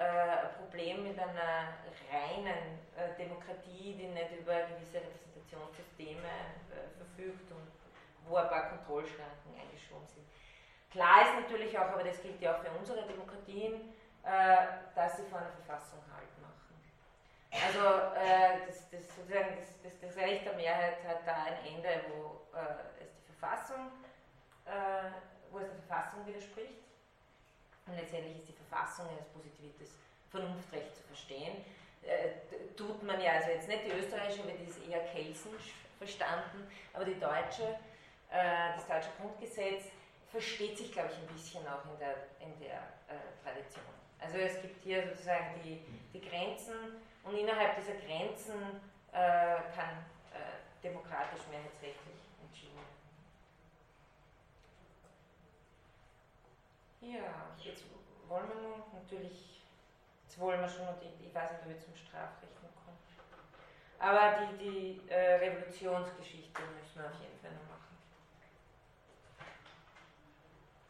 [0.03, 1.73] ein Problem mit einer
[2.11, 6.29] reinen äh, Demokratie, die nicht über gewisse Repräsentationssysteme
[6.71, 7.71] äh, verfügt und
[8.27, 10.25] wo ein paar Kontrollschranken eingeschoben sind.
[10.91, 13.93] Klar ist natürlich auch, aber das gilt ja auch für unsere Demokratien,
[14.23, 14.57] äh,
[14.95, 16.77] dass sie vor einer Verfassung Halt machen.
[17.51, 17.79] Also
[18.15, 22.45] äh, das, das, sozusagen das, das, das, Recht der Mehrheit hat da ein Ende, wo
[22.55, 23.91] äh, es die Verfassung,
[25.51, 26.86] wo es der Verfassung widerspricht.
[27.87, 29.89] Und letztendlich ist die Verfassung eines Positivität
[30.29, 31.63] Vernunftrecht zu verstehen.
[32.03, 36.69] Äh, tut man ja, also jetzt nicht die österreichische, weil die ist eher kelsensch verstanden,
[36.93, 37.79] aber die deutsche,
[38.29, 39.85] äh, das deutsche Grundgesetz
[40.31, 42.77] versteht sich, glaube ich, ein bisschen auch in der, in der
[43.07, 43.85] äh, Tradition.
[44.19, 45.81] Also es gibt hier sozusagen die,
[46.13, 48.81] die Grenzen und innerhalb dieser Grenzen
[49.11, 52.97] äh, kann äh, demokratisch mehrheitsrechtlich entschieden werden.
[57.07, 57.85] Ja, jetzt
[58.27, 59.61] wollen wir nun natürlich,
[60.25, 62.97] jetzt wollen wir schon, ich, weiß nicht, ob wir zum Strafrecht noch kommen,
[63.97, 67.95] aber die, die äh, Revolutionsgeschichte müssen wir auf jeden Fall noch machen.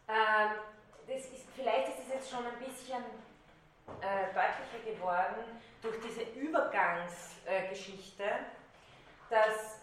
[0.08, 0.58] Ähm,
[1.06, 3.04] das ist, vielleicht ist es jetzt schon ein bisschen
[4.02, 8.40] äh, deutlicher geworden durch diese Übergangsgeschichte, äh,
[9.30, 9.82] dass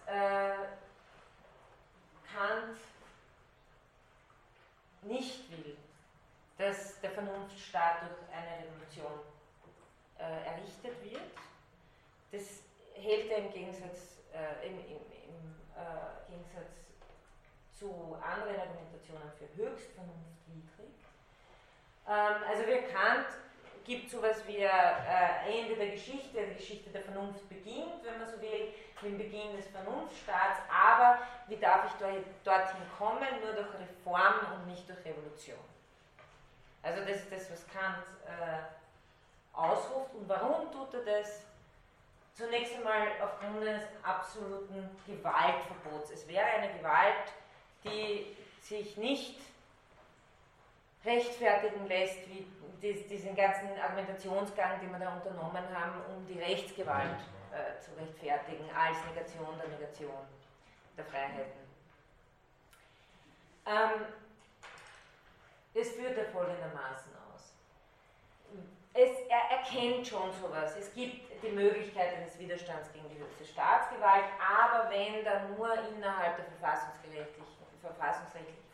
[2.26, 2.78] Kant
[5.02, 5.76] nicht will,
[6.58, 9.20] dass der Vernunftstaat durch eine Revolution
[10.18, 11.30] äh, errichtet wird.
[12.30, 12.62] Das
[12.94, 16.84] hält er im Gegensatz, äh, im, im, im äh, Gegensatz
[17.78, 20.94] zu anderen Argumentationen für höchst vernunftwidrig.
[22.06, 23.26] Ähm, also wir Kant
[23.84, 28.28] gibt sowas wie ein äh, Ende der Geschichte, die Geschichte der Vernunft beginnt, wenn man
[28.28, 28.72] so will,
[29.02, 31.18] mit dem Beginn des Vernunftstaats, aber
[31.48, 33.28] wie darf ich dorthin kommen?
[33.44, 35.73] Nur durch Reform und nicht durch Revolution.
[36.84, 40.14] Also das ist das, was Kant äh, ausruft.
[40.14, 41.40] Und warum tut er das?
[42.34, 46.10] Zunächst einmal aufgrund eines absoluten Gewaltverbots.
[46.10, 47.32] Es wäre eine Gewalt,
[47.84, 49.38] die sich nicht
[51.04, 52.46] rechtfertigen lässt, wie
[52.82, 57.20] diesen ganzen Argumentationsgang, den wir da unternommen haben, um die Rechtsgewalt
[57.52, 60.10] äh, zu rechtfertigen als Negation der Negation
[60.96, 61.64] der Freiheiten.
[63.66, 64.06] Ähm,
[65.74, 67.54] das führt er folgendermaßen aus.
[68.92, 70.76] Es, er erkennt schon sowas.
[70.78, 76.36] Es gibt die Möglichkeit eines Widerstands gegen die höchste Staatsgewalt, aber wenn dann nur innerhalb
[76.36, 77.44] der verfassungsrechtlich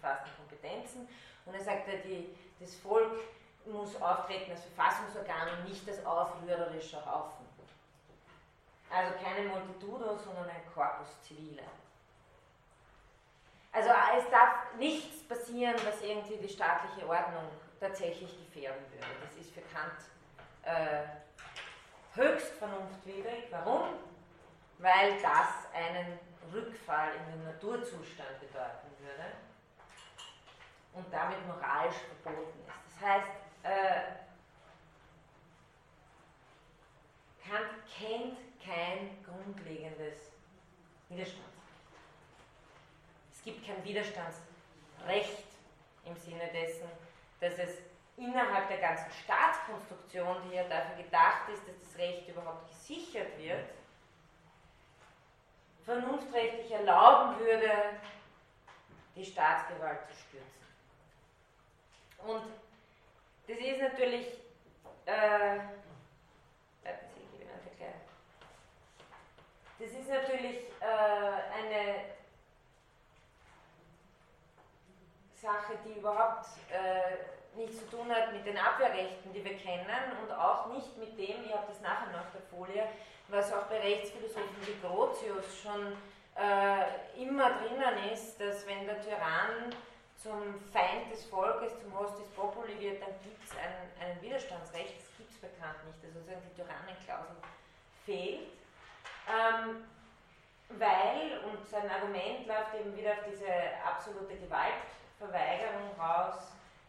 [0.00, 1.08] gefassten Kompetenzen.
[1.46, 3.12] Und er sagt, die, das Volk
[3.64, 7.46] muss auftreten als Verfassungsorgan und nicht als aufrührerischer Haufen.
[8.90, 11.62] Also keine Multitudo, sondern ein Corpus Civile.
[13.72, 17.44] Also es darf nichts passieren, was irgendwie die staatliche Ordnung
[17.78, 19.06] tatsächlich gefährden würde.
[19.24, 19.92] Das ist für Kant
[20.62, 21.04] äh,
[22.14, 23.44] höchst vernunftwidrig.
[23.50, 23.94] Warum?
[24.78, 26.18] Weil das einen
[26.52, 29.32] Rückfall in den Naturzustand bedeuten würde
[30.94, 33.00] und damit moralisch verboten ist.
[33.00, 33.28] Das heißt,
[33.62, 34.20] äh,
[37.48, 40.32] Kant kennt kein grundlegendes
[41.08, 41.49] Widerstand.
[43.90, 45.46] Widerstandsrecht
[46.04, 46.88] im Sinne dessen,
[47.40, 47.78] dass es
[48.16, 53.68] innerhalb der ganzen Staatskonstruktion, die ja dafür gedacht ist, dass das Recht überhaupt gesichert wird,
[55.84, 57.70] vernunftrechtlich erlauben würde,
[59.16, 60.60] die Staatsgewalt zu stürzen.
[62.18, 62.42] Und
[63.48, 64.26] das ist natürlich,
[65.06, 65.58] äh,
[69.78, 70.84] das ist natürlich äh,
[71.58, 72.19] eine
[75.40, 79.86] Sache, die überhaupt äh, nichts zu tun hat mit den Abwehrrechten, die wir kennen
[80.22, 82.86] und auch nicht mit dem, ihr habt das nachher noch auf der Folie,
[83.28, 85.96] was auch bei Rechtsphilosophen wie Grotius schon
[86.36, 89.74] äh, immer drinnen ist, dass wenn der Tyrann
[90.16, 95.16] zum Feind des Volkes, zum Hostis Populi wird, dann gibt es ein, ein Widerstandsrecht, das
[95.16, 97.36] gibt es bekannt nicht, also sozusagen die Tyrannenklausel
[98.04, 98.48] fehlt.
[99.26, 99.84] Ähm,
[100.78, 103.48] weil, und sein Argument läuft eben wieder auf diese
[103.84, 106.36] absolute Gewalt Verweigerung raus.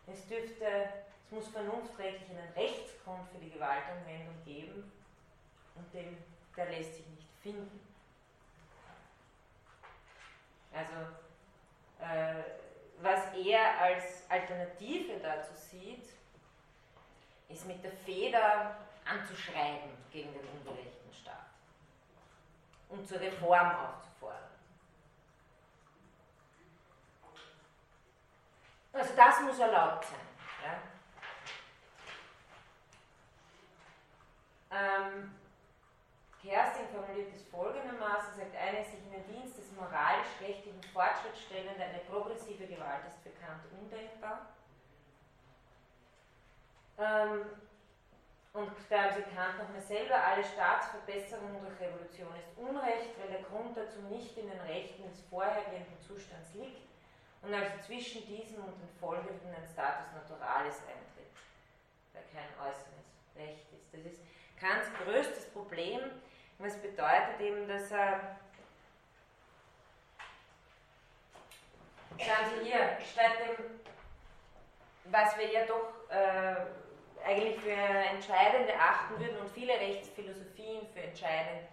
[0.08, 0.66] Es dürfte,
[1.26, 4.92] es muss vernunftrechtlich einen Rechtsgrund für die Gewaltanwendung geben
[5.76, 6.18] und den,
[6.56, 7.80] der lässt sich nicht finden.
[10.74, 10.96] Also
[12.00, 12.44] äh,
[13.02, 16.06] was er als Alternative dazu sieht,
[17.50, 21.50] ist mit der Feder anzuschreiben gegen den ungerechten Staat
[22.90, 24.51] und zur Reform aufzufordern.
[28.94, 30.20] Also das muss erlaubt sein.
[30.64, 30.78] Ja?
[34.78, 35.34] Ähm,
[36.42, 42.00] Kerstin formuliert es folgendermaßen, sagt, eine sich in den Dienst des moralisch-rechtlichen Fortschritts stellende, eine
[42.10, 44.48] progressive Gewalt ist Kant undenkbar.
[46.98, 47.46] Ähm,
[48.54, 53.44] und da haben sie Kant nochmal selber, alle Staatsverbesserung durch Revolution ist Unrecht, weil der
[53.44, 56.91] Grund dazu nicht in den Rechten des vorhergehenden Zustands liegt
[57.42, 61.32] und also zwischen diesem und den folgenden ein Status Naturalis eintritt,
[62.14, 63.94] weil kein äußeres Recht ist.
[63.94, 64.22] Das ist
[64.60, 66.00] Kants größtes Problem,
[66.60, 68.38] was bedeutet eben, dass er
[72.20, 73.66] Schauen Sie hier, statt dem,
[75.06, 76.56] was wir ja doch äh,
[77.26, 81.68] eigentlich für entscheidend erachten würden und viele Rechtsphilosophien für entscheidend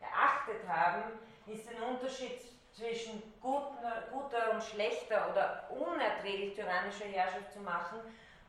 [0.00, 1.02] erachtet haben,
[1.46, 2.40] ist ein Unterschied
[2.72, 7.98] zwischen guter, guter und schlechter oder unerträglich tyrannischer Herrschaft zu machen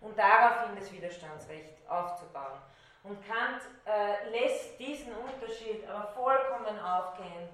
[0.02, 2.60] und daraufhin das Widerstandsrecht aufzubauen.
[3.04, 7.50] Und Kant äh, lässt diesen Unterschied aber vollkommen aufgehen,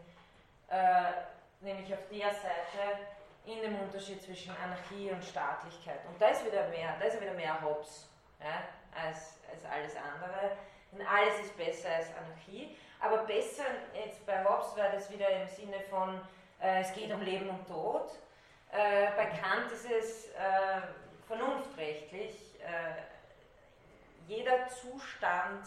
[0.68, 1.12] äh,
[1.62, 3.00] nämlich auf der Seite
[3.46, 6.06] in dem Unterschied zwischen Anarchie und Staatlichkeit.
[6.06, 8.10] Und da ist wieder mehr, da ist wieder mehr Hobbes
[8.42, 8.64] ja,
[9.02, 10.58] als, als alles andere.
[10.92, 12.78] Denn alles ist besser als Anarchie.
[13.00, 13.64] Aber besser
[13.94, 16.20] jetzt bei Hobbes war das wieder im Sinne von,
[16.60, 18.12] es geht um Leben und Tod.
[18.72, 20.82] Äh, bei Kant ist es äh,
[21.28, 23.02] vernunftrechtlich äh,
[24.28, 25.66] jeder Zustand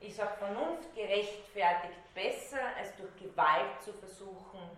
[0.00, 4.70] ist auch vernunftgerechtfertigt besser, als durch Gewalt zu versuchen,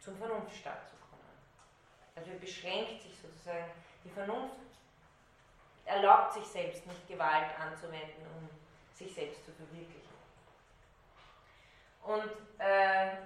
[0.00, 1.22] zum Vernunftstaat zu kommen.
[2.16, 3.70] Also beschränkt sich sozusagen,
[4.04, 4.56] die Vernunft
[5.84, 8.48] erlaubt sich selbst nicht Gewalt anzuwenden, um
[8.94, 10.08] sich selbst zu verwirklichen.
[12.02, 13.16] Und äh,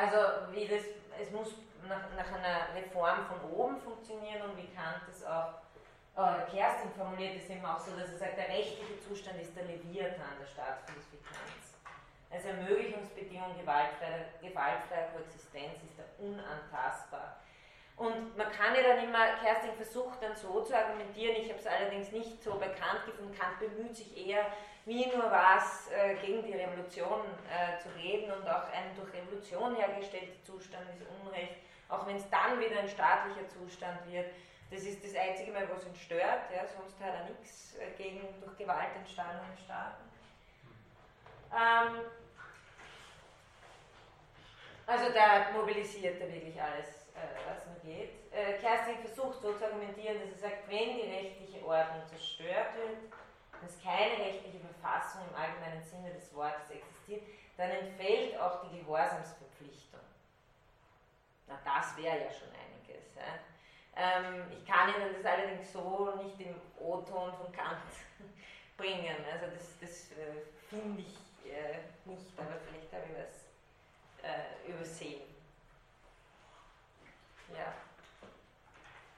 [0.00, 0.82] also wie das,
[1.20, 1.48] es muss
[1.86, 5.60] nach, nach einer Reform von oben funktionieren und wie Kant es auch
[6.16, 9.64] äh, Kerstin formuliert es eben auch so, dass er sagt, der rechtliche Zustand ist der
[9.64, 11.20] Leviathan der Staatsphilosophie.
[12.30, 17.38] Als Ermöglichungsbedingung gewaltfreier, gewaltfreier Koexistenz ist er unantastbar.
[17.96, 21.66] Und man kann ja dann immer, Kerstin versucht dann so zu argumentieren, ich habe es
[21.66, 24.46] allerdings nicht so bekannt gefunden, Kant bemüht sich eher,
[24.86, 29.76] wie nur was äh, gegen die Revolution äh, zu reden und auch ein durch Revolution
[29.76, 31.56] hergestellter Zustand ist Unrecht,
[31.88, 34.26] auch wenn es dann wieder ein staatlicher Zustand wird.
[34.70, 36.50] Das ist das einzige Mal, was ihn stört.
[36.54, 40.04] Ja, sonst hat er nichts äh, gegen durch Gewalt entstandene Staaten.
[41.52, 42.00] Ähm,
[44.86, 46.99] also da mobilisiert er wirklich alles,
[47.46, 48.10] was nur geht.
[48.32, 53.12] Äh, Kerstin versucht so zu argumentieren, dass er sagt, wenn die rechtliche Ordnung zerstört wird,
[53.60, 57.22] dass keine rechtliche Verfassung im allgemeinen Sinne des Wortes existiert,
[57.56, 60.00] dann entfällt auch die Gehorsamsverpflichtung.
[61.46, 63.14] Na, das wäre ja schon einiges.
[63.16, 63.36] Ja.
[63.96, 67.92] Ähm, ich kann Ihnen das allerdings so nicht im O-Ton von Kant
[68.76, 69.16] bringen.
[69.30, 73.50] Also das, das äh, finde ich äh, nicht, aber vielleicht habe ich was
[74.24, 75.29] äh, übersehen.
[77.52, 77.72] Ja.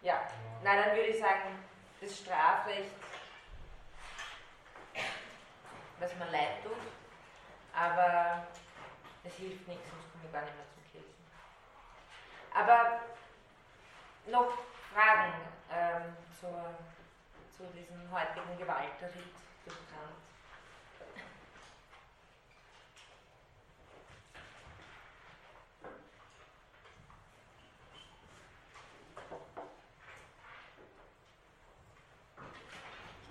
[0.03, 0.21] Ja,
[0.63, 1.65] na dann würde ich sagen,
[2.01, 2.91] das Strafrecht,
[6.01, 6.73] was mir leid tut,
[7.73, 8.47] aber
[9.23, 11.27] es hilft nichts, sonst komme ich gar nicht mehr zum Kirchen.
[12.53, 13.01] Aber
[14.27, 14.53] noch
[14.93, 15.33] Fragen
[15.71, 16.75] ähm, zur,
[17.57, 19.13] zu diesem heutigen Gewaltritt
[19.65, 20.22] durch Kant?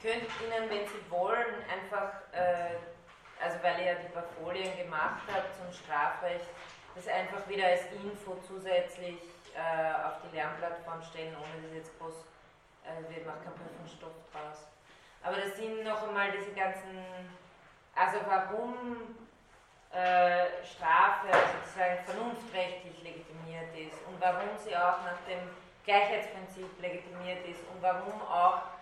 [0.03, 2.73] Ich könnte Ihnen, wenn Sie wollen, einfach, äh,
[3.37, 6.49] also weil ihr ja die paar Folien gemacht habt zum Strafrecht,
[6.95, 9.21] das einfach wieder als Info zusätzlich
[9.53, 12.25] äh, auf die Lernplattform stellen, ohne dass jetzt groß,
[12.81, 14.65] äh, wir machen keinen Prüfungsstoff draus.
[15.21, 17.05] Aber das sind noch einmal diese ganzen,
[17.93, 18.73] also warum
[19.93, 25.45] äh, Strafe sozusagen vernunftrechtlich legitimiert ist und warum sie auch nach dem
[25.85, 28.80] Gleichheitsprinzip legitimiert ist und warum auch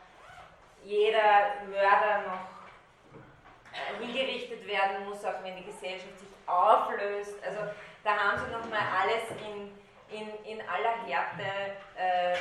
[0.84, 7.36] jeder Mörder noch äh, hingerichtet werden muss, auch wenn die Gesellschaft sich auflöst.
[7.44, 7.60] Also
[8.04, 9.80] da haben sie nochmal alles in
[10.12, 11.44] in, in aller Härte,
[11.96, 12.36] äh,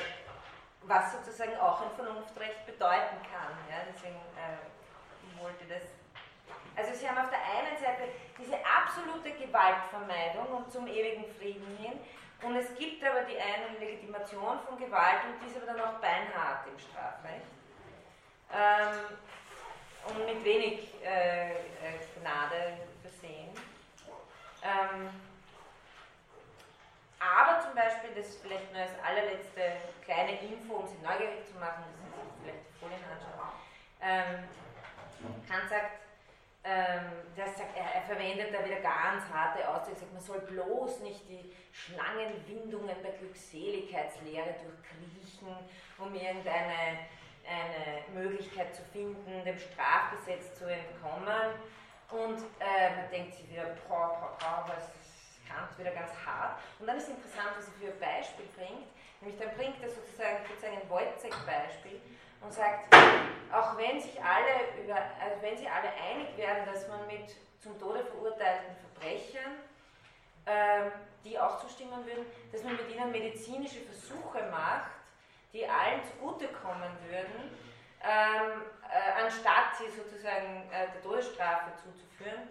[0.82, 3.52] was sozusagen auch ein Vernunftrecht bedeuten kann.
[3.68, 5.82] Ja, deswegen äh, wollte das.
[6.76, 8.08] Also Sie haben auf der einen Seite
[8.38, 12.00] diese absolute Gewaltvermeidung und zum ewigen Frieden hin,
[12.40, 15.98] und es gibt aber die eine Legitimation von Gewalt und die ist aber dann auch
[15.98, 17.57] beinhart im Strafrecht.
[18.52, 19.18] Ähm,
[20.08, 23.50] und mit wenig äh, äh Gnade versehen.
[24.62, 25.10] Ähm,
[27.18, 29.60] aber zum Beispiel, das vielleicht nur als allerletzte
[30.04, 33.38] kleine Info, um Sie neugierig zu machen, dass Sie sich vielleicht die Folien anschauen.
[34.00, 34.48] Ähm,
[35.48, 35.98] Kant sagt,
[36.64, 41.28] ähm, sagt, er, er, verwendet da wieder ganz harte Ausdrücke, sagt, man soll bloß nicht
[41.28, 45.48] die Schlangenwindungen der Glückseligkeitslehre durchkriechen,
[45.98, 46.98] um irgendeine
[47.48, 51.56] eine Möglichkeit zu finden, dem Strafgesetz zu entkommen.
[52.10, 54.88] Und äh, man denkt sich wieder, boah, boah, boah, was
[55.48, 56.60] Kant wieder ganz hart.
[56.78, 58.86] Und dann ist interessant, was er für ein Beispiel bringt.
[59.20, 62.00] Nämlich dann bringt er sozusagen, sozusagen ein Wojcek-Beispiel
[62.40, 62.94] und sagt,
[63.50, 67.78] auch wenn sich alle über, also wenn sie alle einig werden, dass man mit zum
[67.80, 69.58] Tode verurteilten Verbrechern,
[70.46, 70.92] ähm,
[71.24, 74.92] die auch zustimmen würden, dass man mit ihnen medizinische Versuche macht,
[75.52, 77.56] die allen zugutekommen würden,
[78.00, 82.48] ähm, äh, anstatt sie sozusagen äh, der Todesstrafe zuzuführen,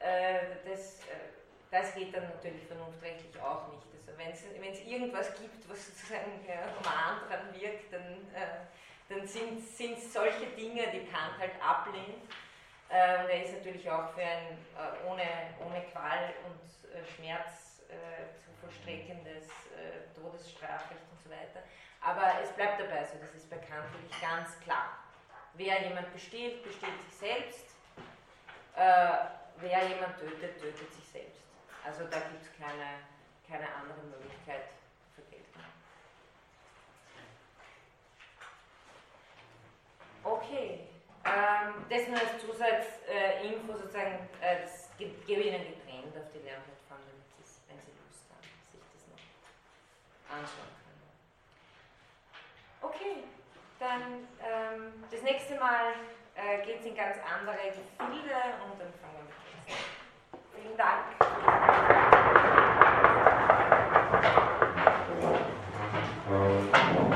[0.00, 1.32] äh, das, äh,
[1.70, 3.82] das geht dann natürlich vernunftrechtlich auch nicht.
[3.96, 8.68] Also wenn es irgendwas gibt, was sozusagen äh, human dran wirkt, dann, äh,
[9.08, 12.28] dann sind es solche Dinge, die Kant halt ablehnt.
[12.90, 14.58] Äh, und er ist natürlich auch für ein
[15.08, 15.24] ohne,
[15.64, 16.60] ohne Qual und
[17.16, 17.80] Schmerz
[18.44, 19.48] zu vollstreckendes
[20.14, 21.62] Todesstrafrecht und so weiter.
[22.04, 24.98] Aber es bleibt dabei, so das ist bekannt wirklich ganz klar.
[25.54, 27.64] Wer jemand besteht, besteht sich selbst.
[28.76, 29.08] Äh,
[29.56, 31.40] wer jemand tötet, tötet sich selbst.
[31.82, 33.00] Also da gibt es keine,
[33.48, 34.68] keine andere Möglichkeit
[35.14, 35.62] für Geltung.
[40.24, 40.88] Okay,
[41.24, 46.44] ähm, das nur als Zusatzinfo äh, sozusagen, äh, das gebe ich Ihnen getrennt auf die
[46.44, 50.83] Lernplattform, damit Sie, wenn Sie Lust haben, sich das noch anschauen.
[52.84, 53.24] Okay,
[53.80, 55.94] dann ähm, das nächste Mal
[56.34, 59.32] äh, geht es in ganz andere Gefilde und dann fangen wir mit
[59.68, 59.80] an.
[60.52, 61.93] Vielen Dank.